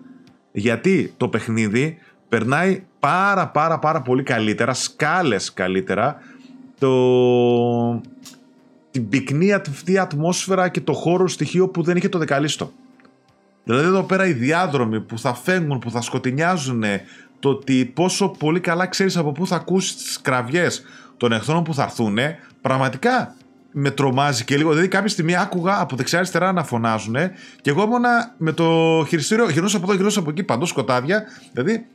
[0.51, 1.97] Γιατί το παιχνίδι
[2.29, 6.17] περνάει πάρα πάρα πάρα πολύ καλύτερα, σκάλες καλύτερα,
[6.79, 8.01] το...
[8.95, 12.71] την πυκνή αυτή ατμόσφαιρα και το χώρο στοιχείο που δεν είχε το δεκαλίστο.
[13.63, 16.83] Δηλαδή εδώ πέρα οι διάδρομοι που θα φεύγουν, που θα σκοτεινιάζουν,
[17.39, 20.83] το ότι πόσο πολύ καλά ξέρεις από πού θα ακούσεις τις κραυγές
[21.17, 22.17] των εχθρών που θα έρθουν,
[22.61, 23.35] πραγματικά
[23.71, 24.69] με τρομάζει και λίγο.
[24.69, 27.15] Δηλαδή, κάποια στιγμή άκουγα από δεξιά-αριστερά να φωνάζουν
[27.61, 28.65] και εγώ ήμουνα με το
[29.07, 31.23] χειριστήριο γυρνούσα από εδώ, γυρνούσα από εκεί, παντού σκοτάδια.
[31.53, 31.85] Δηλαδή,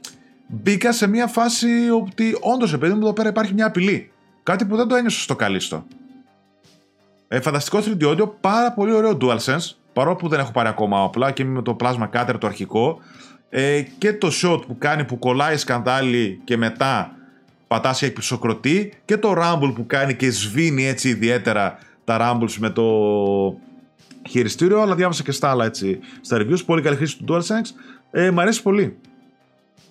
[0.46, 1.68] μπήκα σε μια φάση
[2.02, 4.10] ότι όντως, παιδί μου, εδώ πέρα υπάρχει μια απειλή.
[4.42, 5.86] Κάτι που δεν το ένιωσα στο καλύστο.
[7.32, 9.70] Ε, φανταστικό 3D audio, πάρα πολύ ωραίο DualSense.
[9.92, 12.98] Παρόλο που δεν έχω πάρει ακόμα απλά και με το Plasma Cutter το αρχικό.
[13.48, 17.16] Ε, και το shot που κάνει που κολλάει σκαντάλι και μετά
[17.66, 22.70] πατάς και πισοκροτεί και το rumble που κάνει και σβήνει έτσι ιδιαίτερα τα rumbles με
[22.70, 22.84] το
[24.28, 26.64] χειριστήριο, αλλά διάβασα και στα άλλα έτσι στα reviews.
[26.66, 27.70] Πολύ καλή χρήση του DualSense.
[28.10, 28.96] Ε, μ' αρέσει πολύ.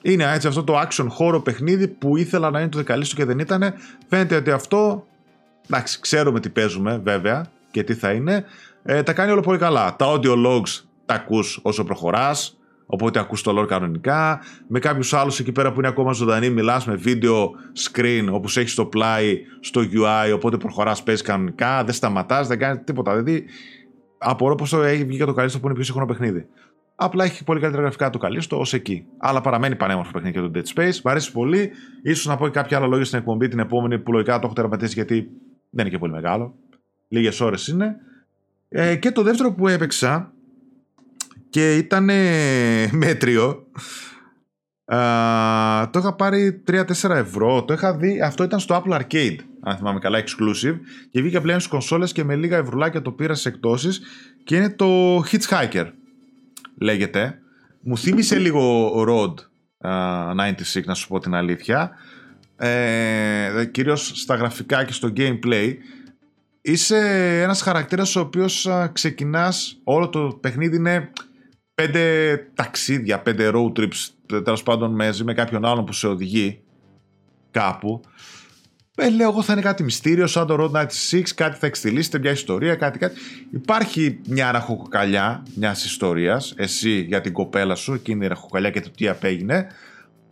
[0.01, 3.39] Είναι έτσι αυτό το action χώρο παιχνίδι που ήθελα να είναι το δεκαλίστο και δεν
[3.39, 3.73] ήταν.
[4.07, 5.07] Φαίνεται ότι αυτό.
[5.65, 8.45] Εντάξει, ξέρουμε τι παίζουμε βέβαια και τι θα είναι.
[8.83, 9.95] Ε, τα κάνει όλο πολύ καλά.
[9.95, 12.59] Τα audio logs τα ακούς όσο προχωράς
[12.91, 14.41] Οπότε ακούς το lore κανονικά.
[14.67, 18.71] Με κάποιους άλλους εκεί πέρα που είναι ακόμα ζωντανοί, μιλάς με βίντεο screen όπου έχεις
[18.71, 20.33] στο πλάι, στο UI.
[20.33, 23.11] Οπότε προχωράς, παίζεις κανονικά, δεν σταματάς, δεν κάνεις τίποτα.
[23.11, 23.45] Δηλαδή,
[24.17, 26.45] απορώ πώ το έχει βγει και το καλύτερο που είναι πιο σύγχρονο παιχνίδι.
[26.95, 29.05] Απλά έχει πολύ καλύτερα γραφικά το καλύστο ως εκεί.
[29.17, 31.01] Αλλά παραμένει πανέμορφο παιχνίδι και το Dead Space.
[31.03, 31.71] Μ' αρέσει πολύ.
[32.15, 34.53] σω να πω και κάποια άλλα λόγια στην εκπομπή την επόμενη που λογικά το έχω
[34.53, 35.29] τερματίσει γιατί
[35.69, 36.55] δεν είναι και πολύ μεγάλο.
[37.07, 37.95] Λίγες ώρες είναι.
[38.69, 40.33] Ε, και το δεύτερο που έπαιξα
[41.49, 42.03] και ήταν
[42.91, 43.67] μέτριο.
[45.91, 47.63] το είχα πάρει 3-4 ευρώ.
[47.63, 50.77] Το είχα δει, αυτό ήταν στο Apple Arcade, αν θυμάμαι καλά, exclusive.
[51.11, 54.01] Και βγήκε πλέον στις κονσόλες και με λίγα ευρουλάκια το πήρα σε εκτόσεις.
[54.43, 55.85] Και είναι το Hitchhiker,
[56.77, 57.39] λέγεται.
[57.81, 59.33] Μου θύμισε λίγο Road
[59.81, 61.91] 96, να σου πω την αλήθεια.
[62.61, 65.73] Ε, κυρίως στα γραφικά και στο gameplay
[66.61, 66.97] είσαι
[67.41, 71.11] ένας χαρακτήρας ο οποίος ξεκινάς όλο το παιχνίδι είναι
[71.73, 74.07] πέντε ταξίδια, πέντε road trips
[74.43, 76.61] τέλος πάντων μαζί με κάποιον άλλον που σε οδηγεί
[77.51, 78.01] κάπου
[79.01, 80.81] ε, λέω εγώ θα είναι κάτι μυστήριο σαν το Road
[81.11, 83.19] 96, κάτι θα εξτυλίσετε, μια ιστορία, κάτι κάτι.
[83.51, 88.89] Υπάρχει μια ραχοκοκαλιά μιας ιστορίας, εσύ για την κοπέλα σου, εκείνη η ραχοκοκαλιά και το
[88.89, 89.67] τι απέγινε.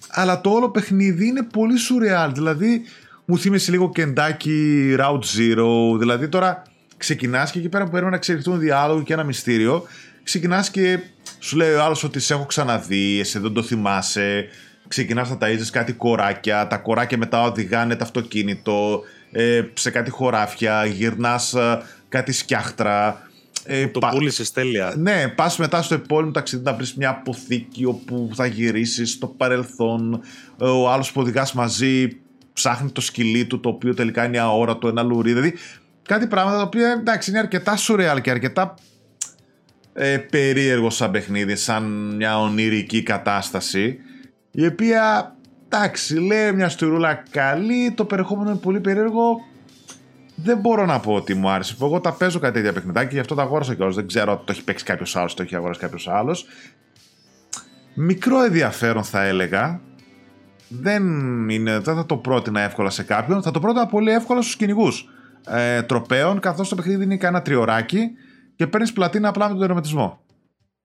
[0.09, 2.33] Αλλά το όλο παιχνίδι είναι πολύ σουρεάλ.
[2.33, 2.81] Δηλαδή,
[3.25, 5.97] μου θύμισε λίγο κεντάκι Route Zero.
[5.99, 6.61] Δηλαδή, τώρα
[6.97, 9.83] ξεκινάς και εκεί πέρα που πρέπει να εξελιχθούν διάλογο και ένα μυστήριο,
[10.23, 10.99] ξεκινάς και
[11.39, 14.47] σου λέει ο άλλος ότι σε έχω ξαναδεί, εσύ δεν το θυμάσαι.
[14.87, 19.01] Ξεκινάς να ταΐζεις κάτι κοράκια, τα κοράκια μετά οδηγάνε το αυτοκίνητο
[19.31, 23.26] ε, σε κάτι χωράφια, γυρνάς ε, κάτι σκιάχτρα.
[23.69, 24.09] Ε, το πα...
[24.09, 24.93] πούλησες τέλεια.
[24.97, 30.21] Ναι, πας μετά στο επόμενο ταξίδι να βρεις μια αποθήκη όπου θα γυρίσεις στο παρελθόν.
[30.57, 32.07] Ο άλλος που οδηγάς μαζί
[32.53, 35.33] ψάχνει το σκυλί του, το οποίο τελικά είναι αόρατο, ένα λουρί.
[35.33, 35.53] Δηλαδή
[36.01, 38.73] κάτι πράγματα τα οποία εντάξει είναι αρκετά σουρεάλ και αρκετά
[39.93, 43.97] ε, περίεργο σαν παιχνίδι, σαν μια ονειρική κατάσταση,
[44.51, 45.35] η οποία,
[45.65, 49.39] εντάξει, λέει μια στουρούλα καλή, το περιεχόμενο είναι πολύ περίεργο,
[50.43, 51.75] δεν μπορώ να πω ότι μου άρεσε.
[51.81, 53.95] Εγώ τα παίζω κάτι τέτοια παιχνιδάκια, γι' αυτό τα αγόρασα κιόλας.
[53.95, 56.45] Δεν ξέρω αν το έχει παίξει κάποιος άλλος, το έχει αγοράσει κάποιος άλλος.
[57.95, 59.81] Μικρό ενδιαφέρον θα έλεγα.
[60.67, 61.03] Δεν,
[61.49, 63.41] είναι, δεν θα το πρότεινα εύκολα σε κάποιον.
[63.41, 65.09] Θα το πρότεινα πολύ εύκολα στους κυνηγούς
[65.47, 68.09] ε, τροπέων, καθώς το παιχνίδι είναι κανένα τριωράκι
[68.55, 70.19] και παίρνεις πλατίνα απλά με τον τερματισμό.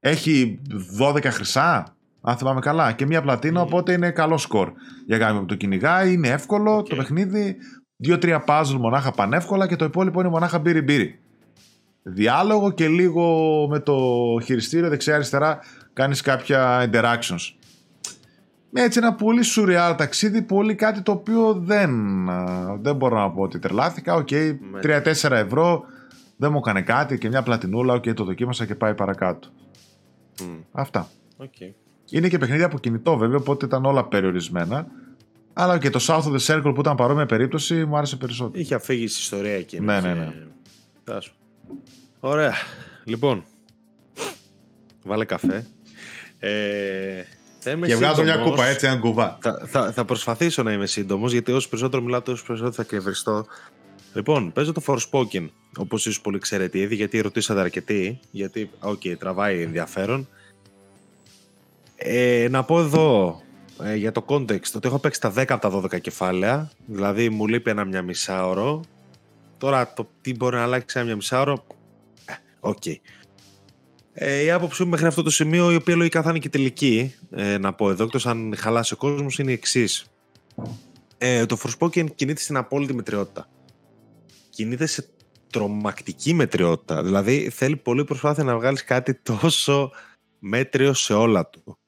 [0.01, 0.61] Έχει
[1.01, 3.67] 12 χρυσά, αν θυμάμαι καλά, και μία πλατίνα, mm.
[3.67, 4.73] οπότε είναι καλό σκορ
[5.07, 6.13] για κάποιον που το κυνηγάει.
[6.13, 6.89] Είναι εύκολο okay.
[6.89, 7.57] το παιχνίδι.
[8.03, 11.19] Δύο-τρία puzzle μονάχα πανεύκολα και το υπόλοιπο είναι μονάχα μπίρι-μπίρι.
[12.03, 13.97] Διάλογο και λίγο με το
[14.45, 15.59] χειριστήριο δεξιά-αριστερά
[15.93, 17.55] κάνεις κάποια interactions.
[18.73, 21.91] Έτσι ένα πολύ σουρεάλ ταξίδι, πολύ κάτι το οποίο δεν,
[22.81, 24.15] δεν μπορώ να πω ότι τρελάθηκα.
[24.15, 24.53] OK, okay,
[24.83, 25.83] 3-4 ευρώ
[26.37, 29.49] δεν μου έκανε κάτι και μια πλατινούλα, και το δοκίμασα και πάει παρακάτω.
[30.73, 31.09] Αυτά.
[31.39, 31.73] Okay.
[32.11, 34.87] Είναι και παιχνίδια από κινητό βέβαια, οπότε ήταν όλα περιορισμένα.
[35.53, 38.61] Αλλά και το South of the Circle που ήταν παρόμοια περίπτωση μου άρεσε περισσότερο.
[38.61, 39.81] Είχε αφήγει στη ιστορία εκεί.
[39.81, 40.33] Ναι, ναι, ναι.
[42.21, 42.53] Ωραία.
[43.05, 43.45] Λοιπόν,
[45.03, 45.67] βάλε καφέ.
[46.39, 47.25] Ε,
[47.87, 49.39] και βγάζω μια κούπα έτσι, ένα κουβά.
[49.41, 53.47] Θα, θα, θα προσπαθήσω να είμαι σύντομος, γιατί όσο περισσότερο μιλάω, τόσο περισσότερο θα κρυβριστώ.
[54.15, 58.21] Λοιπόν, παίζω το Forspoken, όπως ίσως πολύ ξέρετε ήδη, γιατί ρωτήσατε αρκετοί.
[58.31, 60.29] Γιατί, OK, okay, τραβάει ενδιαφέρον.
[61.97, 63.41] Ε, να πω εδώ
[63.83, 66.71] ε, για το context ότι έχω παίξει τα 10 από τα 12 κεφάλαια.
[66.87, 68.85] Δηλαδή μου λείπει ένα μια μισάωρο.
[69.59, 71.65] Τώρα το τι μπορεί να αλλάξει ένα μια μισάωρο.
[72.25, 72.83] Ε, OK.
[72.85, 72.97] Okay.
[74.13, 77.15] Ε, η άποψή μου μέχρι αυτό το σημείο, η οποία λογικά θα είναι και τελική,
[77.31, 80.07] ε, να πω εδώ, εκτός αν χαλάσει ο κόσμος, είναι η εξής.
[81.19, 83.49] Ε, το Forspoken κινείται στην απόλυτη μετριότητα
[84.53, 85.09] κινείται σε
[85.51, 87.03] τρομακτική μετριότητα.
[87.03, 89.91] Δηλαδή θέλει πολύ προσπάθεια να βγάλεις κάτι τόσο
[90.39, 91.79] μέτριο σε όλα του.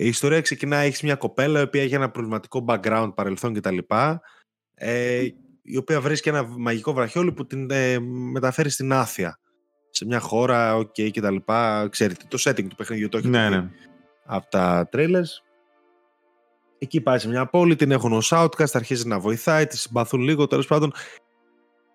[0.00, 3.78] Η ιστορία ξεκινάει, έχεις μια κοπέλα η οποία έχει ένα προβληματικό background, παρελθόν κτλ.
[4.74, 5.26] Ε,
[5.62, 7.98] η οποία βρίσκει ένα μαγικό βραχιόλι που την ε,
[8.32, 9.38] μεταφέρει στην Άθεια.
[9.90, 11.36] Σε μια χώρα, OK okay, κτλ.
[11.88, 13.70] Ξέρετε, το setting του παιχνιδιού το έχει ναι, ναι.
[14.24, 15.42] από τα trailers.
[16.78, 20.46] Εκεί πάει σε μια πόλη, την έχουν ως outcast, αρχίζει να βοηθάει, τη συμπαθούν λίγο,
[20.46, 20.92] τέλος πάντων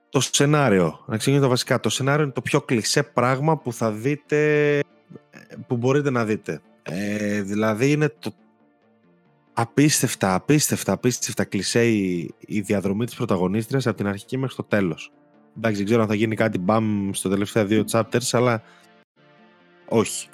[0.10, 1.04] το σενάριο.
[1.08, 1.80] Να ξεκινήσω βασικά.
[1.80, 4.80] Το σενάριο είναι το πιο κλεισέ πράγμα που θα δείτε,
[5.68, 6.62] που μπορείτε να δείτε.
[6.88, 8.34] Ε, δηλαδή είναι το
[9.54, 15.12] απίστευτα, απίστευτα, απίστευτα κλεισέ η, η διαδρομή της πρωταγωνίστριας από την αρχική μέχρι το τέλος.
[15.58, 18.64] Εντάξει, δεν ξέρω αν θα γίνει κάτι μπαμ στο τελευταία δύο chapters, αλλά
[19.88, 20.30] όχι.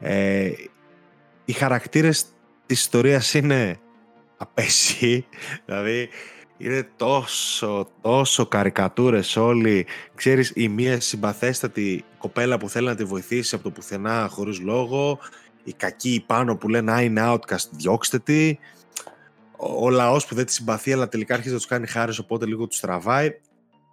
[0.00, 0.50] Ε,
[1.44, 2.24] οι χαρακτήρες
[2.66, 3.80] της ιστορίας είναι
[4.36, 5.26] απέσιοι,
[5.66, 6.08] δηλαδή
[6.56, 9.86] είναι τόσο, τόσο καρικατούρες όλοι.
[10.14, 15.18] Ξέρεις, η μία συμπαθέστατη κοπέλα που θέλει να τη βοηθήσει από το πουθενά χωρίς λόγο,
[15.68, 18.58] οι κακοί πάνω που λένε «Α, είναι outcast, διώξτε τη»,
[19.56, 22.66] ο λαός που δεν τη συμπαθεί αλλά τελικά αρχίζει να τους κάνει χάρη οπότε λίγο
[22.66, 23.40] τους τραβάει.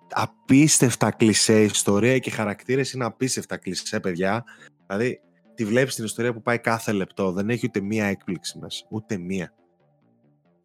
[0.09, 4.43] Απίστευτα κλισέ ιστορία και οι χαρακτήρες είναι απίστευτα κλισέ, παιδιά.
[4.87, 5.19] Δηλαδή,
[5.55, 7.31] τη βλέπεις την ιστορία που πάει κάθε λεπτό.
[7.31, 8.85] Δεν έχει ούτε μία έκπληξη μέσα.
[8.89, 9.53] Ούτε μία.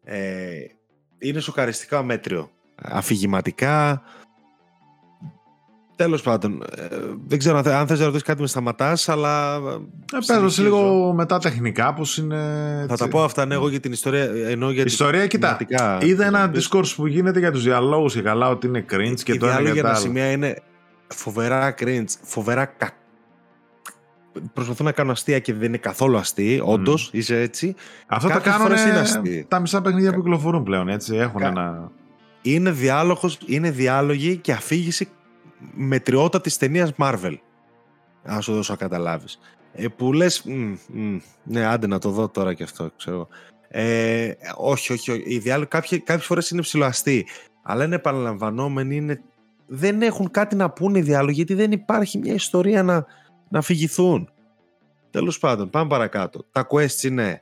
[0.03, 0.59] Ε,
[1.17, 2.51] είναι σοκαριστικά μέτριο.
[2.75, 4.03] Αφηγηματικά.
[6.01, 6.85] Τέλος πάντων, ε,
[7.27, 9.55] δεν ξέρω αν, αν θες να ρωτήσεις κάτι με σταματάς, αλλά.
[9.55, 12.85] Ε, Παίζω σε λίγο μετά τεχνικά, πώ είναι.
[12.87, 14.23] Θα τα πω αυτά ναι, εγώ για την ιστορία.
[14.47, 15.57] Ενώ για ιστορία, κοιτά.
[16.01, 19.47] Είδα ένα discourse που γίνεται για τους διαλόγους και καλά ότι είναι cringe και το
[19.47, 20.55] ένα για τα σημεία είναι
[21.07, 22.95] φοβερά cringe, φοβερά κακό.
[24.53, 26.63] Προσπαθώ να κάνω αστεία και δεν είναι καθόλου αστεία.
[26.63, 27.75] Όντως, είσαι έτσι.
[28.07, 28.71] Αυτό τα κάνουν
[29.47, 30.89] τα μισά παιχνίδια που κυκλοφορούν πλέον.
[30.89, 31.15] Έτσι.
[31.15, 31.47] Έχουν Κα...
[31.47, 31.91] ένα.
[32.41, 35.09] Είναι, διάλογος, είναι διάλογοι και αφήγηση
[35.73, 37.35] μετριότητα της ταινίας Marvel.
[38.23, 39.39] Α σου δώσω να καταλάβεις.
[39.73, 40.45] Ε, που λες.
[41.43, 43.27] Ναι, άντε να το δω τώρα και αυτό, ξέρω.
[43.67, 45.23] Ε, όχι, όχι, όχι.
[45.25, 47.25] Οι διάλογοι κάποιες φορές είναι ψηλοαστοί.
[47.63, 49.21] Αλλά είναι επαναλαμβανόμενοι, είναι...
[49.67, 53.05] δεν έχουν κάτι να πούνε οι διάλογοι, γιατί δεν υπάρχει μια ιστορία να,
[53.49, 54.29] να αφηγηθούν.
[55.09, 56.45] Τέλος πάντων, πάμε παρακάτω.
[56.51, 57.41] Τα quests είναι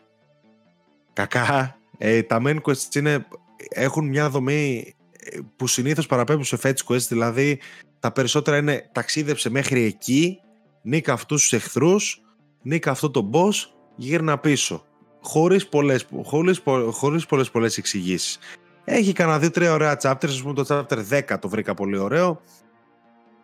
[1.14, 1.78] κακά.
[1.98, 3.26] Ε, τα main quests είναι,
[3.70, 7.60] έχουν μια δομή ε, που συνήθως παραπέμπουν σε fetch quests, δηλαδή
[8.00, 10.40] τα περισσότερα είναι ταξίδεψε μέχρι εκεί,
[10.82, 12.22] νίκα αυτούς τους εχθρούς,
[12.62, 13.54] νίκα αυτό το boss,
[13.96, 14.84] γύρνα πίσω.
[15.22, 16.62] Χωρίς πολλές, χωρίς,
[16.92, 18.40] χωρίς πολλές, πολλές εξηγήσεις.
[18.84, 22.42] Έχει κανένα δύο-τρία ωραία chapters, ας πούμε το chapter 10 το βρήκα πολύ ωραίο.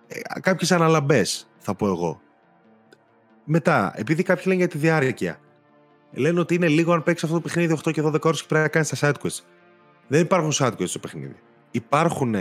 [0.07, 2.21] Ε, κάποιες αναλαμπές, θα πω εγώ.
[3.43, 5.39] Μετά, επειδή κάποιοι λένε για τη διάρκεια,
[6.11, 8.63] λένε ότι είναι λίγο αν παίξεις αυτό το παιχνίδι 8 και 12 ώρες και πρέπει
[8.63, 9.39] να κάνεις τα side quests.
[10.07, 11.35] Δεν υπάρχουν side quests στο παιχνίδι.
[11.71, 12.35] Υπάρχουν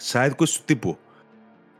[0.00, 0.98] side quests του τύπου.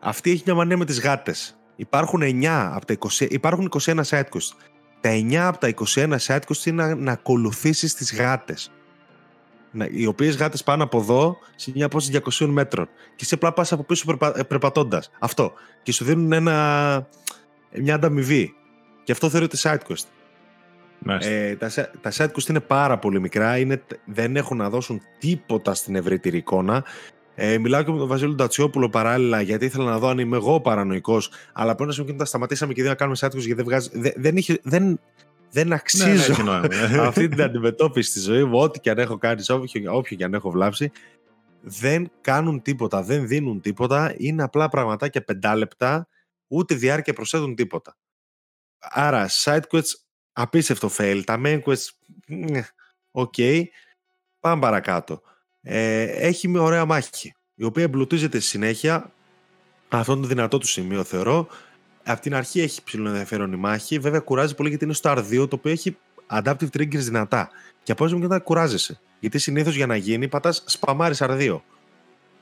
[0.01, 1.57] Αυτή έχει μια μανία με τις γάτες.
[1.77, 2.45] Υπάρχουν 9
[2.75, 4.53] από τα 20, υπάρχουν 21 side quests.
[5.01, 8.73] Τα 9 από τα 21 side quests είναι να, να ακολουθήσεις τις γάτες.
[9.91, 12.89] οι οποίες γάτες πάνε από εδώ σε μια απόσταση 200 μέτρων.
[13.17, 15.11] Και σε απλά πας από πίσω περπα, ε, περπατώντας.
[15.19, 15.53] Αυτό.
[15.83, 17.09] Και σου δίνουν ένα,
[17.73, 18.55] μια ανταμοιβή.
[19.05, 20.07] Και αυτό θεωρείται side quest.
[21.21, 21.71] Ε, τα,
[22.01, 23.59] τα side quest είναι πάρα πολύ μικρά.
[23.59, 26.85] Είναι, δεν έχουν να δώσουν τίποτα στην ευρύτερη εικόνα.
[27.45, 30.61] Ε, μιλάω και με τον Βασίλη Τατσιόπουλο παράλληλα, γιατί ήθελα να δω αν είμαι εγώ
[30.61, 31.31] παρανοϊκός.
[31.53, 34.13] Αλλά από ένα σημείο τα σταματήσαμε και δεν να κάνουμε side γιατί δεν, βγάζει, δεν,
[34.17, 35.01] δεν, είχε, δεν,
[35.51, 39.43] δεν αξίζω ναι, ναι, αυτή την αντιμετώπιση στη ζωή μου, ό,τι και αν έχω κάνει,
[39.49, 40.91] όποιο, όποιο και αν έχω βλάψει.
[41.61, 44.15] Δεν κάνουν τίποτα, δεν δίνουν τίποτα.
[44.17, 46.09] Είναι απλά πραγματάκια πεντάλεπτα,
[46.47, 47.97] ούτε διάρκεια προσθέτουν τίποτα.
[48.79, 49.93] Άρα, side quests,
[50.33, 51.23] απίστευτο fail.
[51.25, 51.89] Τα main quests,
[53.11, 53.35] OK.
[53.37, 53.63] Okay.
[54.41, 55.23] Πάμε παρακάτω
[55.63, 59.13] ε, έχει μια ωραία μάχη, η οποία εμπλουτίζεται στη συνέχεια.
[59.89, 61.49] Αυτό είναι το δυνατό του σημείο, θεωρώ.
[62.05, 63.99] Από την αρχή έχει ψηλό ενδιαφέρον η μάχη.
[63.99, 65.97] Βέβαια, κουράζει πολύ γιατί είναι στο R2, το οποίο έχει
[66.31, 67.51] adaptive triggers δυνατά.
[67.83, 69.01] Και από όσο μετά κουράζεσαι.
[69.21, 71.61] Γιατί συνήθως για να γίνει, πατάς σπαμάρι R2.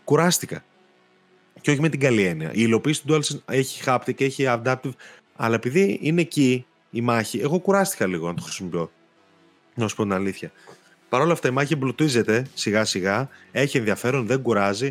[0.04, 0.64] Κουράστηκα.
[1.60, 2.48] Και όχι με την καλή έννοια.
[2.48, 4.92] Η υλοποίηση του DualSense έχει haptic, έχει adaptive,
[5.36, 8.90] αλλά επειδή είναι εκεί η μάχη, εγώ κουράστηκα λίγο να το χρησιμοποιώ.
[9.74, 10.52] Να σου πω την αλήθεια.
[11.10, 14.88] Παρ' όλα αυτά η μάχη εμπλουτίζεται σιγά σιγά, έχει ενδιαφέρον, δεν κουράζει.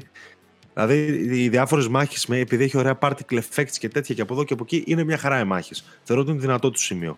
[0.74, 0.96] Δηλαδή
[1.42, 4.64] οι διάφορες μάχες, επειδή έχει ωραία particle effects και τέτοια και από εδώ και από
[4.64, 6.00] εκεί, είναι μια χαρά οι μάχες.
[6.04, 7.18] Θεωρώ ότι είναι δυνατό του σημείο.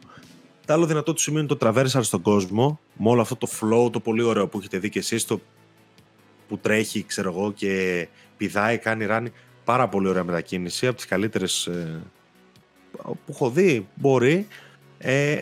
[0.65, 3.91] Το άλλο δυνατό του σημείο είναι το traversal στον κόσμο, με όλο αυτό το flow
[3.91, 5.41] το πολύ ωραίο που έχετε δει και εσείς, το
[6.48, 8.07] που τρέχει, ξέρω εγώ, και
[8.38, 9.32] πηδάει, κάνει ράνι.
[9.64, 12.02] Πάρα πολύ ωραία μετακίνηση, από τις καλύτερες ε,
[13.03, 14.48] που έχω δει, μπορεί.
[14.98, 15.41] Ε,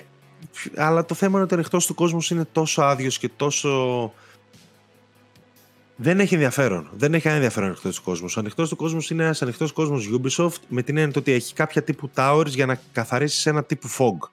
[0.75, 4.13] αλλά το θέμα είναι ότι ο ανοιχτός του κόσμου είναι τόσο άδειος και τόσο.
[5.95, 6.89] Δεν έχει ενδιαφέρον.
[6.93, 8.27] Δεν έχει κανένα ενδιαφέρον ο ανοιχτός του κόσμου.
[8.35, 11.83] Ο ανοιχτός του κόσμου είναι ένας ανοιχτός κόσμος Ubisoft με την έννοια ότι έχει κάποια
[11.83, 14.29] τύπου towers για να καθαρίσεις ένα τύπου fog.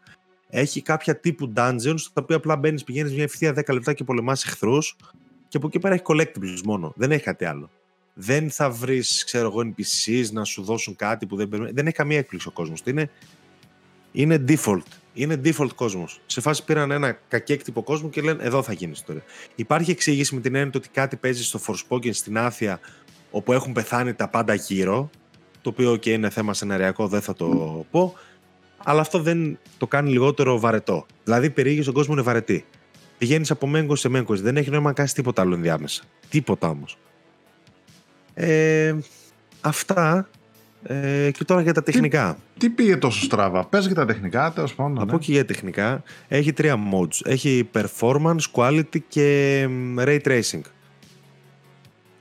[0.49, 4.45] Έχει κάποια τύπου dungeons, στα οποία απλά μπαίνεις, πηγαίνεις μια ευθεία 10 λεπτά και πολεμάς
[4.45, 4.97] εχθρούς.
[5.49, 6.93] Και από εκεί πέρα έχει collectibles μόνο.
[6.97, 7.71] Δεν έχει κάτι άλλο.
[8.15, 11.75] Δεν θα βρεις, ξέρω εγώ, NPCs να σου δώσουν κάτι που δεν περιμένεις.
[11.77, 12.83] Δεν έχει καμία έκπληξη ο κόσμος.
[12.85, 13.11] Είναι,
[14.13, 14.83] είναι default
[15.17, 16.21] είναι default κόσμος.
[16.27, 19.23] Σε φάση πήραν ένα κακέκτυπο κόσμο και λένε εδώ θα γίνει ιστορία.
[19.55, 22.81] Υπάρχει εξήγηση με την έννοια ότι κάτι παίζει στο Forspoken στην Άθεια
[23.31, 25.11] όπου έχουν πεθάνει τα πάντα γύρω.
[25.61, 27.47] Το οποίο και είναι θέμα σεναριακό, δεν θα το
[27.91, 28.15] πω.
[28.85, 31.07] Αλλά αυτό δεν το κάνει λιγότερο βαρετό.
[31.25, 32.65] Δηλαδή, η περιήγηση στον κόσμο είναι βαρετή.
[33.19, 34.37] Πηγαίνεις από μέγκο σε μέγκο.
[34.37, 36.03] Δεν έχει νόημα να κάνεις τίποτα άλλο ενδιάμεσα.
[36.29, 36.99] Τίποτα όμως.
[38.35, 38.95] Ε,
[39.61, 40.29] αυτά
[40.83, 42.37] ε, και τώρα για τα τεχνικά.
[42.59, 44.99] Τι, τι πήγε τόσο στράβα, πες για τα τεχνικά, τέλος πάντων.
[44.99, 45.19] Από ναι.
[45.19, 46.03] και για τεχνικά.
[46.29, 47.21] Έχει τρία modes.
[47.25, 50.61] Έχει performance, quality και ray tracing.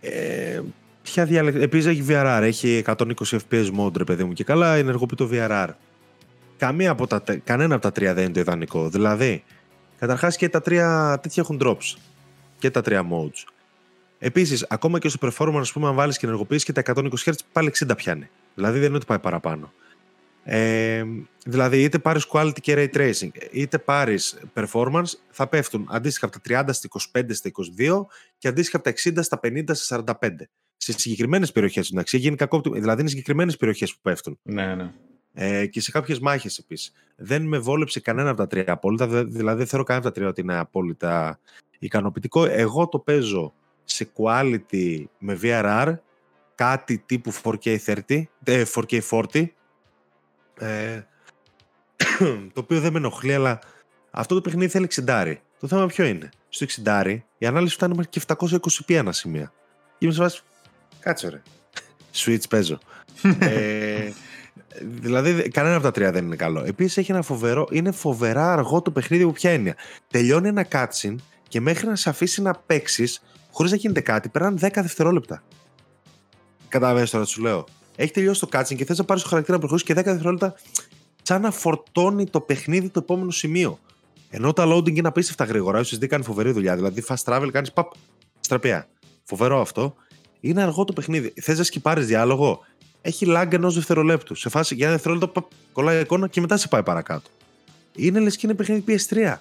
[0.01, 0.61] Ε,
[1.01, 1.61] ποια διάλεξη.
[1.61, 2.39] Επίσης έχει VRR.
[2.41, 3.03] Έχει 120
[3.49, 5.67] FPS mode, ρε παιδί μου, και καλά ενεργοποιεί το VRR.
[6.57, 8.89] Καμία από τα, κανένα από τα τρία δεν είναι το ιδανικό.
[8.89, 9.43] Δηλαδή,
[9.99, 11.97] καταρχάς και τα τρία τέτοια έχουν drops.
[12.59, 13.43] Και τα τρία modes.
[14.19, 17.33] Επίσης, ακόμα και στο performance, ας πούμε, αν βάλεις και ενεργοποιήσει και τα 120 Hz,
[17.51, 18.29] πάλι 60 πιάνει.
[18.55, 19.73] Δηλαδή δεν είναι ότι πάει παραπάνω.
[20.43, 21.03] Ε,
[21.45, 26.63] δηλαδή είτε πάρεις quality και ray tracing, είτε πάρεις performance, θα πέφτουν αντίστοιχα από τα
[26.63, 26.87] 30 στα
[27.19, 28.05] 25 στα 22
[28.37, 30.29] και αντίστοιχα από τα 60 στα 50 στα 45.
[30.77, 31.91] σε συγκεκριμένες περιοχές.
[32.63, 34.39] Δηλαδή είναι συγκεκριμένες περιοχές που πέφτουν.
[34.41, 34.91] Ναι, ναι.
[35.33, 36.93] Ε, και σε κάποιες μάχες επίσης.
[37.15, 39.07] Δεν με βόλεψε κανένα από τα τρία απόλυτα.
[39.07, 41.39] Δηλαδή δεν θεωρώ κανένα από τα τρία ότι είναι απόλυτα
[41.79, 42.45] ικανοποιητικό.
[42.45, 43.53] Εγώ το παίζω
[43.83, 45.95] σε quality με VRR,
[46.55, 49.45] κάτι τύπου 4K30, 4K40,
[50.59, 51.01] ε,
[52.53, 53.59] το οποίο δεν με ενοχλεί, αλλά
[54.11, 55.35] αυτό το παιχνίδι θέλει 60.
[55.59, 59.51] Το θέμα ποιο είναι; Στο 60 η ανάλυση φτάνει μέχρι και 720p ένα σημείο.
[59.97, 60.41] Και είμαι σε βάση,
[60.99, 61.41] κάτσε ρε.
[62.13, 62.77] Switch παίζω.
[63.39, 64.11] ε,
[64.81, 66.63] δηλαδή, κανένα από τα τρία δεν είναι καλό.
[66.65, 69.75] Επίσης, έχει ένα φοβερό, είναι φοβερά αργό το παιχνίδι από ποια έννοια.
[70.11, 71.15] Τελειώνει ένα cutscene
[71.47, 73.21] και μέχρι να σε αφήσει να παίξεις,
[73.51, 75.43] χωρίς να γίνεται κάτι, περνάνε 10 δευτερόλεπτα.
[76.67, 77.65] Καταλαβαίνετε τώρα, σου λέω.
[77.95, 80.55] Έχει τελειώσει το cutscene και θες να πάρεις το χαρακτήρα να προχωρήσει και 10 δευτερόλεπτα,
[81.21, 83.79] σαν να φορτώνει το παιχνίδι το επόμενο σημείο.
[84.29, 86.75] Ενώ τα loading είναι απίστευτα γρήγορα, ίσω δει κάνει φοβερή δουλειά.
[86.75, 87.91] Δηλαδή, fast travel κάνεις παπ,
[88.39, 88.87] στραπιά.
[89.23, 89.95] Φοβερό αυτό.
[90.39, 91.33] Είναι αργό το παιχνίδι.
[91.41, 92.59] Θες να σκυπάρεις διάλογο.
[93.01, 94.35] Έχει lag ενός δευτερολέπτου.
[94.35, 97.29] Σε φάση για ένα δευτερόλεπτο παπ, κολλάει εικόνα και μετά σε πάει παρακάτω.
[97.95, 99.35] Είναι λες και είναι παιχνίδι PS3.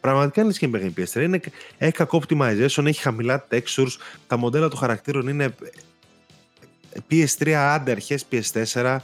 [0.00, 1.22] Πραγματικά είναι λες και είναι παιχνίδι PS3.
[1.22, 1.40] Είναι,
[1.78, 3.96] έχει κακό optimization, έχει χαμηλά textures.
[4.26, 5.54] Τα μοντέλα των χαρακτήρων είναι
[7.10, 8.98] PS3 άντε αρχές PS4.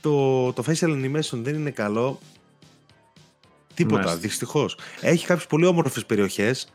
[0.00, 2.18] Το, το facial animation δεν είναι καλό.
[3.74, 4.78] Τίποτα, δυστυχώς.
[5.00, 6.68] Έχει κάποιες πολύ όμορφες περιοχές.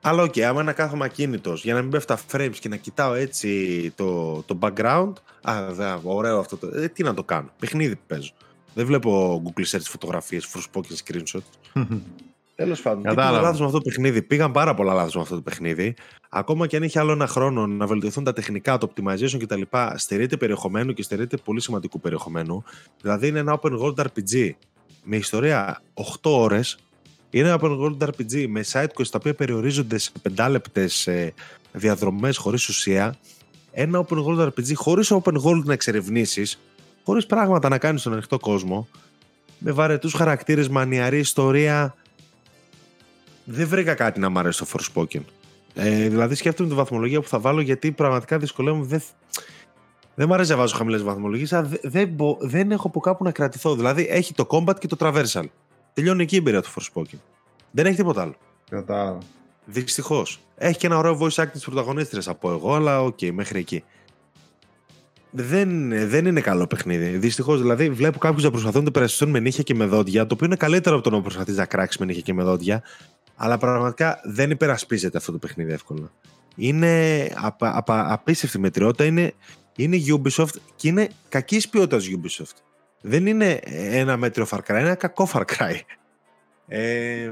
[0.00, 2.76] Αλλά OK, okay, άμα να κάθομαι ακίνητο για να μην πέφτει τα frames και να
[2.76, 5.12] κοιτάω έτσι το, το background.
[5.42, 6.56] Α, δε, ωραίο αυτό.
[6.56, 7.50] Το, ε, τι να το κάνω.
[7.58, 8.32] Παιχνίδι παίζω.
[8.74, 11.72] Δεν βλέπω Google Search φωτογραφίες, spoken screenshots.
[12.60, 14.22] Τέλος πάντων, πήγαν λάθος με αυτό το παιχνίδι.
[14.22, 15.94] Πήγαν πάρα πολλά λάθος με αυτό το παιχνίδι.
[16.28, 19.60] Ακόμα και αν είχε άλλο ένα χρόνο να βελτιωθούν τα τεχνικά, το optimization κτλ.
[19.94, 22.64] Στερείται περιεχομένου και στερείται πολύ σημαντικού περιεχομένου.
[23.00, 24.50] Δηλαδή είναι ένα open world RPG
[25.04, 26.78] με ιστορία 8 ώρες.
[27.30, 30.88] Είναι ένα open world RPG με side quests τα οποία περιορίζονται σε 5 λεπτέ
[31.72, 33.16] διαδρομές χωρίς ουσία.
[33.72, 36.60] Ένα open world RPG χωρίς open world να εξερευνήσεις,
[37.04, 38.88] χωρίς πράγματα να κάνεις στον ανοιχτό κόσμο.
[39.58, 41.94] Με βαρετούς χαρακτήρες, μανιαρή ιστορία.
[43.52, 45.20] Δεν βρήκα κάτι να μου αρέσει το Forspoken.
[45.74, 48.84] Ε, δηλαδή σκέφτομαι τη βαθμολογία που θα βάλω γιατί πραγματικά δυσκολεύομαι.
[48.86, 49.02] Δεν,
[50.14, 53.74] δεν μου αρέσει να βάζω χαμηλές βαθμολογίες, αλλά δεν, δεν έχω από κάπου να κρατηθώ.
[53.74, 55.44] Δηλαδή έχει το combat και το traversal.
[55.92, 57.18] Τελειώνει εκεί η εμπειρία του Forspoken.
[57.70, 58.34] Δεν έχει τίποτα άλλο.
[58.70, 59.18] Κατά.
[59.64, 60.40] Δυστυχώς.
[60.56, 63.84] Έχει και ένα ωραίο voice acting της πρωταγωνίστριας, από εγώ, αλλά ok, okay, μέχρι εκεί.
[65.30, 67.18] Δεν, δεν είναι καλό παιχνίδι.
[67.18, 70.46] Δυστυχώς δηλαδή βλέπω κάποιους να προσπαθούν να υπερασπιστούν με νύχια και με δόντια, το οποίο
[70.46, 72.82] είναι καλύτερο από το να προσπαθείς να κράξεις με νύχια και με δόντια,
[73.42, 76.12] αλλά πραγματικά δεν υπερασπίζεται αυτό το παιχνίδι εύκολα.
[76.56, 79.04] Είναι απα, απα, απίστευτη μετριότητα.
[79.04, 79.34] Είναι
[79.76, 82.56] είναι Ubisoft και είναι κακής ποιότητας Ubisoft.
[83.00, 85.74] Δεν είναι ένα μέτριο Far Cry, είναι ένα κακό Far Cry.
[86.66, 87.28] Ε,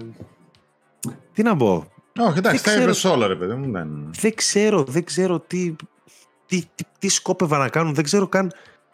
[1.32, 1.92] τι να πω.
[2.18, 3.72] Όχι, εντάξει, τα είπες όλα, ρε παιδί μου.
[3.72, 4.10] Δεν...
[4.20, 5.76] δεν ξέρω, δεν ξέρω τι,
[6.46, 7.94] τι, τι, τι σκόπευα να κάνουν.
[7.94, 8.52] Δεν ξέρω καν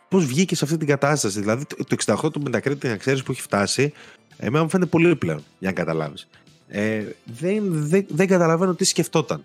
[0.09, 1.41] πώς βγήκε σε αυτή την κατάσταση.
[1.41, 3.93] Δηλαδή, το 68 του Metacritic, να ξέρεις που έχει φτάσει,
[4.37, 6.29] εμένα μου φαίνεται πολύ πλέον, για να καταλάβεις.
[6.69, 9.43] Ε, δεν, δεν, δεν καταλαβαίνω τι σκεφτόταν.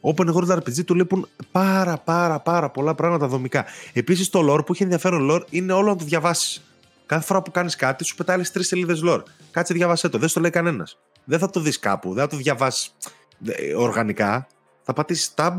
[0.00, 3.64] Open World RPG του λείπουν πάρα πάρα πάρα πολλά πράγματα δομικά.
[3.92, 6.62] Επίσης το lore που έχει ενδιαφέρον lore είναι όλο να το διαβάσεις.
[7.06, 9.22] Κάθε φορά που κάνεις κάτι, σου πετάει τρεις σελίδες lore.
[9.50, 10.98] Κάτσε διαβασέ το, δεν στο λέει κανένας.
[11.24, 12.90] Δεν θα το δεις κάπου, δεν θα το διαβάσει
[13.76, 14.46] οργανικά.
[14.82, 15.58] Θα πατήσεις tab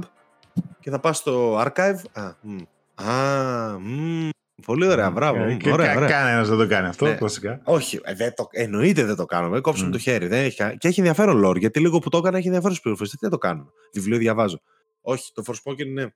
[0.79, 1.99] και θα πας στο archive.
[2.13, 2.57] Α, μ,
[2.95, 4.29] α, μ,
[4.65, 5.43] Πολύ ωραία, μπράβο.
[5.43, 6.09] Ε, και ωραία, ωραία.
[6.09, 7.15] Κανένας δεν το κάνει αυτό, ναι.
[7.15, 7.61] κλασικά.
[7.63, 9.59] Όχι, ε, δεν το, εννοείται δεν το κάνουμε.
[9.59, 9.91] Κόψουμε mm.
[9.91, 10.27] το χέρι.
[10.27, 13.13] Δεν έχει, και έχει ενδιαφέρον lore, γιατί λίγο που το έκανα έχει ενδιαφέρον πληροφορίε.
[13.19, 13.69] Δεν το κάνουμε.
[13.93, 14.61] Βιβλίο διαβάζω.
[15.01, 16.15] Όχι, το Forspoken είναι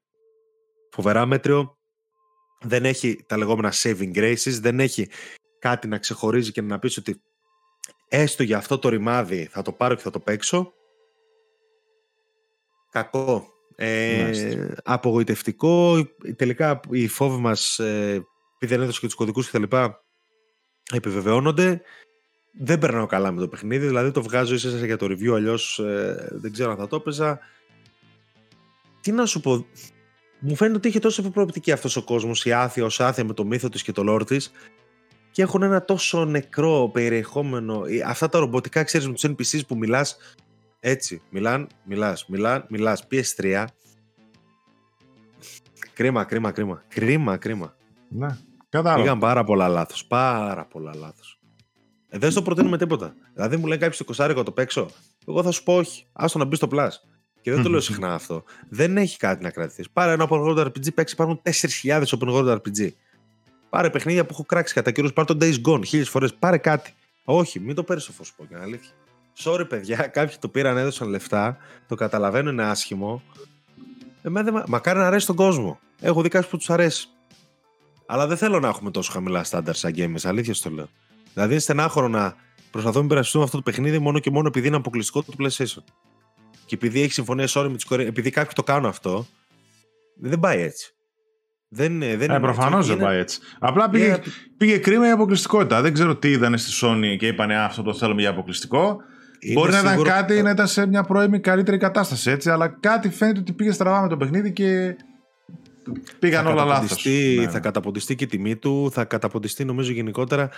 [0.91, 1.77] φοβερά μέτριο.
[2.61, 4.59] Δεν έχει τα λεγόμενα saving graces.
[4.61, 5.09] Δεν έχει
[5.59, 7.21] κάτι να ξεχωρίζει και να πεις ότι
[8.07, 10.73] έστω για αυτό το ρημάδι θα το πάρω και θα το παίξω.
[12.91, 13.47] Κακό.
[13.75, 14.31] Ε,
[14.83, 16.07] απογοητευτικό.
[16.35, 18.25] Τελικά οι φόβοι μας ε,
[18.63, 19.63] επειδή δεν έδωσε και τους κωδικούς κτλ.
[20.93, 21.81] επιβεβαιώνονται.
[22.51, 26.29] Δεν περνάω καλά με το παιχνίδι, δηλαδή το βγάζω ίσα για το review, αλλιώς ε,
[26.31, 27.39] δεν ξέρω αν θα το έπαιζα.
[29.01, 29.65] Τι να σου πω,
[30.39, 33.45] μου φαίνεται ότι είχε τόσο προοπτική αυτός ο κόσμος, η άθεια ως άθεια με το
[33.45, 34.51] μύθο της και το lore της,
[35.31, 37.81] και έχουν ένα τόσο νεκρό περιεχόμενο.
[38.05, 40.17] Αυτά τα ρομποτικά, ξέρεις, με τους NPCs που μιλάς
[40.79, 41.21] έτσι.
[41.29, 42.97] Μιλάν, μιλάς, μιλάς, μιλά.
[43.11, 43.65] PS3.
[45.93, 46.83] Κρίμα, κρίμα, κρίμα.
[46.87, 47.75] Κρίμα, κρίμα.
[48.07, 48.37] Ναι.
[48.71, 49.01] Κατάλαβα.
[49.01, 50.05] Πήγαν πάρα πολλά λάθος.
[50.05, 51.39] Πάρα πολλά λάθος.
[52.09, 53.13] Ε, δεν στο προτείνουμε τίποτα.
[53.33, 54.89] Δηλαδή μου λέει κάποιος το κοσάρικο το παίξω.
[55.27, 56.05] Εγώ θα σου πω όχι.
[56.13, 56.89] Άστο να μπεις στο plus.
[57.41, 58.43] Και δεν το λέω συχνά αυτό.
[58.69, 59.89] Δεν έχει κάτι να κρατηθείς.
[59.89, 61.13] Πάρε ένα open world RPG παίξει.
[61.13, 61.41] Υπάρχουν
[61.83, 62.89] 4.000 open world RPG.
[63.69, 65.13] Πάρε παιχνίδια που έχω κράξει κατά καιρούς.
[65.13, 66.33] Πάρε το Days Gone χίλιες φορές.
[66.33, 66.93] Πάρε κάτι.
[67.23, 68.91] Όχι, μην το παίρνεις στο φως αλήθεια.
[69.43, 70.07] Sorry, παιδιά.
[70.17, 71.57] Κάποιοι το πήραν, έδωσαν λεφτά.
[71.87, 73.23] Το καταλαβαίνω, είναι άσχημο.
[74.21, 74.63] Εμένα δεν...
[74.67, 75.79] Μακάρι να αρέσει τον κόσμο.
[75.99, 77.07] Έχω δει κάποιους που τους αρέσει.
[78.11, 80.21] Αλλά δεν θέλω να έχουμε τόσο χαμηλά στάνταρ σαν gamers.
[80.23, 80.89] Αλήθεια στο λέω.
[81.33, 82.35] Δηλαδή είναι στενάχωρο να
[82.71, 85.83] προσπαθούμε να υπερασπιστούμε αυτό το παιχνίδι μόνο και μόνο επειδή είναι αποκλειστικό του PlayStation.
[86.65, 89.25] Και επειδή έχει συμφωνία sorry με τις Κορέε, επειδή κάποιοι το κάνουν αυτό,
[90.15, 90.93] δεν πάει έτσι.
[91.69, 93.39] Δεν, δεν ε, προφανώς δεν πάει έτσι.
[93.59, 94.27] Απλά πήγε, yeah.
[94.57, 95.81] πήγε κρίμα η αποκλειστικότητα.
[95.81, 98.97] Δεν ξέρω τι είδαν στη Sony και είπανε αυτό το θέλουμε για αποκλειστικό.
[99.39, 103.09] Είναι Μπορεί να ήταν κάτι να ήταν σε μια πρώιμη καλύτερη κατάσταση έτσι, αλλά κάτι
[103.09, 104.95] φαίνεται ότι πήγε στραβά με το παιχνίδι και
[106.19, 107.05] πήγαν όλα λάθος.
[107.05, 107.47] Ναι.
[107.49, 110.49] Θα καταποντιστεί και η τιμή του, θα καταποντιστεί νομίζω γενικότερα.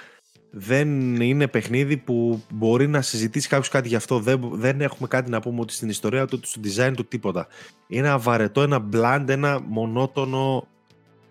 [0.50, 4.20] Δεν είναι παιχνίδι που μπορεί να συζητήσει κάποιος κάτι γι' αυτό.
[4.20, 7.48] Δεν, δεν έχουμε κάτι να πούμε ότι στην ιστορία του, στο design του τίποτα.
[7.88, 10.68] Είναι ένα βαρετό, ένα bland, ένα μονότονο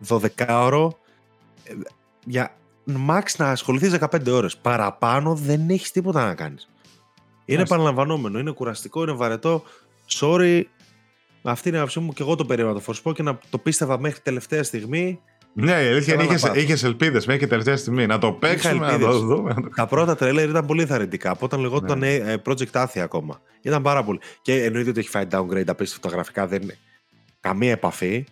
[0.09, 0.89] 12ωρο.
[1.65, 1.73] Ε,
[2.25, 2.57] για
[3.09, 4.57] max να ασχοληθείς 15 ώρες.
[4.57, 6.69] Παραπάνω δεν έχεις τίποτα να κάνεις.
[7.45, 9.63] Είναι επαναλαμβανόμενο, είναι κουραστικό, είναι βαρετό.
[10.09, 10.63] Sorry,
[11.43, 14.01] αυτή είναι η άποψή μου και εγώ το περίμενα το Forspoken και να το πίστευα
[14.01, 15.21] μέχρι τελευταία στιγμή.
[15.55, 19.19] Ναι, η αλήθεια είναι είχε ελπίδες μέχρι και τελευταία στιγμή να το παίξουμε, να το
[19.19, 19.55] δούμε.
[19.77, 21.31] Τα πρώτα τρέλερ ήταν πολύ θαρρυντικά.
[21.31, 22.15] Από όταν λεγόταν ναι.
[22.15, 23.41] Ε, Project Athia ακόμα.
[23.63, 24.21] Ήταν πάρα πολύ.
[24.43, 26.79] Και εννοείται ότι έχει φάει downgrade απίστευτα γραφικά, δεν είναι
[27.41, 28.25] καμία επαφή.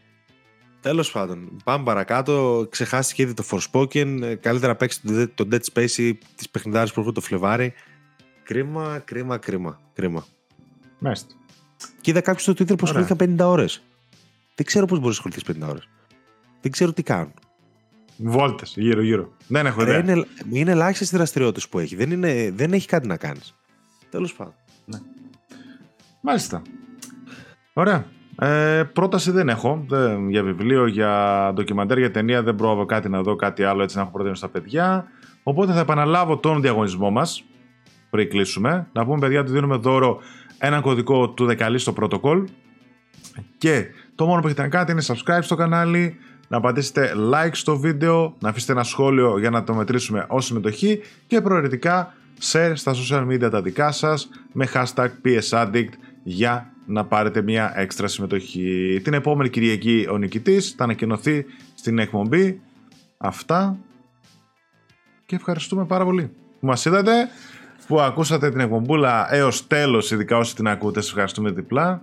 [0.81, 2.67] Τέλος πάντων, πάμε παρακάτω.
[2.71, 4.23] Ξεχάστηκε ήδη το Forspoken.
[4.23, 5.01] Ε, καλύτερα παίξει
[5.35, 7.73] το Dead Space ή τις παιχνιδάρες που το Φλεβάρι.
[8.43, 9.81] Κρίμα, κρίμα, κρίμα.
[9.93, 10.27] κρίμα.
[10.99, 11.35] Μάλιστα.
[12.01, 13.83] Και είδα κάποιος στο Twitter που ασχολήθηκαν 50 ώρες.
[14.55, 15.89] Δεν ξέρω πώς μπορείς να ασχοληθείς 50 ώρες.
[16.61, 17.33] Δεν ξέρω τι κάνουν.
[18.17, 19.33] Βόλτες γύρω-γύρω.
[19.47, 19.99] Δεν έχω ιδέα.
[19.99, 21.97] Είναι, είναι ελάχιστες οι δραστηριότητες που έχει.
[21.97, 23.55] Δεν, είναι, δεν έχει κάτι να κάνεις.
[24.11, 24.55] Τέλος πάντων.
[24.85, 24.99] Ναι.
[26.21, 26.63] Μάλιστα.
[27.73, 28.07] Ωραία.
[28.41, 29.85] Ε, πρόταση δεν έχω.
[29.89, 33.97] Δεν, για βιβλίο, για ντοκιμαντέρ, για ταινία δεν πρόβω κάτι να δω κάτι άλλο έτσι
[33.97, 35.07] να έχω προτείνει στα παιδιά.
[35.43, 37.45] Οπότε θα επαναλάβω τον διαγωνισμό μας
[38.11, 38.89] πριν κλείσουμε.
[38.93, 40.21] Να πούμε, παιδιά, ότι δίνουμε δώρο
[40.59, 42.45] ένα κωδικό του δεκαλή στο protocol.
[43.59, 46.17] Και το μόνο που έχετε να κάνετε είναι subscribe στο κανάλι,
[46.49, 51.01] να πατήσετε like στο βίντεο, να αφήσετε ένα σχόλιο για να το μετρήσουμε ως συμμετοχή
[51.27, 52.15] και προαιρετικά
[52.53, 55.91] share στα social media τα δικά σας με hashtag PSAddict
[56.23, 59.01] για να πάρετε μια έξτρα συμμετοχή.
[59.05, 62.61] Την επόμενη Κυριακή ο νικητής θα ανακοινωθεί στην εκπομπή.
[63.19, 63.79] Αυτά
[65.27, 66.31] και ευχαριστούμε πάρα πολύ
[66.61, 67.29] που μας είδατε
[67.91, 72.03] που ακούσατε την εκπομπούλα έως τέλος, ειδικά όσοι την ακούτε, σας ευχαριστούμε διπλά.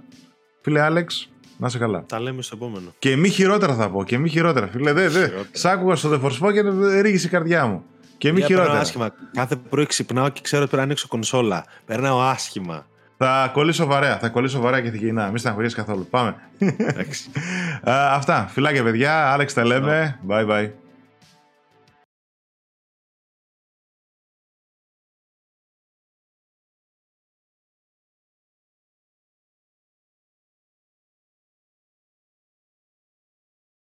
[0.62, 2.04] Φίλε Άλεξ, να είσαι καλά.
[2.06, 2.94] Τα λέμε στο επόμενο.
[3.00, 4.68] Και μη χειρότερα θα πω, και μη χειρότερα.
[4.68, 5.30] Φίλε, δε, δε.
[5.52, 6.62] Σ' άκουγα στο δεφορσπό και
[7.02, 7.84] ρίγησε η καρδιά μου.
[8.18, 8.80] Και μη χειρότερα.
[8.80, 9.10] Άσχημα.
[9.34, 11.66] Κάθε πρωί ξυπνάω και ξέρω ότι πρέπει να ανοίξω κονσόλα.
[11.86, 12.86] Περνάω άσχημα.
[13.18, 15.28] Θα κολλήσω βαρέα, θα κολλήσω βαρέα και θηκινά.
[15.28, 16.08] Μην στεναχωρήσει καθόλου.
[16.10, 16.36] Πάμε.
[18.18, 18.48] αυτά.
[18.50, 19.32] Φιλάκια, παιδιά.
[19.32, 20.20] Άλεξ, τα λέμε.
[20.28, 20.87] Bye bye.